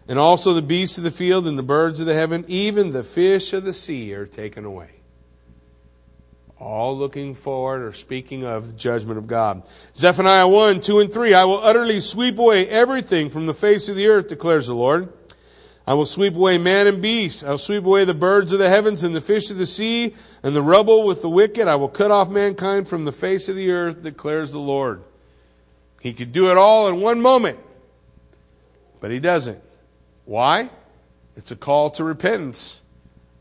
And 0.06 0.20
also 0.20 0.54
the 0.54 0.62
beasts 0.62 0.98
of 0.98 1.04
the 1.04 1.10
field 1.10 1.48
and 1.48 1.58
the 1.58 1.64
birds 1.64 1.98
of 1.98 2.06
the 2.06 2.14
heaven, 2.14 2.44
even 2.46 2.92
the 2.92 3.02
fish 3.02 3.52
of 3.52 3.64
the 3.64 3.72
sea 3.72 4.14
are 4.14 4.24
taken 4.24 4.64
away. 4.64 4.90
All 6.60 6.96
looking 6.96 7.34
forward 7.34 7.82
or 7.82 7.92
speaking 7.92 8.44
of 8.44 8.68
the 8.68 8.72
judgment 8.72 9.18
of 9.18 9.26
God. 9.26 9.64
Zephaniah 9.96 10.46
1, 10.46 10.80
2, 10.80 11.00
and 11.00 11.12
3. 11.12 11.34
I 11.34 11.44
will 11.44 11.58
utterly 11.58 12.00
sweep 12.00 12.38
away 12.38 12.68
everything 12.68 13.28
from 13.30 13.46
the 13.46 13.52
face 13.52 13.88
of 13.88 13.96
the 13.96 14.06
earth, 14.06 14.28
declares 14.28 14.68
the 14.68 14.74
Lord. 14.74 15.12
I 15.88 15.94
will 15.94 16.06
sweep 16.06 16.36
away 16.36 16.58
man 16.58 16.86
and 16.86 17.02
beast. 17.02 17.44
I 17.44 17.50
will 17.50 17.58
sweep 17.58 17.84
away 17.84 18.04
the 18.04 18.14
birds 18.14 18.52
of 18.52 18.60
the 18.60 18.68
heavens 18.68 19.02
and 19.02 19.14
the 19.14 19.20
fish 19.20 19.50
of 19.50 19.58
the 19.58 19.66
sea 19.66 20.14
and 20.44 20.54
the 20.54 20.62
rubble 20.62 21.04
with 21.04 21.20
the 21.20 21.28
wicked. 21.28 21.66
I 21.66 21.74
will 21.74 21.88
cut 21.88 22.12
off 22.12 22.30
mankind 22.30 22.88
from 22.88 23.04
the 23.04 23.12
face 23.12 23.48
of 23.48 23.56
the 23.56 23.72
earth, 23.72 24.02
declares 24.02 24.52
the 24.52 24.60
Lord. 24.60 25.02
He 26.06 26.12
could 26.12 26.30
do 26.30 26.52
it 26.52 26.56
all 26.56 26.86
in 26.86 27.00
one 27.00 27.20
moment, 27.20 27.58
but 29.00 29.10
he 29.10 29.18
doesn't. 29.18 29.60
Why? 30.24 30.70
It's 31.34 31.50
a 31.50 31.56
call 31.56 31.90
to 31.90 32.04
repentance. 32.04 32.80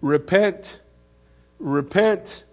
Repent. 0.01 0.79
Repent. 1.59 2.43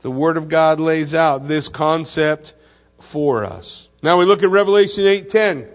The 0.00 0.10
Word 0.10 0.36
of 0.36 0.48
God 0.48 0.80
lays 0.80 1.14
out 1.14 1.46
this 1.46 1.68
concept 1.68 2.54
for 2.98 3.44
us. 3.44 3.88
Now 4.02 4.18
we 4.18 4.24
look 4.24 4.42
at 4.42 4.50
Revelation 4.50 5.04
8:10 5.04 5.70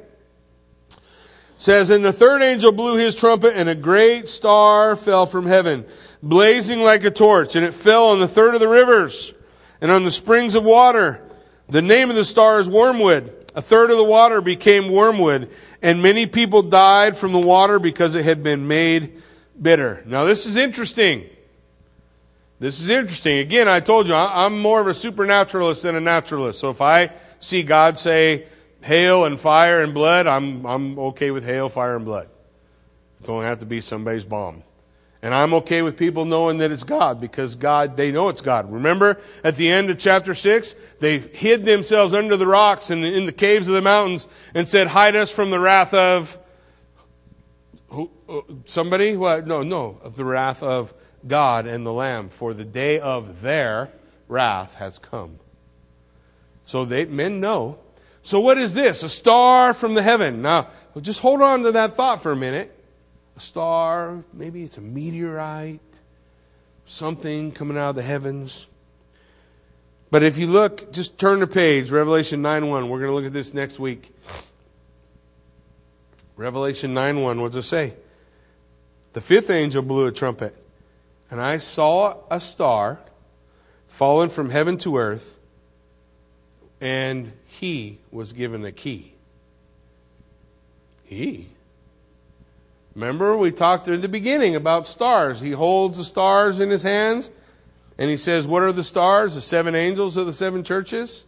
says, 1.55 1.89
And 1.89 2.03
the 2.03 2.11
third 2.11 2.41
angel 2.41 2.73
blew 2.73 2.97
his 2.97 3.15
trumpet, 3.15 3.53
and 3.55 3.69
a 3.69 3.75
great 3.75 4.27
star 4.27 4.97
fell 4.97 5.25
from 5.25 5.45
heaven, 5.45 5.85
blazing 6.21 6.81
like 6.81 7.05
a 7.05 7.11
torch, 7.11 7.55
and 7.55 7.65
it 7.65 7.73
fell 7.73 8.07
on 8.07 8.19
the 8.19 8.27
third 8.27 8.53
of 8.53 8.59
the 8.59 8.67
rivers 8.67 9.33
and 9.79 9.91
on 9.91 10.03
the 10.03 10.11
springs 10.11 10.55
of 10.55 10.65
water. 10.65 11.21
The 11.69 11.81
name 11.81 12.09
of 12.09 12.17
the 12.17 12.25
star 12.25 12.59
is 12.59 12.67
wormwood. 12.67 13.33
A 13.57 13.61
third 13.61 13.89
of 13.89 13.97
the 13.97 14.03
water 14.03 14.39
became 14.39 14.87
wormwood, 14.91 15.49
and 15.81 16.03
many 16.03 16.27
people 16.27 16.61
died 16.61 17.17
from 17.17 17.31
the 17.31 17.39
water 17.39 17.79
because 17.79 18.13
it 18.13 18.23
had 18.23 18.43
been 18.43 18.67
made 18.67 19.19
bitter. 19.59 20.03
Now, 20.05 20.25
this 20.25 20.45
is 20.45 20.57
interesting. 20.57 21.27
This 22.59 22.79
is 22.79 22.89
interesting. 22.89 23.39
Again, 23.39 23.67
I 23.67 23.79
told 23.79 24.07
you, 24.07 24.13
I'm 24.13 24.59
more 24.61 24.79
of 24.79 24.85
a 24.85 24.93
supernaturalist 24.93 25.81
than 25.81 25.95
a 25.95 25.99
naturalist. 25.99 26.59
So 26.59 26.69
if 26.69 26.81
I 26.81 27.11
see 27.39 27.63
God 27.63 27.97
say, 27.97 28.45
hail 28.81 29.25
and 29.25 29.39
fire 29.39 29.81
and 29.81 29.91
blood, 29.91 30.27
I'm, 30.27 30.63
I'm 30.63 30.99
okay 30.99 31.31
with 31.31 31.43
hail, 31.43 31.67
fire, 31.67 31.95
and 31.95 32.05
blood. 32.05 32.29
It 33.19 33.25
don't 33.25 33.41
have 33.41 33.57
to 33.61 33.65
be 33.65 33.81
somebody's 33.81 34.23
bomb. 34.23 34.61
And 35.27 35.35
I'm 35.35 35.53
okay 35.55 35.81
with 35.81 35.97
people 35.97 36.23
knowing 36.23 36.59
that 36.59 36.71
it's 36.71 36.85
God 36.85 37.19
because 37.19 37.55
God, 37.55 37.97
they 37.97 38.13
know 38.13 38.29
it's 38.29 38.39
God. 38.39 38.71
Remember 38.71 39.19
at 39.43 39.57
the 39.57 39.69
end 39.69 39.89
of 39.89 39.97
chapter 39.97 40.33
6, 40.33 40.73
they 41.01 41.19
hid 41.19 41.65
themselves 41.65 42.13
under 42.13 42.37
the 42.37 42.47
rocks 42.47 42.89
and 42.91 43.03
in 43.03 43.25
the 43.25 43.33
caves 43.33 43.67
of 43.67 43.73
the 43.73 43.81
mountains 43.81 44.29
and 44.55 44.65
said, 44.65 44.87
hide 44.87 45.17
us 45.17 45.29
from 45.29 45.49
the 45.49 45.59
wrath 45.59 45.93
of 45.93 46.39
who, 47.89 48.09
uh, 48.29 48.39
somebody? 48.63 49.17
What? 49.17 49.45
No, 49.45 49.63
no, 49.63 49.99
of 50.01 50.15
the 50.15 50.23
wrath 50.23 50.63
of 50.63 50.93
God 51.27 51.67
and 51.67 51.85
the 51.85 51.91
Lamb, 51.91 52.29
for 52.29 52.53
the 52.53 52.63
day 52.63 52.97
of 52.97 53.41
their 53.41 53.91
wrath 54.29 54.75
has 54.75 54.97
come. 54.97 55.39
So 56.63 56.85
they, 56.85 57.03
men 57.03 57.41
know 57.41 57.79
so, 58.27 58.41
what 58.41 58.57
is 58.57 58.73
this? 58.73 59.03
A 59.03 59.09
star 59.09 59.73
from 59.73 59.93
the 59.93 60.01
heaven. 60.01 60.41
Now, 60.41 60.67
just 60.99 61.21
hold 61.21 61.41
on 61.41 61.63
to 61.63 61.71
that 61.71 61.93
thought 61.93 62.21
for 62.21 62.33
a 62.33 62.35
minute. 62.35 62.76
A 63.37 63.39
star, 63.39 64.23
maybe 64.33 64.63
it's 64.63 64.77
a 64.77 64.81
meteorite, 64.81 65.79
something 66.85 67.51
coming 67.51 67.77
out 67.77 67.91
of 67.91 67.95
the 67.95 68.01
heavens. 68.01 68.67
But 70.09 70.23
if 70.23 70.37
you 70.37 70.47
look, 70.47 70.91
just 70.91 71.19
turn 71.19 71.39
the 71.39 71.47
page, 71.47 71.91
Revelation 71.91 72.41
9 72.41 72.67
1. 72.67 72.89
We're 72.89 72.99
going 72.99 73.11
to 73.11 73.15
look 73.15 73.25
at 73.25 73.33
this 73.33 73.53
next 73.53 73.79
week. 73.79 74.13
Revelation 76.35 76.93
9 76.93 77.21
1, 77.21 77.41
what 77.41 77.47
does 77.47 77.65
it 77.65 77.67
say? 77.67 77.93
The 79.13 79.21
fifth 79.21 79.49
angel 79.49 79.81
blew 79.81 80.07
a 80.07 80.11
trumpet, 80.11 80.55
and 81.31 81.39
I 81.39 81.59
saw 81.59 82.17
a 82.29 82.39
star 82.39 82.99
fallen 83.87 84.29
from 84.29 84.49
heaven 84.49 84.77
to 84.79 84.97
earth 84.97 85.37
and 86.79 87.31
he 87.45 87.99
was 88.11 88.33
given 88.33 88.63
a 88.65 88.71
key. 88.71 89.13
He. 91.03 91.47
Remember, 92.97 93.37
we 93.37 93.51
talked 93.51 93.87
in 93.87 94.01
the 94.01 94.09
beginning 94.09 94.55
about 94.55 94.87
stars. 94.87 95.39
He 95.39 95.51
holds 95.51 95.99
the 95.99 96.03
stars 96.03 96.59
in 96.59 96.71
his 96.71 96.81
hands, 96.81 97.29
and 97.99 98.09
he 98.09 98.17
says, 98.17 98.47
What 98.47 98.63
are 98.63 98.71
the 98.71 98.83
stars? 98.83 99.35
The 99.35 99.41
seven 99.41 99.75
angels 99.75 100.17
of 100.17 100.25
the 100.25 100.33
seven 100.33 100.63
churches. 100.63 101.23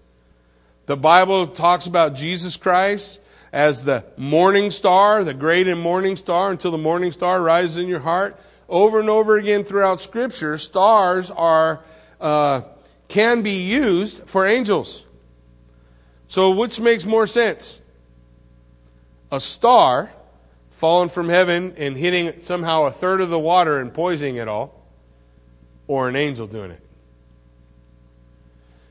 The 0.88 0.98
Bible 0.98 1.46
talks 1.46 1.86
about 1.86 2.16
Jesus 2.16 2.58
Christ 2.58 3.22
as 3.54 3.84
the 3.84 4.04
morning 4.18 4.72
star, 4.72 5.24
the 5.24 5.36
great 5.36 5.68
and 5.68 5.80
morning 5.80 6.16
star, 6.16 6.50
until 6.50 6.72
the 6.72 6.80
morning 6.80 7.12
star 7.12 7.40
rises 7.40 7.78
in 7.78 7.88
your 7.88 8.00
heart. 8.00 8.42
Over 8.68 9.00
and 9.00 9.08
over 9.08 9.38
again 9.38 9.64
throughout 9.64 10.02
Scripture, 10.02 10.58
stars 10.58 11.30
are 11.30 11.82
uh, 12.20 12.62
can 13.10 13.44
be 13.44 13.62
used 13.62 14.24
for 14.24 14.48
angels. 14.48 15.06
So, 16.30 16.50
which 16.50 16.80
makes 16.80 17.06
more 17.06 17.28
sense? 17.28 17.80
A 19.32 19.40
star 19.40 20.10
falling 20.80 21.10
from 21.10 21.28
heaven 21.28 21.74
and 21.76 21.98
hitting 21.98 22.40
somehow 22.40 22.86
a 22.86 22.92
third 22.92 23.20
of 23.20 23.30
the 23.30 23.38
water 23.38 23.80
and 23.80 23.94
poisoning 23.94 24.38
it 24.38 24.48
all, 24.48 24.88
or 25.88 26.08
an 26.08 26.16
angel 26.16 26.48
doing 26.48 26.72
it? 26.72 26.82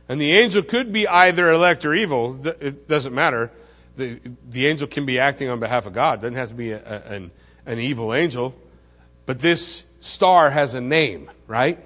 And 0.07 0.21
the 0.21 0.33
angel 0.33 0.63
could 0.63 0.93
be 0.93 1.09
either 1.09 1.51
elect 1.51 1.87
or 1.87 1.95
evil. 1.95 2.39
It 2.61 2.87
doesn't 2.87 3.15
matter. 3.15 3.51
The, 3.97 4.21
the 4.51 4.67
angel 4.67 4.87
can 4.87 5.07
be 5.07 5.19
acting 5.19 5.49
on 5.49 5.61
behalf 5.61 5.87
of 5.87 5.95
God. 5.95 6.19
It 6.19 6.23
doesn't 6.23 6.37
have 6.37 6.51
to 6.51 6.55
be 6.55 6.73
a, 6.73 6.79
a, 6.79 7.15
an, 7.15 7.31
an 7.65 7.79
evil 7.79 8.13
angel. 8.13 8.55
But 9.25 9.39
this 9.39 9.87
star 9.99 10.51
has 10.51 10.75
a 10.75 10.83
name, 10.83 11.31
right? 11.47 11.79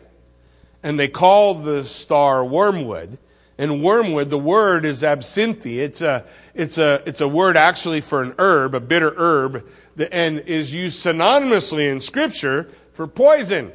And 0.83 0.99
they 0.99 1.09
call 1.09 1.55
the 1.55 1.85
star 1.85 2.45
wormwood. 2.45 3.19
And 3.63 3.81
wormwood, 3.81 4.29
the 4.29 4.41
word 4.41 4.85
is 4.85 5.05
absinthe. 5.05 5.67
It's 5.67 6.03
a, 6.03 6.25
it's 6.53 6.79
a, 6.79 7.01
it's 7.07 7.21
a 7.21 7.29
word 7.29 7.57
actually 7.57 8.01
for 8.01 8.21
an 8.21 8.35
herb, 8.37 8.75
a 8.75 8.81
bitter 8.81 9.15
herb, 9.17 9.65
and 10.11 10.41
is 10.41 10.75
used 10.75 10.99
synonymously 10.99 11.89
in 11.89 12.01
Scripture 12.01 12.69
for 12.93 13.07
poison. 13.07 13.71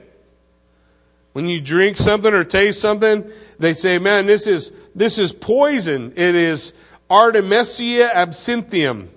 When 1.31 1.47
you 1.47 1.61
drink 1.61 1.95
something 1.95 2.33
or 2.33 2.43
taste 2.43 2.81
something, 2.81 3.31
they 3.59 3.73
say, 3.73 3.97
man, 3.97 4.25
this 4.25 4.45
is, 4.45 4.73
this 4.93 5.17
is 5.17 5.31
poison. 5.31 6.11
It 6.17 6.35
is 6.35 6.73
Artemisia 7.09 8.09
absinthium. 8.13 9.07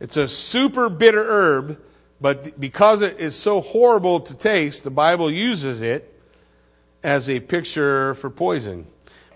It's 0.00 0.16
a 0.16 0.26
super 0.26 0.88
bitter 0.88 1.24
herb, 1.24 1.80
but 2.20 2.58
because 2.58 3.02
it 3.02 3.20
is 3.20 3.36
so 3.36 3.60
horrible 3.60 4.18
to 4.18 4.36
taste, 4.36 4.82
the 4.82 4.90
Bible 4.90 5.30
uses 5.30 5.80
it 5.80 6.12
as 7.04 7.30
a 7.30 7.38
picture 7.38 8.14
for 8.14 8.30
poison. 8.30 8.88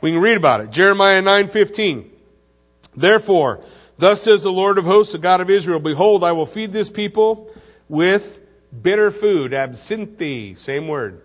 We 0.07 0.13
can 0.13 0.21
read 0.21 0.37
about 0.37 0.61
it. 0.61 0.71
Jeremiah 0.71 1.21
9:15. 1.21 2.05
Therefore, 2.95 3.59
thus 3.99 4.23
says 4.23 4.45
the 4.45 4.53
Lord 4.53 4.79
of 4.79 4.85
hosts, 4.85 5.15
the 5.15 5.19
God 5.19 5.41
of 5.41 5.51
Israel, 5.51 5.81
behold, 5.81 6.23
I 6.23 6.31
will 6.31 6.47
feed 6.47 6.71
this 6.71 6.89
people 6.89 7.51
with 7.89 8.41
bitter 8.83 9.11
food, 9.11 9.53
absinthe, 9.53 10.57
same 10.57 10.87
word. 10.87 11.23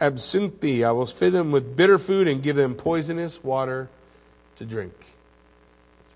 Absinthe. 0.00 0.82
I 0.82 0.92
will 0.92 1.04
feed 1.04 1.34
them 1.34 1.52
with 1.52 1.76
bitter 1.76 1.98
food 1.98 2.26
and 2.26 2.42
give 2.42 2.56
them 2.56 2.74
poisonous 2.74 3.44
water 3.44 3.90
to 4.56 4.64
drink. 4.64 4.94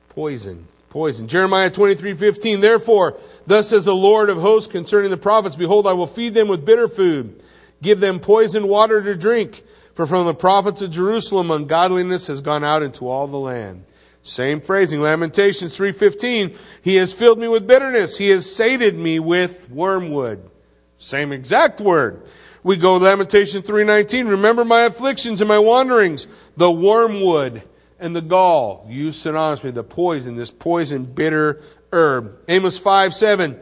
Poison. 0.08 0.68
Poison. 0.88 1.28
Jeremiah 1.28 1.68
23, 1.68 2.14
15. 2.14 2.62
Therefore, 2.62 3.18
thus 3.46 3.68
says 3.68 3.84
the 3.84 3.94
Lord 3.94 4.30
of 4.30 4.40
hosts 4.40 4.72
concerning 4.72 5.10
the 5.10 5.18
prophets, 5.18 5.54
Behold, 5.54 5.86
I 5.86 5.92
will 5.92 6.06
feed 6.06 6.32
them 6.32 6.48
with 6.48 6.64
bitter 6.64 6.88
food, 6.88 7.42
give 7.82 8.00
them 8.00 8.20
poisoned 8.20 8.70
water 8.70 9.02
to 9.02 9.14
drink. 9.14 9.62
For 9.96 10.06
from 10.06 10.26
the 10.26 10.34
prophets 10.34 10.82
of 10.82 10.90
Jerusalem 10.90 11.50
ungodliness 11.50 12.26
has 12.26 12.42
gone 12.42 12.62
out 12.62 12.82
into 12.82 13.08
all 13.08 13.26
the 13.26 13.38
land. 13.38 13.84
Same 14.22 14.60
phrasing, 14.60 15.00
Lamentations 15.00 15.74
3:15, 15.74 16.54
he 16.82 16.96
has 16.96 17.14
filled 17.14 17.38
me 17.38 17.48
with 17.48 17.66
bitterness, 17.66 18.18
he 18.18 18.28
has 18.28 18.44
sated 18.54 18.98
me 18.98 19.18
with 19.18 19.70
wormwood. 19.70 20.50
Same 20.98 21.32
exact 21.32 21.80
word. 21.80 22.20
We 22.62 22.76
go 22.76 22.98
Lamentation 22.98 23.62
3:19, 23.62 24.28
remember 24.28 24.66
my 24.66 24.82
afflictions 24.82 25.40
and 25.40 25.48
my 25.48 25.58
wanderings, 25.58 26.26
the 26.58 26.70
wormwood 26.70 27.62
and 27.98 28.14
the 28.14 28.20
gall, 28.20 28.86
used 28.90 29.24
synonymously, 29.24 29.72
the 29.72 29.82
poison, 29.82 30.36
this 30.36 30.50
poison 30.50 31.04
bitter 31.04 31.62
herb. 31.90 32.36
Amos 32.48 32.78
5:7, 32.78 33.56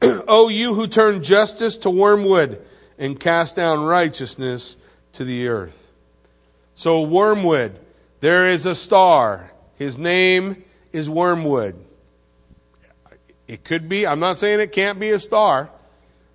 O 0.28 0.50
you 0.50 0.74
who 0.74 0.86
turn 0.86 1.20
justice 1.20 1.76
to 1.78 1.90
wormwood 1.90 2.60
and 2.96 3.18
cast 3.18 3.56
down 3.56 3.82
righteousness 3.82 4.76
to 5.12 5.24
the 5.24 5.48
earth. 5.48 5.90
So, 6.74 7.02
wormwood, 7.02 7.78
there 8.20 8.48
is 8.48 8.66
a 8.66 8.74
star. 8.74 9.50
His 9.76 9.98
name 9.98 10.64
is 10.92 11.08
wormwood. 11.08 11.76
It 13.46 13.64
could 13.64 13.88
be, 13.88 14.06
I'm 14.06 14.20
not 14.20 14.38
saying 14.38 14.60
it 14.60 14.72
can't 14.72 15.00
be 15.00 15.10
a 15.10 15.18
star, 15.18 15.70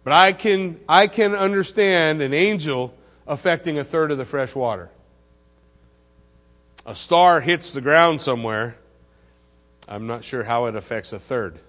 but 0.03 0.13
I 0.13 0.33
can, 0.33 0.79
I 0.87 1.07
can 1.07 1.33
understand 1.33 2.21
an 2.21 2.33
angel 2.33 2.93
affecting 3.25 3.79
a 3.79 3.83
third 3.83 4.11
of 4.11 4.17
the 4.17 4.25
fresh 4.25 4.53
water. 4.53 4.89
A 6.85 6.93
star 6.93 7.41
hits 7.41 7.71
the 7.71 7.81
ground 7.81 8.21
somewhere. 8.21 8.75
I'm 9.87 10.07
not 10.07 10.23
sure 10.23 10.43
how 10.43 10.65
it 10.65 10.75
affects 10.75 11.13
a 11.13 11.19
third. 11.19 11.59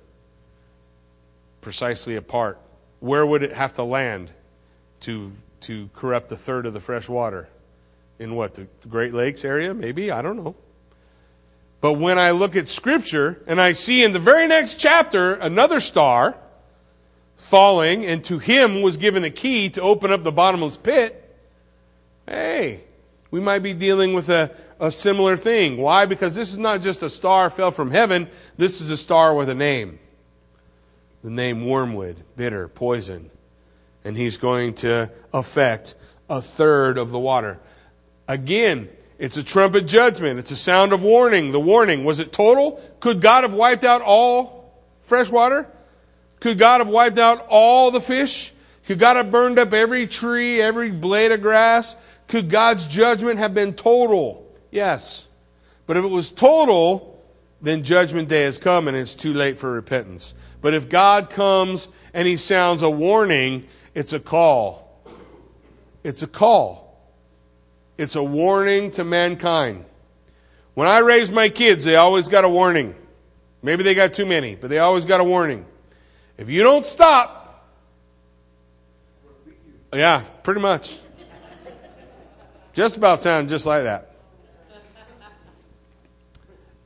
Precisely 1.61 2.17
apart. 2.17 2.59
Where 3.01 3.25
would 3.25 3.43
it 3.43 3.53
have 3.53 3.75
to 3.75 3.85
land 3.85 4.31
to 5.01 5.33
to 5.67 5.91
corrupt 5.93 6.31
a 6.33 6.37
third 6.37 6.67
of 6.67 6.73
the 6.73 6.81
fresh 6.81 7.09
water. 7.09 7.49
In 8.19 8.35
what, 8.35 8.55
the 8.55 8.67
Great 8.89 9.13
Lakes 9.13 9.45
area? 9.45 9.75
Maybe? 9.75 10.11
I 10.11 10.23
don't 10.23 10.37
know. 10.37 10.55
But 11.81 11.95
when 11.95 12.19
I 12.19 12.31
look 12.31 12.57
at 12.57 12.69
Scripture 12.69 13.43
and 13.47 13.61
I 13.61 13.73
see 13.73 14.03
in 14.03 14.13
the 14.13 14.19
very 14.19 14.47
next 14.47 14.75
chapter 14.75 15.35
another 15.35 15.81
star 15.81 16.37
falling, 17.37 18.07
and 18.07 18.25
to 18.25 18.39
him 18.39 18.81
was 18.81 18.97
given 18.97 19.25
a 19.25 19.31
key 19.31 19.69
to 19.71 19.83
open 19.83 20.11
up 20.11 20.25
the 20.25 20.33
bottomless 20.33 20.77
pit. 20.77 21.23
Hey, 22.27 22.85
we 23.31 23.41
might 23.41 23.59
be 23.59 23.75
dealing 23.75 24.15
with 24.15 24.29
a, 24.31 24.51
a 24.81 24.91
similar 24.91 25.37
thing. 25.37 25.77
Why? 25.77 26.07
Because 26.07 26.35
this 26.35 26.51
is 26.51 26.59
not 26.59 26.81
just 26.81 27.03
a 27.03 27.11
star 27.11 27.51
fell 27.51 27.71
from 27.71 27.91
heaven, 27.91 28.29
this 28.57 28.81
is 28.81 28.91
a 28.91 28.97
star 28.97 29.35
with 29.35 29.49
a 29.49 29.55
name. 29.55 29.99
The 31.23 31.31
name 31.31 31.67
wormwood, 31.67 32.23
bitter, 32.37 32.69
poison. 32.69 33.31
And 34.07 34.17
he's 34.17 34.37
going 34.37 34.75
to 34.75 35.11
affect 35.33 35.97
a 36.31 36.41
third 36.41 36.97
of 36.97 37.11
the 37.11 37.19
water. 37.19 37.59
Again, 38.29 38.89
it's 39.19 39.37
a 39.37 39.43
trumpet 39.43 39.87
judgment. 39.87 40.39
It's 40.39 40.51
a 40.51 40.57
sound 40.57 40.93
of 40.93 41.03
warning. 41.03 41.53
The 41.53 41.61
warning, 41.61 42.05
was 42.05 42.21
it 42.21 42.33
total? 42.33 42.81
Could 43.01 43.21
God 43.21 43.43
have 43.43 43.53
wiped 43.53 43.85
out 43.85 44.03
all 44.03 44.81
fresh 45.01 45.31
water? 45.31 45.67
Could 46.41 46.59
God 46.59 46.81
have 46.81 46.89
wiped 46.89 47.19
out 47.19 47.47
all 47.49 47.91
the 47.91 48.01
fish? 48.01 48.53
Could 48.87 48.99
God 48.99 49.17
have 49.17 49.33
burned 49.33 49.59
up 49.59 49.73
every 49.73 50.07
tree, 50.07 50.61
every 50.61 50.93
blade 50.93 51.33
of 51.33 51.43
grass? 51.43 51.97
Could 52.29 52.49
God's 52.49 52.87
judgment 52.87 53.39
have 53.39 53.55
been 53.55 53.73
total? 53.75 54.47
Yes. 54.71 55.27
But 55.87 55.97
if 55.97 56.05
it 56.05 56.09
was 56.09 56.31
total, 56.31 57.21
then 57.61 57.83
judgment 57.83 58.29
day 58.29 58.43
has 58.43 58.59
come 58.59 58.87
and 58.87 58.97
it's 58.97 59.15
too 59.15 59.33
late 59.33 59.59
for 59.59 59.73
repentance. 59.73 60.35
But 60.61 60.75
if 60.75 60.89
God 60.89 61.31
comes 61.31 61.89
and 62.13 62.29
he 62.29 62.37
sounds 62.37 62.83
a 62.83 62.91
warning, 62.91 63.67
it's 63.97 64.13
a 64.13 64.21
call. 64.21 65.01
It's 66.05 66.23
a 66.23 66.27
call. 66.27 67.01
It's 67.97 68.15
a 68.15 68.23
warning 68.23 68.91
to 68.93 69.05
mankind. 69.05 69.87
When 70.75 70.87
I 70.87 70.99
raised 70.99 71.33
my 71.33 71.49
kids, 71.49 71.87
they 71.87 71.97
always 71.97 72.29
got 72.29 72.45
a 72.45 72.49
warning. 72.49 72.95
Maybe 73.63 73.83
they 73.83 73.95
got 73.95 74.13
too 74.13 74.27
many, 74.27 74.55
but 74.55 74.69
they 74.69 74.81
always 74.81 75.07
got 75.07 75.21
a 75.21 75.25
warning. 75.25 75.65
If 76.37 76.51
you 76.51 76.63
don't 76.63 76.85
stop, 76.85 77.67
yeah, 79.95 80.25
pretty 80.43 80.61
much. 80.61 80.99
Just 82.75 82.99
about 82.99 83.21
sounded 83.21 83.49
just 83.49 83.65
like 83.65 83.85
that. 83.85 84.15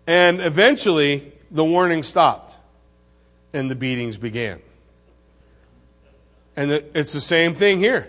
And 0.06 0.40
eventually, 0.40 1.32
the 1.50 1.64
warning 1.64 2.04
stopped 2.04 2.56
and 3.52 3.68
the 3.68 3.74
beatings 3.74 4.16
began. 4.16 4.62
And 6.60 6.70
it's 6.70 7.14
the 7.14 7.22
same 7.22 7.54
thing 7.54 7.78
here. 7.78 8.06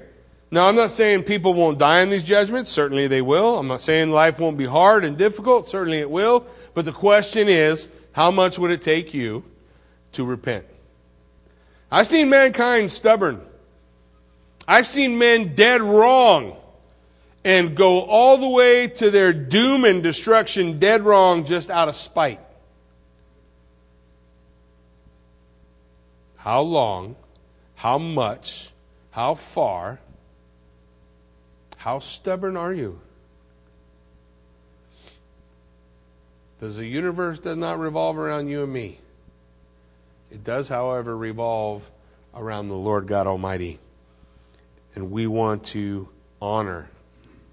Now, 0.52 0.68
I'm 0.68 0.76
not 0.76 0.92
saying 0.92 1.24
people 1.24 1.54
won't 1.54 1.78
die 1.78 2.02
in 2.02 2.10
these 2.10 2.26
judgments. 2.26 2.70
Certainly 2.70 3.08
they 3.08 3.22
will. 3.22 3.58
I'm 3.58 3.70
not 3.70 3.80
saying 3.80 4.12
life 4.12 4.42
won't 4.42 4.58
be 4.58 4.66
hard 4.66 5.06
and 5.06 5.18
difficult. 5.18 5.70
Certainly 5.70 6.00
it 6.00 6.12
will. 6.12 6.46
But 6.74 6.84
the 6.84 6.92
question 6.92 7.48
is, 7.48 7.88
how 8.12 8.30
much 8.30 8.60
would 8.60 8.70
it 8.70 8.82
take 8.82 9.14
you 9.14 9.46
to 10.12 10.26
repent? 10.26 10.66
I've 11.90 12.08
seen 12.08 12.30
mankind 12.30 12.92
stubborn. 12.92 13.40
I've 14.68 14.86
seen 14.86 15.18
men 15.18 15.56
dead 15.56 15.80
wrong 15.82 16.58
and 17.46 17.74
go 17.74 18.02
all 18.02 18.38
the 18.38 18.50
way 18.50 18.88
to 18.88 19.10
their 19.12 19.32
doom 19.32 19.86
and 19.86 20.04
destruction 20.04 20.78
dead 20.78 21.04
wrong 21.04 21.46
just 21.46 21.70
out 21.70 21.88
of 21.88 21.96
spite. 21.96 22.42
How 26.36 26.60
long, 26.60 27.16
how 27.82 27.98
much, 27.98 28.70
how 29.10 29.34
far 29.34 30.00
how 31.78 31.98
stubborn 31.98 32.56
are 32.56 32.72
you? 32.72 33.02
Does 36.60 36.78
the 36.78 36.86
universe 36.86 37.40
does 37.40 37.58
not 37.58 37.80
revolve 37.80 38.20
around 38.20 38.50
you 38.50 38.62
and 38.62 38.72
me? 38.72 39.00
It 40.30 40.44
does, 40.44 40.70
however, 40.70 41.18
revolve 41.18 41.90
around 42.36 42.68
the 42.68 42.76
Lord 42.76 43.08
God 43.08 43.26
Almighty. 43.26 43.80
And 44.94 45.10
we 45.10 45.26
want 45.26 45.64
to 45.74 46.08
honor 46.40 46.88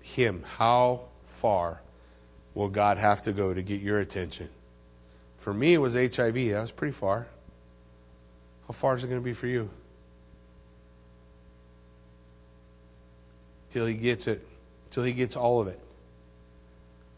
Him. 0.03 0.45
How 0.59 1.05
far 1.25 1.81
will 2.53 2.69
God 2.69 2.99
have 2.99 3.23
to 3.23 3.33
go 3.33 3.55
to 3.55 3.63
get 3.63 3.81
your 3.81 3.99
attention? 3.99 4.51
For 5.39 5.55
me, 5.55 5.73
it 5.73 5.79
was 5.79 5.95
HIV. 5.95 6.35
That 6.35 6.61
was 6.61 6.71
pretty 6.71 6.93
far. 6.93 7.29
How 8.67 8.75
far 8.75 8.95
is 8.95 9.05
it 9.05 9.07
going 9.07 9.23
to 9.23 9.25
be 9.25 9.33
for 9.33 9.47
you? 9.47 9.71
Till 13.79 13.87
he 13.87 13.95
gets 13.95 14.27
it, 14.27 14.45
till 14.91 15.05
he 15.05 15.13
gets 15.13 15.37
all 15.37 15.61
of 15.61 15.69
it. 15.69 15.79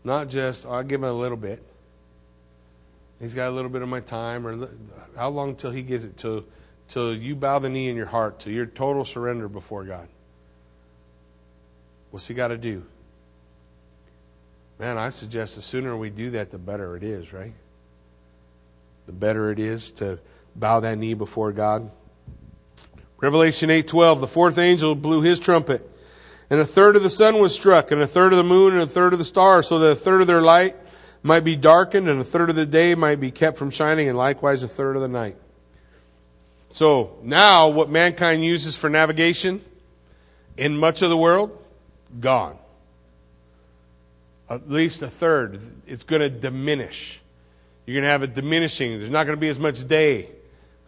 Not 0.04 0.28
just, 0.28 0.66
I'll 0.66 0.82
give 0.82 1.02
him 1.02 1.08
a 1.08 1.12
little 1.12 1.38
bit. 1.38 1.62
He's 3.18 3.34
got 3.34 3.48
a 3.48 3.50
little 3.50 3.70
bit 3.70 3.80
of 3.80 3.88
my 3.88 4.00
time, 4.00 4.46
or 4.46 4.68
how 5.16 5.30
long 5.30 5.56
till 5.56 5.70
he 5.70 5.80
gets 5.80 6.04
it? 6.04 6.18
Till, 6.18 6.44
till 6.86 7.14
you 7.14 7.34
bow 7.34 7.60
the 7.60 7.70
knee 7.70 7.88
in 7.88 7.96
your 7.96 8.04
heart, 8.04 8.40
till 8.40 8.52
your 8.52 8.66
total 8.66 9.06
surrender 9.06 9.48
before 9.48 9.84
God. 9.84 10.06
What's 12.10 12.26
he 12.26 12.34
got 12.34 12.48
to 12.48 12.58
do? 12.58 12.84
Man, 14.78 14.98
I 14.98 15.08
suggest 15.08 15.56
the 15.56 15.62
sooner 15.62 15.96
we 15.96 16.10
do 16.10 16.28
that, 16.32 16.50
the 16.50 16.58
better 16.58 16.94
it 16.94 17.02
is, 17.02 17.32
right? 17.32 17.54
The 19.06 19.12
better 19.12 19.50
it 19.50 19.58
is 19.58 19.92
to 19.92 20.18
bow 20.54 20.80
that 20.80 20.98
knee 20.98 21.14
before 21.14 21.52
God. 21.52 21.90
Revelation 23.16 23.70
8:12, 23.70 24.20
the 24.20 24.28
fourth 24.28 24.58
angel 24.58 24.94
blew 24.94 25.22
his 25.22 25.40
trumpet 25.40 25.86
and 26.50 26.60
a 26.60 26.64
third 26.64 26.96
of 26.96 27.02
the 27.02 27.10
sun 27.10 27.38
was 27.38 27.54
struck, 27.54 27.92
and 27.92 28.02
a 28.02 28.06
third 28.06 28.32
of 28.32 28.36
the 28.36 28.44
moon, 28.44 28.74
and 28.74 28.82
a 28.82 28.86
third 28.86 29.12
of 29.12 29.18
the 29.18 29.24
stars, 29.24 29.68
so 29.68 29.78
that 29.78 29.90
a 29.92 29.96
third 29.96 30.20
of 30.20 30.26
their 30.26 30.42
light 30.42 30.76
might 31.22 31.44
be 31.44 31.54
darkened, 31.54 32.08
and 32.08 32.20
a 32.20 32.24
third 32.24 32.50
of 32.50 32.56
the 32.56 32.66
day 32.66 32.94
might 32.94 33.20
be 33.20 33.30
kept 33.30 33.56
from 33.56 33.70
shining, 33.70 34.08
and 34.08 34.18
likewise 34.18 34.62
a 34.62 34.68
third 34.68 34.96
of 34.96 35.02
the 35.02 35.08
night. 35.08 35.36
So 36.70 37.18
now, 37.22 37.68
what 37.68 37.88
mankind 37.88 38.44
uses 38.44 38.76
for 38.76 38.90
navigation 38.90 39.64
in 40.56 40.76
much 40.76 41.02
of 41.02 41.10
the 41.10 41.16
world, 41.16 41.56
gone. 42.18 42.58
At 44.48 44.68
least 44.68 45.02
a 45.02 45.06
third. 45.06 45.60
It's 45.86 46.02
going 46.02 46.20
to 46.20 46.28
diminish. 46.28 47.22
You're 47.86 47.94
going 47.94 48.02
to 48.02 48.08
have 48.08 48.22
a 48.22 48.26
diminishing. 48.26 48.98
There's 48.98 49.10
not 49.10 49.24
going 49.24 49.36
to 49.36 49.40
be 49.40 49.48
as 49.48 49.58
much 49.58 49.86
day. 49.86 50.28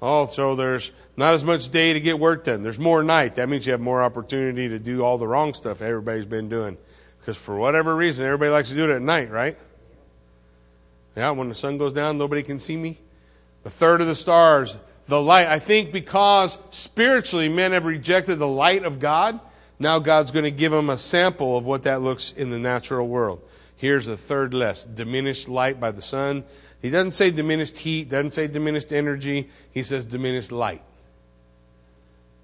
Oh, 0.04 0.26
so 0.26 0.56
there's 0.56 0.90
not 1.16 1.32
as 1.32 1.44
much 1.44 1.70
day 1.70 1.92
to 1.92 2.00
get 2.00 2.18
work 2.18 2.42
done. 2.42 2.62
There's 2.62 2.78
more 2.78 3.04
night. 3.04 3.36
That 3.36 3.48
means 3.48 3.64
you 3.64 3.70
have 3.70 3.80
more 3.80 4.02
opportunity 4.02 4.68
to 4.68 4.80
do 4.80 5.04
all 5.04 5.16
the 5.16 5.28
wrong 5.28 5.54
stuff 5.54 5.80
everybody's 5.80 6.24
been 6.24 6.48
doing. 6.48 6.76
Because 7.20 7.36
for 7.36 7.56
whatever 7.56 7.94
reason, 7.94 8.26
everybody 8.26 8.50
likes 8.50 8.70
to 8.70 8.74
do 8.74 8.90
it 8.90 8.96
at 8.96 9.00
night, 9.00 9.30
right? 9.30 9.56
Yeah, 11.16 11.30
when 11.30 11.48
the 11.48 11.54
sun 11.54 11.78
goes 11.78 11.92
down, 11.92 12.18
nobody 12.18 12.42
can 12.42 12.58
see 12.58 12.76
me. 12.76 12.98
A 13.64 13.70
third 13.70 14.00
of 14.00 14.08
the 14.08 14.16
stars, 14.16 14.76
the 15.06 15.22
light. 15.22 15.46
I 15.46 15.60
think 15.60 15.92
because 15.92 16.58
spiritually 16.70 17.48
men 17.48 17.70
have 17.70 17.84
rejected 17.84 18.40
the 18.40 18.48
light 18.48 18.84
of 18.84 18.98
God, 18.98 19.38
now 19.78 20.00
God's 20.00 20.32
going 20.32 20.44
to 20.44 20.50
give 20.50 20.72
them 20.72 20.90
a 20.90 20.98
sample 20.98 21.56
of 21.56 21.64
what 21.64 21.84
that 21.84 22.02
looks 22.02 22.32
in 22.32 22.50
the 22.50 22.58
natural 22.58 23.06
world. 23.06 23.40
Here's 23.76 24.08
a 24.08 24.16
third 24.16 24.52
less 24.52 24.84
diminished 24.84 25.48
light 25.48 25.78
by 25.78 25.92
the 25.92 26.02
sun, 26.02 26.42
he 26.82 26.90
doesn't 26.90 27.12
say 27.12 27.30
diminished 27.30 27.78
heat, 27.78 28.08
doesn't 28.08 28.32
say 28.32 28.48
diminished 28.48 28.92
energy. 28.92 29.48
He 29.70 29.84
says 29.84 30.04
diminished 30.04 30.50
light. 30.50 30.82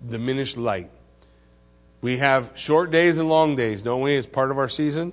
Diminished 0.09 0.57
light. 0.57 0.91
We 2.01 2.19
have 2.19 2.53
short 2.55 2.93
days 2.93 3.19
and 3.19 3.29
long 3.29 3.57
days, 3.57 3.83
don't 3.83 4.01
we, 4.01 4.17
as 4.17 4.27
part 4.27 4.53
of 4.53 4.59
our 4.59 4.69
season? 4.69 5.13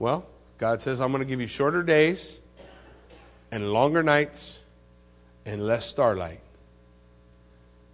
Well, 0.00 0.26
God 0.58 0.82
says, 0.82 1.00
I'm 1.00 1.12
going 1.12 1.20
to 1.22 1.28
give 1.28 1.40
you 1.40 1.46
shorter 1.46 1.84
days 1.84 2.36
and 3.52 3.72
longer 3.72 4.02
nights 4.02 4.58
and 5.46 5.64
less 5.64 5.86
starlight. 5.86 6.40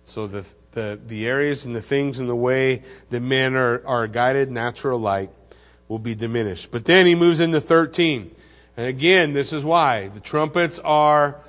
So 0.05 0.27
the, 0.27 0.47
the, 0.73 0.99
the 1.07 1.27
areas 1.27 1.67
and 1.67 1.77
the 1.77 1.83
things 1.83 2.19
and 2.19 2.31
the 2.31 2.37
way 2.37 2.83
that 3.11 3.21
men 3.21 3.55
are, 3.55 3.87
are 3.87 4.07
guided, 4.07 4.51
natural 4.51 4.99
light, 4.99 5.29
will 5.89 5.99
be 5.99 6.15
diminished. 6.15 6.71
But 6.71 6.87
then 6.87 7.05
he 7.05 7.15
moves 7.15 7.41
into 7.41 7.61
13. 7.61 8.31
And 8.77 8.87
again, 8.87 9.33
this 9.33 9.53
is 9.53 9.65
why. 9.65 10.09
The 10.09 10.21
trumpets 10.21 10.79
are 10.79 11.41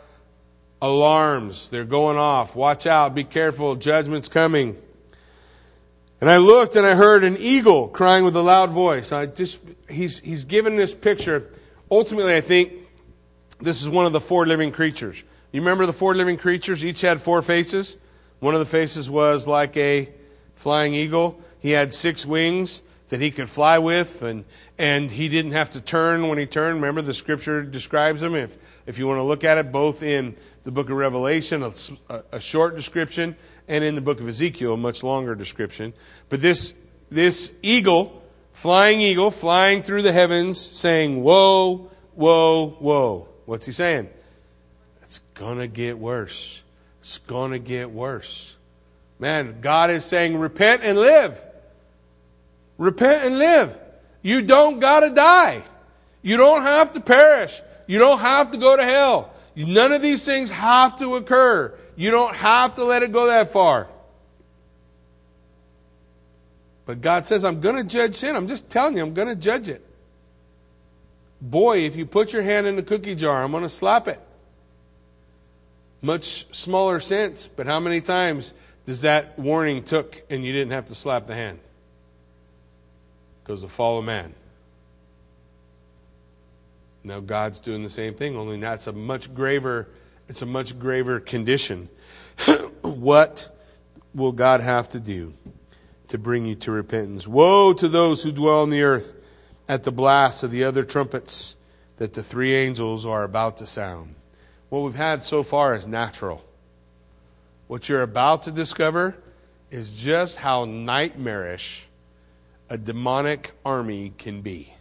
alarms. 0.82 1.70
They're 1.70 1.86
going 1.86 2.18
off. 2.18 2.56
Watch 2.56 2.88
out. 2.88 3.16
Be 3.16 3.24
careful. 3.24 3.76
Judgment's 3.76 4.30
coming. 4.30 4.78
And 6.22 6.30
I 6.30 6.38
looked 6.38 6.76
and 6.76 6.86
I 6.86 6.96
heard 6.96 7.24
an 7.24 7.38
eagle 7.38 7.90
crying 7.90 8.24
with 8.24 8.36
a 8.36 8.42
loud 8.42 8.72
voice. 8.72 9.12
I 9.12 9.26
just, 9.26 9.60
he's, 9.90 10.20
he's 10.20 10.46
given 10.46 10.78
this 10.78 10.94
picture. 10.94 11.52
Ultimately, 11.92 12.36
I 12.36 12.42
think 12.42 12.74
this 13.60 13.82
is 13.82 13.90
one 13.90 14.06
of 14.06 14.14
the 14.14 14.22
four 14.22 14.46
living 14.46 14.72
creatures. 14.72 15.24
You 15.52 15.62
remember 15.62 15.86
the 15.86 15.94
four 15.94 16.16
living 16.16 16.38
creatures? 16.38 16.84
Each 16.84 17.02
had 17.02 17.22
four 17.22 17.42
faces. 17.42 17.98
One 18.40 18.54
of 18.54 18.60
the 18.60 18.66
faces 18.66 19.10
was 19.10 19.48
like 19.48 19.76
a 19.78 20.10
flying 20.56 20.94
eagle. 20.94 21.42
He 21.60 21.72
had 21.72 21.94
six 21.94 22.26
wings 22.26 22.82
that 23.10 23.22
he 23.22 23.32
could 23.32 23.50
fly 23.50 23.80
with, 23.80 24.22
and, 24.22 24.44
and 24.78 25.10
he 25.10 25.30
didn't 25.30 25.52
have 25.52 25.72
to 25.72 25.82
turn 25.82 26.28
when 26.28 26.38
he 26.38 26.46
turned. 26.46 26.76
Remember, 26.76 27.02
the 27.02 27.14
scripture 27.14 27.64
describes 27.64 28.22
him. 28.22 28.36
If, 28.36 28.58
if 28.86 28.98
you 28.98 29.08
want 29.08 29.20
to 29.20 29.24
look 29.24 29.44
at 29.44 29.58
it, 29.58 29.72
both 29.72 30.04
in 30.04 30.36
the 30.64 30.72
book 30.72 30.90
of 30.90 30.98
Revelation, 30.98 31.64
a, 31.64 32.24
a 32.32 32.40
short 32.40 32.76
description, 32.76 33.36
and 33.68 33.84
in 33.84 33.96
the 33.96 34.02
book 34.02 34.20
of 34.20 34.28
Ezekiel, 34.28 34.74
a 34.74 34.78
much 34.78 35.04
longer 35.04 35.36
description. 35.36 35.94
But 36.30 36.42
this, 36.42 36.74
this 37.10 37.54
eagle, 37.62 38.22
flying 38.52 39.00
eagle, 39.00 39.32
flying 39.32 39.82
through 39.82 40.02
the 40.02 40.12
heavens, 40.12 40.60
saying, 40.60 41.24
Woe, 41.24 41.90
woe, 42.16 42.78
woe. 42.82 43.30
What's 43.46 43.66
he 43.66 43.72
saying? 43.72 44.10
It's 45.02 45.20
going 45.36 45.60
to 45.60 45.68
get 45.68 45.98
worse. 45.98 46.64
It's 47.00 47.20
going 47.20 47.52
to 47.52 47.60
get 47.60 47.90
worse. 47.90 48.58
Man, 49.20 49.62
God 49.62 49.90
is 49.90 50.04
saying, 50.04 50.38
repent 50.38 50.84
and 50.84 51.00
live. 51.00 51.42
Repent 52.78 53.26
and 53.26 53.40
live. 53.40 53.78
You 54.22 54.42
don't 54.42 54.80
got 54.80 55.02
to 55.02 55.10
die. 55.10 55.64
You 56.22 56.38
don't 56.38 56.62
have 56.64 56.94
to 56.94 57.00
perish. 57.00 57.62
You 57.88 58.00
don't 58.00 58.20
have 58.20 58.52
to 58.52 58.58
go 58.58 58.76
to 58.76 58.84
hell. 58.84 59.34
None 59.56 59.92
of 59.92 60.02
these 60.02 60.26
things 60.26 60.52
have 60.52 61.00
to 61.00 61.16
occur. 61.16 61.74
You 61.96 62.12
don't 62.12 62.36
have 62.36 62.76
to 62.76 62.84
let 62.84 63.02
it 63.02 63.12
go 63.12 63.28
that 63.28 63.52
far. 63.52 63.88
But 66.86 67.02
God 67.02 67.26
says, 67.26 67.44
I'm 67.44 67.60
going 67.60 67.76
to 67.76 67.84
judge 67.84 68.16
sin. 68.16 68.36
I'm 68.36 68.48
just 68.48 68.70
telling 68.70 68.98
you, 68.98 69.04
I'm 69.04 69.14
going 69.14 69.28
to 69.28 69.36
judge 69.36 69.68
it. 69.68 69.84
Boy, 71.42 71.80
if 71.80 71.96
you 71.96 72.06
put 72.06 72.34
your 72.34 72.44
hand 72.44 72.68
in 72.68 72.76
the 72.76 72.84
cookie 72.84 73.16
jar, 73.16 73.44
I'm 73.44 73.52
going 73.52 73.64
to 73.64 73.70
slap 73.70 74.08
it. 74.08 74.20
Much 76.02 76.54
smaller 76.56 77.00
sense, 77.00 77.48
but 77.48 77.66
how 77.66 77.80
many 77.80 78.02
times 78.02 78.54
does 78.86 79.02
that 79.02 79.38
warning 79.38 79.84
took 79.84 80.22
and 80.30 80.46
you 80.46 80.54
didn't 80.54 80.72
have 80.72 80.88
to 80.88 80.96
slap 80.96 81.26
the 81.26 81.34
hand? 81.34 81.60
Because 83.48 83.62
the 83.62 83.70
fall 83.70 84.00
of 84.00 84.04
man. 84.04 84.36
Now 87.02 87.22
God's 87.22 87.62
doing 87.62 87.82
the 87.82 87.90
same 87.90 88.14
thing, 88.14 88.36
only 88.36 88.60
that's 88.60 88.88
a 88.88 88.92
much 88.92 89.34
graver, 89.34 89.88
it's 90.28 90.42
a 90.42 90.46
much 90.46 90.78
graver 90.78 91.22
condition. 91.22 91.88
what 92.82 93.48
will 94.14 94.34
God 94.34 94.60
have 94.60 94.90
to 94.90 95.00
do 95.00 95.34
to 96.10 96.18
bring 96.18 96.46
you 96.46 96.56
to 96.56 96.74
repentance? 96.74 97.26
Woe 97.26 97.72
to 97.72 97.88
those 97.88 98.22
who 98.22 98.34
dwell 98.34 98.64
on 98.64 98.70
the 98.70 98.82
earth 98.82 99.16
at 99.70 99.86
the 99.86 99.94
blast 99.94 100.44
of 100.44 100.52
the 100.52 100.66
other 100.66 100.84
trumpets 100.84 101.56
that 102.00 102.16
the 102.16 102.24
three 102.24 102.54
angels 102.54 103.06
are 103.06 103.24
about 103.24 103.56
to 103.58 103.66
sound. 103.66 104.16
What 104.68 104.82
we've 104.82 104.94
had 104.94 105.24
so 105.24 105.42
far 105.42 105.74
is 105.74 105.88
natural. 105.88 106.44
What 107.68 107.88
you're 107.88 108.02
about 108.02 108.42
to 108.42 108.52
discover 108.52 109.16
is 109.72 109.94
just 109.94 110.36
how 110.36 110.66
nightmarish 110.66 111.87
a 112.70 112.78
demonic 112.78 113.52
army 113.66 114.14
can 114.18 114.42
be. 114.42 114.74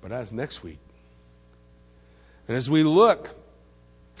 But 0.00 0.10
that's 0.10 0.32
next 0.32 0.62
week. 0.62 0.78
And 2.48 2.56
as 2.56 2.70
we 2.70 2.82
look, 2.82 3.34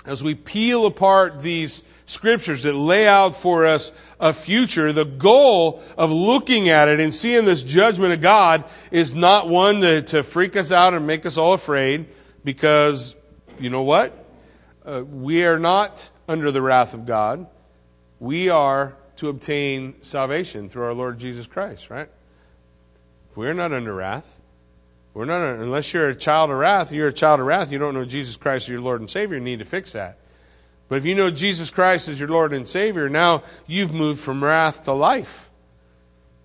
as 0.06 0.22
we 0.22 0.34
peel 0.34 0.86
apart 0.86 1.40
these 1.40 1.82
scriptures 2.06 2.62
that 2.64 2.74
lay 2.74 3.06
out 3.06 3.34
for 3.34 3.66
us 3.66 3.92
a 4.18 4.32
future, 4.32 4.92
the 4.92 5.04
goal 5.04 5.82
of 5.96 6.10
looking 6.10 6.68
at 6.68 6.88
it 6.88 7.00
and 7.00 7.14
seeing 7.14 7.44
this 7.44 7.62
judgment 7.62 8.12
of 8.12 8.20
God 8.20 8.64
is 8.90 9.14
not 9.14 9.48
one 9.48 9.80
to, 9.80 10.02
to 10.02 10.22
freak 10.22 10.56
us 10.56 10.72
out 10.72 10.94
and 10.94 11.06
make 11.06 11.26
us 11.26 11.36
all 11.36 11.52
afraid 11.52 12.06
because, 12.44 13.16
you 13.58 13.70
know 13.70 13.82
what? 13.82 14.12
Uh, 14.84 15.04
we 15.04 15.44
are 15.44 15.58
not 15.58 16.08
under 16.28 16.50
the 16.50 16.62
wrath 16.62 16.94
of 16.94 17.06
God. 17.06 17.46
We 18.18 18.48
are 18.48 18.96
to 19.20 19.28
obtain 19.28 19.94
salvation 20.02 20.68
through 20.68 20.84
our 20.84 20.94
Lord 20.94 21.18
Jesus 21.18 21.46
Christ, 21.46 21.90
right? 21.90 22.08
We're 23.34 23.54
not 23.54 23.72
under 23.72 23.94
wrath. 23.94 24.40
We're 25.14 25.24
not, 25.24 25.42
unless 25.42 25.92
you're 25.92 26.08
a 26.08 26.14
child 26.14 26.50
of 26.50 26.56
wrath, 26.56 26.92
you're 26.92 27.08
a 27.08 27.12
child 27.12 27.40
of 27.40 27.46
wrath, 27.46 27.72
you 27.72 27.78
don't 27.78 27.94
know 27.94 28.04
Jesus 28.04 28.36
Christ 28.36 28.64
as 28.64 28.68
your 28.68 28.80
Lord 28.80 29.00
and 29.00 29.10
Savior, 29.10 29.38
you 29.38 29.44
need 29.44 29.58
to 29.58 29.64
fix 29.64 29.92
that. 29.92 30.18
But 30.88 30.96
if 30.96 31.04
you 31.04 31.14
know 31.14 31.30
Jesus 31.30 31.70
Christ 31.70 32.08
as 32.08 32.18
your 32.18 32.28
Lord 32.28 32.52
and 32.52 32.66
Savior, 32.66 33.08
now 33.08 33.42
you've 33.66 33.92
moved 33.92 34.20
from 34.20 34.42
wrath 34.42 34.84
to 34.84 34.92
life. 34.92 35.50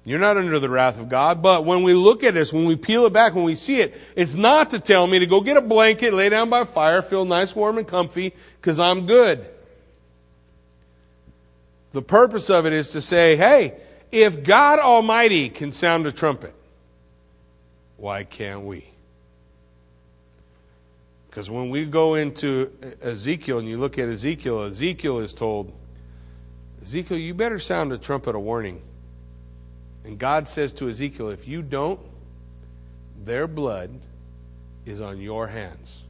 You're 0.03 0.19
not 0.19 0.37
under 0.37 0.59
the 0.59 0.69
wrath 0.69 0.99
of 0.99 1.09
God. 1.09 1.41
But 1.41 1.65
when 1.65 1.81
we 1.81 1.93
look 1.93 2.23
at 2.23 2.35
this, 2.35 2.53
when 2.53 2.65
we 2.65 2.75
peel 2.75 3.07
it 3.07 3.13
back, 3.13 3.33
when 3.33 3.43
we 3.43 3.55
see 3.55 3.79
it, 3.81 3.95
it's 4.15 4.35
not 4.35 4.69
to 4.69 4.79
tell 4.79 5.07
me 5.07 5.17
to 5.17 5.25
go 5.25 5.41
get 5.41 5.57
a 5.57 5.61
blanket, 5.61 6.13
lay 6.13 6.29
down 6.29 6.49
by 6.49 6.59
a 6.59 6.65
fire, 6.65 7.01
feel 7.01 7.25
nice, 7.25 7.55
warm, 7.55 7.79
and 7.79 7.87
comfy, 7.87 8.33
because 8.61 8.79
I'm 8.79 9.07
good. 9.07 9.49
The 11.95 12.01
purpose 12.01 12.49
of 12.49 12.65
it 12.65 12.73
is 12.73 12.89
to 12.89 12.99
say, 12.99 13.37
hey, 13.37 13.73
if 14.11 14.43
God 14.43 14.79
Almighty 14.79 15.47
can 15.47 15.71
sound 15.71 16.05
a 16.05 16.11
trumpet, 16.11 16.53
why 17.95 18.25
can't 18.25 18.63
we? 18.65 18.89
Because 21.29 21.49
when 21.49 21.69
we 21.69 21.85
go 21.85 22.15
into 22.15 22.69
Ezekiel 23.01 23.59
and 23.59 23.69
you 23.69 23.77
look 23.77 23.97
at 23.97 24.09
Ezekiel, 24.09 24.63
Ezekiel 24.63 25.19
is 25.19 25.33
told, 25.33 25.71
Ezekiel, 26.81 27.17
you 27.17 27.33
better 27.33 27.59
sound 27.59 27.93
a 27.93 27.97
trumpet 27.97 28.35
of 28.35 28.41
warning. 28.41 28.81
And 30.03 30.19
God 30.19 30.49
says 30.49 30.73
to 30.73 30.89
Ezekiel, 30.89 31.29
if 31.29 31.47
you 31.47 31.61
don't, 31.61 32.01
their 33.23 33.47
blood 33.47 33.89
is 34.85 34.99
on 34.99 35.21
your 35.21 35.47
hands. 35.47 36.03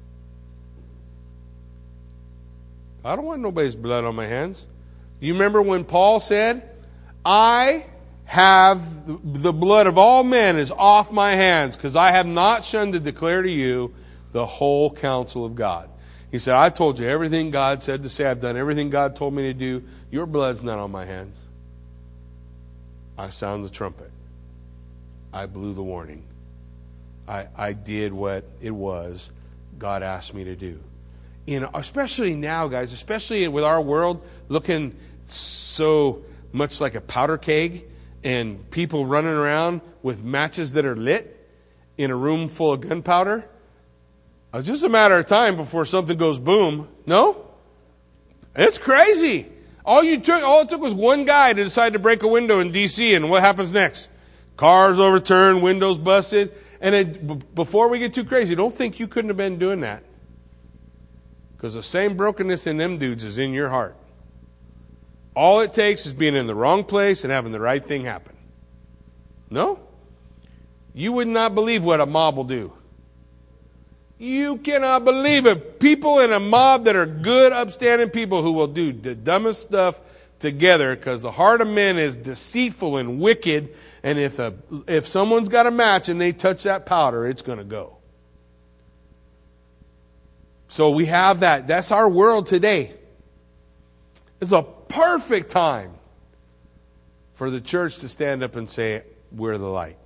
I 3.03 3.15
don't 3.15 3.25
want 3.25 3.43
nobody's 3.43 3.75
blood 3.75 4.03
on 4.03 4.15
my 4.15 4.25
hands. 4.25 4.65
You 5.25 5.33
remember 5.33 5.59
when 5.61 5.83
Paul 5.85 6.19
said, 6.19 6.69
I 7.25 7.85
have 8.25 9.07
the 9.07 9.51
blood 9.51 9.87
of 9.87 9.97
all 9.97 10.23
men 10.23 10.55
is 10.55 10.69
off 10.69 11.11
my 11.11 11.31
hands 11.31 11.75
because 11.75 11.95
I 11.95 12.11
have 12.11 12.27
not 12.27 12.63
shunned 12.63 12.93
to 12.93 12.99
declare 12.99 13.41
to 13.41 13.49
you 13.49 13.91
the 14.33 14.45
whole 14.45 14.91
counsel 14.91 15.43
of 15.43 15.55
God. 15.55 15.89
He 16.31 16.37
said, 16.37 16.53
I 16.55 16.69
told 16.69 16.99
you 16.99 17.07
everything 17.07 17.49
God 17.49 17.81
said 17.81 18.03
to 18.03 18.09
say. 18.09 18.25
I've 18.25 18.39
done 18.39 18.55
everything 18.55 18.91
God 18.91 19.15
told 19.15 19.33
me 19.33 19.43
to 19.43 19.53
do. 19.53 19.83
Your 20.11 20.27
blood's 20.27 20.61
not 20.61 20.77
on 20.77 20.91
my 20.91 21.05
hands. 21.05 21.39
I 23.17 23.29
sound 23.29 23.65
the 23.65 23.69
trumpet. 23.69 24.11
I 25.33 25.47
blew 25.47 25.73
the 25.73 25.81
warning. 25.83 26.23
I, 27.27 27.47
I 27.55 27.73
did 27.73 28.13
what 28.13 28.45
it 28.61 28.71
was 28.71 29.31
God 29.79 30.03
asked 30.03 30.35
me 30.35 30.43
to 30.43 30.55
do. 30.55 30.79
In, 31.47 31.67
especially 31.73 32.35
now, 32.35 32.67
guys, 32.67 32.93
especially 32.93 33.47
with 33.47 33.63
our 33.63 33.81
world 33.81 34.23
looking 34.49 34.95
so 35.33 36.23
much 36.51 36.79
like 36.79 36.95
a 36.95 37.01
powder 37.01 37.37
keg 37.37 37.85
and 38.23 38.69
people 38.71 39.05
running 39.05 39.33
around 39.33 39.81
with 40.01 40.23
matches 40.23 40.73
that 40.73 40.85
are 40.85 40.95
lit 40.95 41.31
in 41.97 42.11
a 42.11 42.15
room 42.15 42.49
full 42.49 42.73
of 42.73 42.81
gunpowder 42.81 43.47
it's 44.59 44.67
just 44.67 44.83
a 44.83 44.89
matter 44.89 45.17
of 45.17 45.25
time 45.25 45.57
before 45.57 45.85
something 45.85 46.17
goes 46.17 46.39
boom. 46.39 46.87
No? 47.05 47.45
It's 48.55 48.77
crazy. 48.77 49.47
All 49.83 50.03
you 50.03 50.19
took, 50.19 50.41
all 50.43 50.61
it 50.61 50.69
took 50.69 50.81
was 50.81 50.95
one 50.95 51.25
guy 51.25 51.51
to 51.53 51.63
decide 51.63 51.93
to 51.93 51.99
break 51.99 52.23
a 52.23 52.27
window 52.27 52.59
in 52.59 52.71
D.C. 52.71 53.13
and 53.15 53.29
what 53.29 53.41
happens 53.41 53.73
next? 53.73 54.09
Cars 54.55 54.97
overturned, 54.97 55.61
windows 55.61 55.97
busted. 55.97 56.53
And 56.79 56.95
it, 56.95 57.27
b- 57.27 57.41
before 57.53 57.89
we 57.89 57.99
get 57.99 58.13
too 58.13 58.23
crazy, 58.23 58.55
don't 58.55 58.73
think 58.73 58.99
you 58.99 59.07
couldn't 59.07 59.29
have 59.29 59.37
been 59.37 59.57
doing 59.57 59.81
that. 59.81 60.03
Because 61.55 61.73
the 61.73 61.83
same 61.83 62.15
brokenness 62.15 62.65
in 62.65 62.77
them 62.77 62.97
dudes 62.97 63.23
is 63.23 63.37
in 63.37 63.51
your 63.51 63.69
heart. 63.69 63.95
All 65.35 65.59
it 65.59 65.73
takes 65.73 66.05
is 66.05 66.13
being 66.13 66.35
in 66.35 66.47
the 66.47 66.55
wrong 66.55 66.83
place 66.83 67.23
and 67.23 67.31
having 67.31 67.51
the 67.51 67.59
right 67.59 67.85
thing 67.85 68.05
happen. 68.05 68.35
No? 69.49 69.79
You 70.93 71.11
would 71.13 71.27
not 71.27 71.53
believe 71.53 71.83
what 71.83 71.99
a 71.99 72.05
mob 72.05 72.37
will 72.37 72.45
do. 72.45 72.71
You 74.17 74.57
cannot 74.57 75.03
believe 75.03 75.45
it. 75.45 75.79
People 75.79 76.19
in 76.19 76.31
a 76.31 76.39
mob 76.39 76.85
that 76.85 76.95
are 76.95 77.05
good, 77.05 77.51
upstanding 77.51 78.09
people 78.09 78.41
who 78.41 78.53
will 78.53 78.67
do 78.67 78.93
the 78.93 79.13
dumbest 79.13 79.61
stuff 79.61 79.99
together 80.39 80.95
because 80.95 81.21
the 81.21 81.31
heart 81.31 81.59
of 81.59 81.67
men 81.67 81.97
is 81.97 82.15
deceitful 82.15 82.95
and 82.95 83.19
wicked. 83.19 83.75
And 84.03 84.17
if, 84.17 84.39
a, 84.39 84.53
if 84.87 85.05
someone's 85.05 85.49
got 85.49 85.67
a 85.67 85.71
match 85.71 86.07
and 86.07 86.19
they 86.19 86.31
touch 86.31 86.63
that 86.63 86.85
powder, 86.85 87.27
it's 87.27 87.41
going 87.41 87.57
to 87.57 87.65
go. 87.65 87.97
So 90.69 90.91
we 90.91 91.05
have 91.05 91.41
that. 91.41 91.67
That's 91.67 91.91
our 91.91 92.09
world 92.09 92.45
today. 92.45 92.93
It's 94.39 94.51
a 94.51 94.63
perfect 94.95 95.51
time 95.51 95.93
for 97.33 97.49
the 97.49 97.59
church 97.59 97.99
to 97.99 98.07
stand 98.07 98.43
up 98.43 98.55
and 98.55 98.69
say, 98.69 99.03
We're 99.31 99.57
the 99.57 99.67
light. 99.67 99.97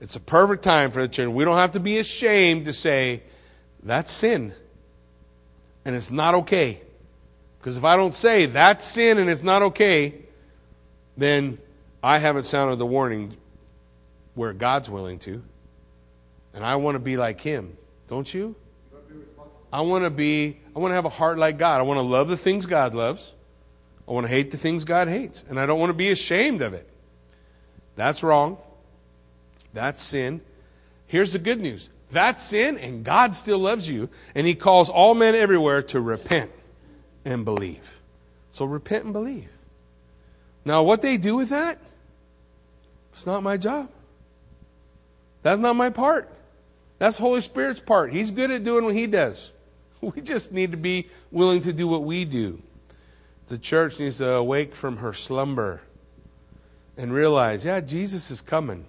It's 0.00 0.16
a 0.16 0.20
perfect 0.20 0.62
time 0.62 0.90
for 0.90 1.00
the 1.00 1.08
church. 1.08 1.28
We 1.28 1.44
don't 1.44 1.56
have 1.56 1.72
to 1.72 1.80
be 1.80 1.98
ashamed 1.98 2.66
to 2.66 2.72
say, 2.72 3.22
that's 3.82 4.12
sin. 4.12 4.52
And 5.84 5.94
it's 5.94 6.10
not 6.10 6.34
okay. 6.34 6.80
Because 7.58 7.76
if 7.76 7.84
I 7.84 7.96
don't 7.96 8.14
say 8.14 8.46
that's 8.46 8.86
sin 8.86 9.16
and 9.18 9.30
it's 9.30 9.42
not 9.42 9.62
okay, 9.62 10.14
then 11.16 11.58
I 12.02 12.18
haven't 12.18 12.42
sounded 12.42 12.76
the 12.76 12.86
warning 12.86 13.36
where 14.34 14.52
God's 14.52 14.90
willing 14.90 15.18
to. 15.20 15.42
And 16.52 16.64
I 16.64 16.76
want 16.76 16.96
to 16.96 16.98
be 16.98 17.16
like 17.16 17.40
Him. 17.40 17.76
Don't 18.08 18.32
you? 18.32 18.56
I 19.74 19.80
want 19.80 20.04
to 20.04 20.10
be, 20.10 20.56
I 20.76 20.78
want 20.78 20.92
to 20.92 20.94
have 20.94 21.04
a 21.04 21.08
heart 21.08 21.36
like 21.36 21.58
God. 21.58 21.80
I 21.80 21.82
want 21.82 21.98
to 21.98 22.02
love 22.02 22.28
the 22.28 22.36
things 22.36 22.64
God 22.64 22.94
loves. 22.94 23.34
I 24.06 24.12
want 24.12 24.24
to 24.24 24.28
hate 24.30 24.52
the 24.52 24.56
things 24.56 24.84
God 24.84 25.08
hates. 25.08 25.44
And 25.48 25.58
I 25.58 25.66
don't 25.66 25.80
want 25.80 25.90
to 25.90 25.94
be 25.94 26.10
ashamed 26.10 26.62
of 26.62 26.74
it. 26.74 26.88
That's 27.96 28.22
wrong. 28.22 28.56
That's 29.72 30.00
sin. 30.00 30.42
Here's 31.08 31.32
the 31.32 31.40
good 31.40 31.60
news 31.60 31.90
that's 32.12 32.44
sin, 32.44 32.78
and 32.78 33.04
God 33.04 33.34
still 33.34 33.58
loves 33.58 33.88
you, 33.90 34.08
and 34.36 34.46
He 34.46 34.54
calls 34.54 34.90
all 34.90 35.12
men 35.12 35.34
everywhere 35.34 35.82
to 35.82 36.00
repent 36.00 36.52
and 37.24 37.44
believe. 37.44 38.00
So 38.52 38.66
repent 38.66 39.02
and 39.02 39.12
believe. 39.12 39.48
Now, 40.64 40.84
what 40.84 41.02
they 41.02 41.16
do 41.16 41.34
with 41.34 41.48
that, 41.48 41.80
it's 43.12 43.26
not 43.26 43.42
my 43.42 43.56
job. 43.56 43.90
That's 45.42 45.58
not 45.58 45.74
my 45.74 45.90
part. 45.90 46.30
That's 47.00 47.18
Holy 47.18 47.40
Spirit's 47.40 47.80
part. 47.80 48.12
He's 48.12 48.30
good 48.30 48.52
at 48.52 48.62
doing 48.62 48.84
what 48.84 48.94
He 48.94 49.08
does. 49.08 49.50
We 50.14 50.20
just 50.20 50.52
need 50.52 50.70
to 50.72 50.76
be 50.76 51.08
willing 51.30 51.60
to 51.62 51.72
do 51.72 51.88
what 51.88 52.04
we 52.04 52.24
do. 52.24 52.62
The 53.48 53.58
church 53.58 54.00
needs 54.00 54.18
to 54.18 54.32
awake 54.32 54.74
from 54.74 54.98
her 54.98 55.12
slumber 55.12 55.82
and 56.96 57.12
realize, 57.12 57.64
yeah, 57.64 57.80
Jesus 57.80 58.30
is 58.30 58.40
coming. 58.40 58.86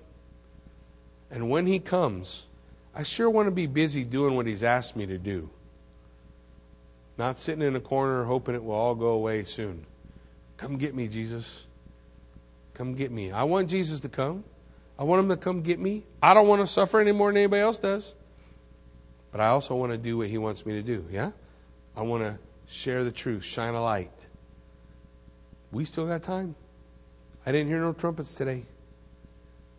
And 1.32 1.50
when 1.50 1.66
he 1.66 1.80
comes, 1.80 2.46
I 2.94 3.04
sure 3.04 3.30
want 3.30 3.48
to 3.48 3.52
be 3.52 3.66
busy 3.66 4.04
doing 4.04 4.36
what 4.36 4.46
he's 4.46 4.64
asked 4.64 4.96
me 4.96 5.06
to 5.06 5.18
do. 5.18 5.50
Not 7.18 7.38
sitting 7.38 7.64
in 7.64 7.76
a 7.76 7.82
corner 7.82 8.24
hoping 8.24 8.56
it 8.56 8.64
will 8.64 8.76
all 8.76 8.96
go 8.96 9.10
away 9.10 9.44
soon. 9.44 9.86
Come 10.58 10.78
get 10.78 10.96
me, 10.96 11.08
Jesus. 11.08 11.64
Come 12.74 12.94
get 12.94 13.12
me. 13.12 13.32
I 13.32 13.44
want 13.44 13.70
Jesus 13.70 14.00
to 14.02 14.10
come. 14.10 14.44
I 14.98 15.04
want 15.04 15.24
him 15.24 15.30
to 15.30 15.38
come 15.38 15.62
get 15.62 15.80
me. 15.80 16.04
I 16.22 16.34
don't 16.34 16.48
want 16.48 16.62
to 16.62 16.68
suffer 16.68 17.00
any 17.00 17.12
more 17.12 17.30
than 17.30 17.38
anybody 17.38 17.62
else 17.62 17.78
does. 17.78 18.14
But 19.36 19.44
I 19.44 19.48
also 19.48 19.76
want 19.76 19.92
to 19.92 19.98
do 19.98 20.20
what 20.20 20.30
he 20.30 20.38
wants 20.38 20.66
me 20.66 20.76
to 20.76 20.82
do. 20.82 21.06
Yeah? 21.12 21.32
I 21.94 22.04
want 22.04 22.24
to 22.24 22.38
share 22.74 23.04
the 23.04 23.12
truth, 23.12 23.44
shine 23.44 23.74
a 23.74 23.84
light. 23.84 24.28
We 25.74 25.84
still 25.84 26.08
got 26.08 26.24
time. 26.24 26.56
I 27.46 27.52
didn't 27.52 27.68
hear 27.68 27.82
no 27.82 27.92
trumpets 27.92 28.36
today. 28.36 28.64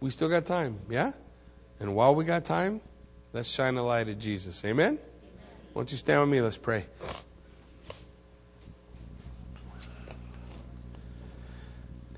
We 0.00 0.10
still 0.10 0.28
got 0.28 0.44
time. 0.44 0.78
Yeah? 0.90 1.12
And 1.80 1.96
while 1.96 2.14
we 2.14 2.26
got 2.26 2.44
time, 2.44 2.82
let's 3.32 3.48
shine 3.48 3.78
a 3.78 3.82
light 3.82 4.08
at 4.08 4.18
Jesus. 4.18 4.62
Amen? 4.62 4.88
Amen. 4.88 4.98
Won't 5.72 5.90
you 5.90 5.96
stand 5.96 6.20
with 6.20 6.28
me? 6.28 6.42
Let's 6.42 6.58
pray. 6.58 6.84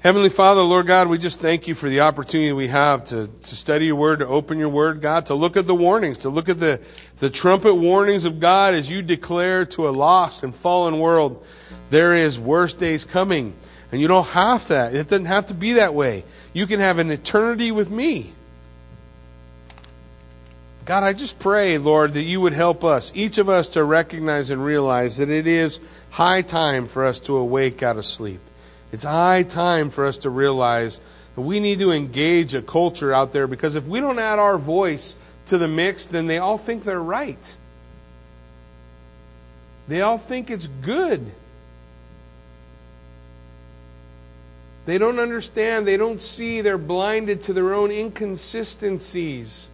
Heavenly 0.01 0.28
Father, 0.28 0.62
Lord 0.62 0.86
God, 0.86 1.09
we 1.09 1.18
just 1.18 1.40
thank 1.40 1.66
you 1.66 1.74
for 1.74 1.88
the 1.88 2.01
opportunity 2.03 2.53
we 2.53 2.68
have 2.68 3.03
to, 3.07 3.26
to 3.26 3.57
study 3.57 3.86
your 3.86 3.96
word, 3.96 4.20
to 4.20 4.28
open 4.28 4.57
your 4.57 4.68
word, 4.68 5.01
God, 5.01 5.26
to 5.26 5.34
look 5.34 5.57
at 5.57 5.66
the 5.66 5.74
warnings, 5.74 6.18
to 6.18 6.28
look 6.28 6.49
at 6.49 6.61
the, 6.61 6.80
the 7.16 7.28
trumpet 7.28 7.74
warnings 7.74 8.24
of 8.24 8.38
God 8.38 8.74
as 8.74 8.88
you 8.88 9.03
declare 9.03 9.64
to 9.66 9.88
a 9.88 9.90
lost 9.90 10.44
and 10.44 10.55
fallen 10.55 11.01
world, 11.01 11.44
there 11.90 12.14
is 12.14 12.38
worse 12.38 12.74
days 12.74 13.05
coming. 13.05 13.55
And 13.90 14.01
you 14.01 14.07
don't 14.07 14.28
have 14.28 14.68
that. 14.68 14.94
It 14.94 15.09
doesn't 15.09 15.24
have 15.24 15.46
to 15.46 15.55
be 15.55 15.72
that 15.72 15.94
way. 15.94 16.24
You 16.53 16.68
can 16.68 16.78
have 16.78 17.01
an 17.01 17.11
eternity 17.11 17.72
with 17.72 17.90
me. 17.90 18.32
God, 20.84 21.03
I 21.03 21.12
just 21.12 21.40
pray, 21.40 21.76
Lord, 21.76 22.12
that 22.12 22.22
you 22.22 22.40
would 22.40 22.53
help 22.53 22.84
us, 22.84 23.11
each 23.16 23.38
of 23.38 23.49
us, 23.49 23.66
to 23.70 23.82
recognize 23.82 24.51
and 24.51 24.64
realize 24.64 25.16
that 25.16 25.28
it 25.28 25.49
is 25.49 25.80
high 26.11 26.42
time 26.42 26.86
for 26.86 27.05
us 27.05 27.18
to 27.20 27.36
awake 27.36 27.82
out 27.82 27.96
of 27.96 28.07
sleep. 28.07 28.40
It's 28.93 29.05
high 29.05 29.43
time 29.43 29.91
for 29.91 30.07
us 30.07 30.18
to 30.18 30.30
realize 30.30 31.01
that 31.34 31.43
we 31.43 31.61
need 31.61 31.78
to 31.80 31.93
engage 31.93 32.55
a 32.55 32.62
culture 32.62 33.12
out 33.12 33.32
there 33.32 33.47
because 33.47 33.74
if 33.74 33.86
we 33.86 34.01
don't 34.01 34.18
add 34.18 34.39
our 34.39 34.59
voice 34.59 35.14
to 35.47 35.59
the 35.59 35.68
mix, 35.68 36.07
then 36.07 36.26
they 36.26 36.39
all 36.39 36.59
think 36.59 36.84
they're 36.84 37.03
right. 37.03 37.57
They 39.89 40.03
all 40.03 40.18
think 40.18 40.51
it's 40.51 40.66
good. 40.66 41.30
They 44.84 44.97
don't 44.97 45.18
understand, 45.18 45.86
they 45.86 45.99
don't 45.99 46.20
see, 46.20 46.62
they're 46.62 46.78
blinded 46.78 47.43
to 47.43 47.53
their 47.53 47.74
own 47.74 47.91
inconsistencies. 47.91 49.68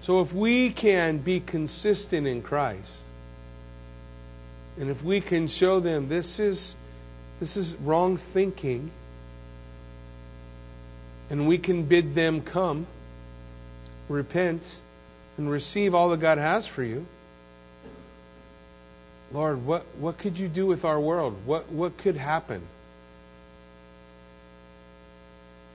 So 0.00 0.20
if 0.20 0.34
we 0.34 0.70
can 0.70 1.18
be 1.18 1.40
consistent 1.40 2.26
in 2.26 2.42
Christ, 2.42 2.96
and 4.78 4.90
if 4.90 5.02
we 5.02 5.20
can 5.20 5.46
show 5.46 5.80
them 5.80 6.08
this 6.08 6.38
is 6.38 6.74
this 7.42 7.56
is 7.56 7.74
wrong 7.78 8.16
thinking. 8.16 8.88
And 11.28 11.48
we 11.48 11.58
can 11.58 11.82
bid 11.82 12.14
them 12.14 12.40
come, 12.40 12.86
repent, 14.08 14.78
and 15.36 15.50
receive 15.50 15.92
all 15.92 16.10
that 16.10 16.20
God 16.20 16.38
has 16.38 16.68
for 16.68 16.84
you. 16.84 17.04
Lord, 19.32 19.66
what, 19.66 19.84
what 19.98 20.18
could 20.18 20.38
you 20.38 20.46
do 20.46 20.66
with 20.66 20.84
our 20.84 21.00
world? 21.00 21.36
What, 21.44 21.68
what 21.72 21.98
could 21.98 22.14
happen? 22.14 22.62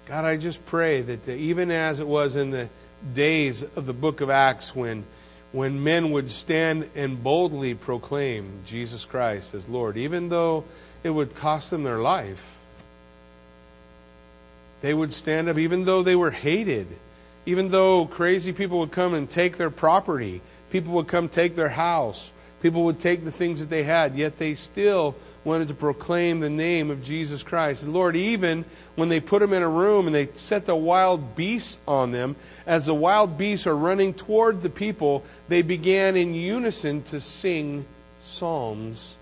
God, 0.05 0.23
I 0.23 0.37
just 0.37 0.65
pray 0.67 1.01
that 1.01 1.27
even 1.27 1.69
as 1.69 1.99
it 1.99 2.07
was 2.07 2.37
in 2.37 2.51
the 2.51 2.69
days 3.13 3.61
of 3.61 3.85
the 3.85 3.93
book 3.93 4.21
of 4.21 4.29
Acts 4.29 4.73
when, 4.73 5.03
when 5.57 5.83
men 5.83 6.11
would 6.11 6.29
stand 6.29 6.87
and 6.93 7.23
boldly 7.23 7.73
proclaim 7.73 8.47
Jesus 8.63 9.05
Christ 9.05 9.55
as 9.55 9.67
Lord, 9.67 9.97
even 9.97 10.29
though 10.29 10.63
it 11.03 11.09
would 11.09 11.33
cost 11.33 11.71
them 11.71 11.81
their 11.81 11.97
life. 11.97 12.59
They 14.81 14.93
would 14.93 15.11
stand 15.11 15.49
up 15.49 15.57
even 15.57 15.83
though 15.83 16.03
they 16.03 16.15
were 16.15 16.29
hated, 16.29 16.85
even 17.47 17.69
though 17.69 18.05
crazy 18.05 18.53
people 18.53 18.77
would 18.77 18.91
come 18.91 19.15
and 19.15 19.27
take 19.27 19.57
their 19.57 19.71
property, 19.71 20.41
people 20.69 20.93
would 20.93 21.07
come 21.07 21.27
take 21.27 21.55
their 21.55 21.69
house, 21.69 22.29
people 22.61 22.83
would 22.85 22.99
take 22.99 23.23
the 23.23 23.31
things 23.31 23.59
that 23.59 23.69
they 23.69 23.83
had, 23.83 24.15
yet 24.15 24.37
they 24.37 24.55
still 24.55 25.15
wanted 25.43 25.67
to 25.69 25.73
proclaim 25.73 26.39
the 26.39 26.49
name 26.49 26.91
of 26.91 27.03
Jesus 27.03 27.43
Christ. 27.43 27.83
And 27.83 27.93
Lord, 27.93 28.15
even 28.15 28.65
when 28.95 29.09
they 29.09 29.19
put 29.19 29.39
them 29.39 29.53
in 29.53 29.61
a 29.61 29.69
room 29.69 30.05
and 30.05 30.15
they 30.15 30.29
set 30.33 30.65
the 30.65 30.75
wild 30.75 31.35
beasts 31.35 31.77
on 31.87 32.11
them, 32.11 32.35
as 32.65 32.85
the 32.85 32.93
wild 32.93 33.37
beasts 33.37 33.67
are 33.67 33.77
running 33.77 34.13
toward 34.13 34.61
the 34.61 34.69
people, 34.69 35.23
they 35.47 35.61
began 35.61 36.17
in 36.17 36.33
unison 36.33 37.03
to 37.03 37.19
sing 37.21 37.85
psalms 38.19 39.17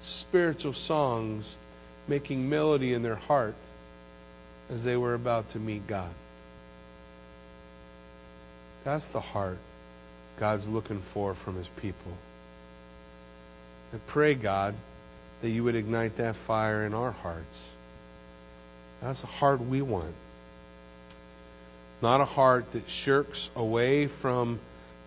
spiritual 0.00 0.72
songs, 0.72 1.56
making 2.08 2.48
melody 2.48 2.94
in 2.94 3.02
their 3.02 3.16
heart 3.16 3.54
as 4.70 4.84
they 4.84 4.96
were 4.96 5.14
about 5.14 5.48
to 5.50 5.58
meet 5.58 5.86
God. 5.86 6.12
That's 8.84 9.08
the 9.08 9.20
heart 9.20 9.58
God's 10.38 10.66
looking 10.66 11.00
for 11.00 11.34
from 11.34 11.56
his 11.56 11.68
people. 11.68 12.12
I 13.92 13.98
pray, 14.06 14.34
God, 14.34 14.74
that 15.42 15.50
you 15.50 15.64
would 15.64 15.74
ignite 15.74 16.16
that 16.16 16.36
fire 16.36 16.84
in 16.84 16.94
our 16.94 17.12
hearts. 17.12 17.68
That's 19.00 19.24
a 19.24 19.26
heart 19.28 19.60
we 19.60 19.82
want. 19.82 20.14
Not 22.02 22.20
a 22.20 22.24
heart 22.24 22.70
that 22.72 22.88
shirks 22.88 23.50
away 23.56 24.06
from 24.06 24.60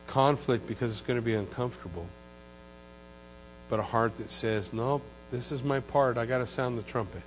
conflict 0.08 0.68
because 0.68 0.92
it's 0.92 1.02
going 1.02 1.20
to 1.20 1.26
be 1.26 1.34
uncomfortable 1.34 2.08
but 3.74 3.80
a 3.80 3.84
heart 3.84 4.18
that 4.18 4.30
says, 4.30 4.72
Nope, 4.72 5.02
this 5.32 5.52
is 5.52 5.64
my 5.64 5.80
part. 5.80 6.18
I 6.20 6.28
got 6.28 6.38
to 6.38 6.46
sound 6.46 6.78
the 6.78 6.84
trumpet. 6.84 7.24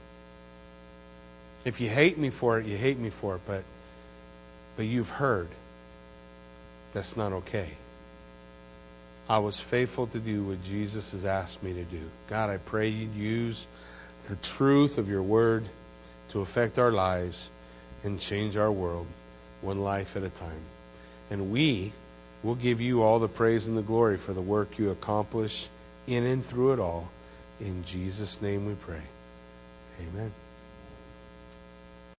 If 1.65 1.81
you 1.81 1.89
hate 1.89 2.19
me 2.19 2.31
for 2.31 2.61
it, 2.61 2.67
you 2.67 2.77
hate 2.77 3.01
me 3.01 3.11
for 3.11 3.35
it, 3.35 3.41
but, 3.47 3.65
but 4.77 4.87
you've 4.87 5.09
heard. 5.09 5.49
That's 6.93 7.17
not 7.17 7.33
okay. 7.33 7.71
I 9.29 9.39
was 9.39 9.59
faithful 9.59 10.07
to 10.09 10.19
do 10.19 10.45
what 10.45 10.63
Jesus 10.63 11.13
has 11.13 11.25
asked 11.25 11.63
me 11.63 11.73
to 11.73 11.85
do. 11.85 12.03
God, 12.29 12.49
I 12.49 12.59
pray 12.59 12.89
you 12.89 13.09
use 13.15 13.67
the 14.29 14.37
truth 14.37 14.99
of 14.99 15.09
your 15.09 15.23
word 15.23 15.65
to 16.31 16.41
affect 16.41 16.79
our 16.79 16.93
lives 16.93 17.51
and 18.05 18.21
change 18.21 18.57
our 18.57 18.71
world 18.71 19.07
one 19.63 19.81
life 19.81 20.17
at 20.17 20.23
a 20.23 20.31
time. 20.31 20.63
And 21.31 21.51
we 21.51 21.93
will 22.43 22.55
give 22.55 22.81
you 22.81 23.03
all 23.03 23.19
the 23.19 23.29
praise 23.29 23.67
and 23.67 23.77
the 23.77 23.83
glory 23.83 24.17
for 24.17 24.33
the 24.33 24.41
work 24.41 24.79
you 24.79 24.91
accomplish 24.91 25.69
in 26.07 26.25
and 26.25 26.45
through 26.45 26.73
it 26.73 26.79
all. 26.79 27.09
In 27.61 27.83
Jesus' 27.85 28.41
name 28.41 28.67
we 28.67 28.75
pray. 28.75 29.03
Amen. 30.01 30.33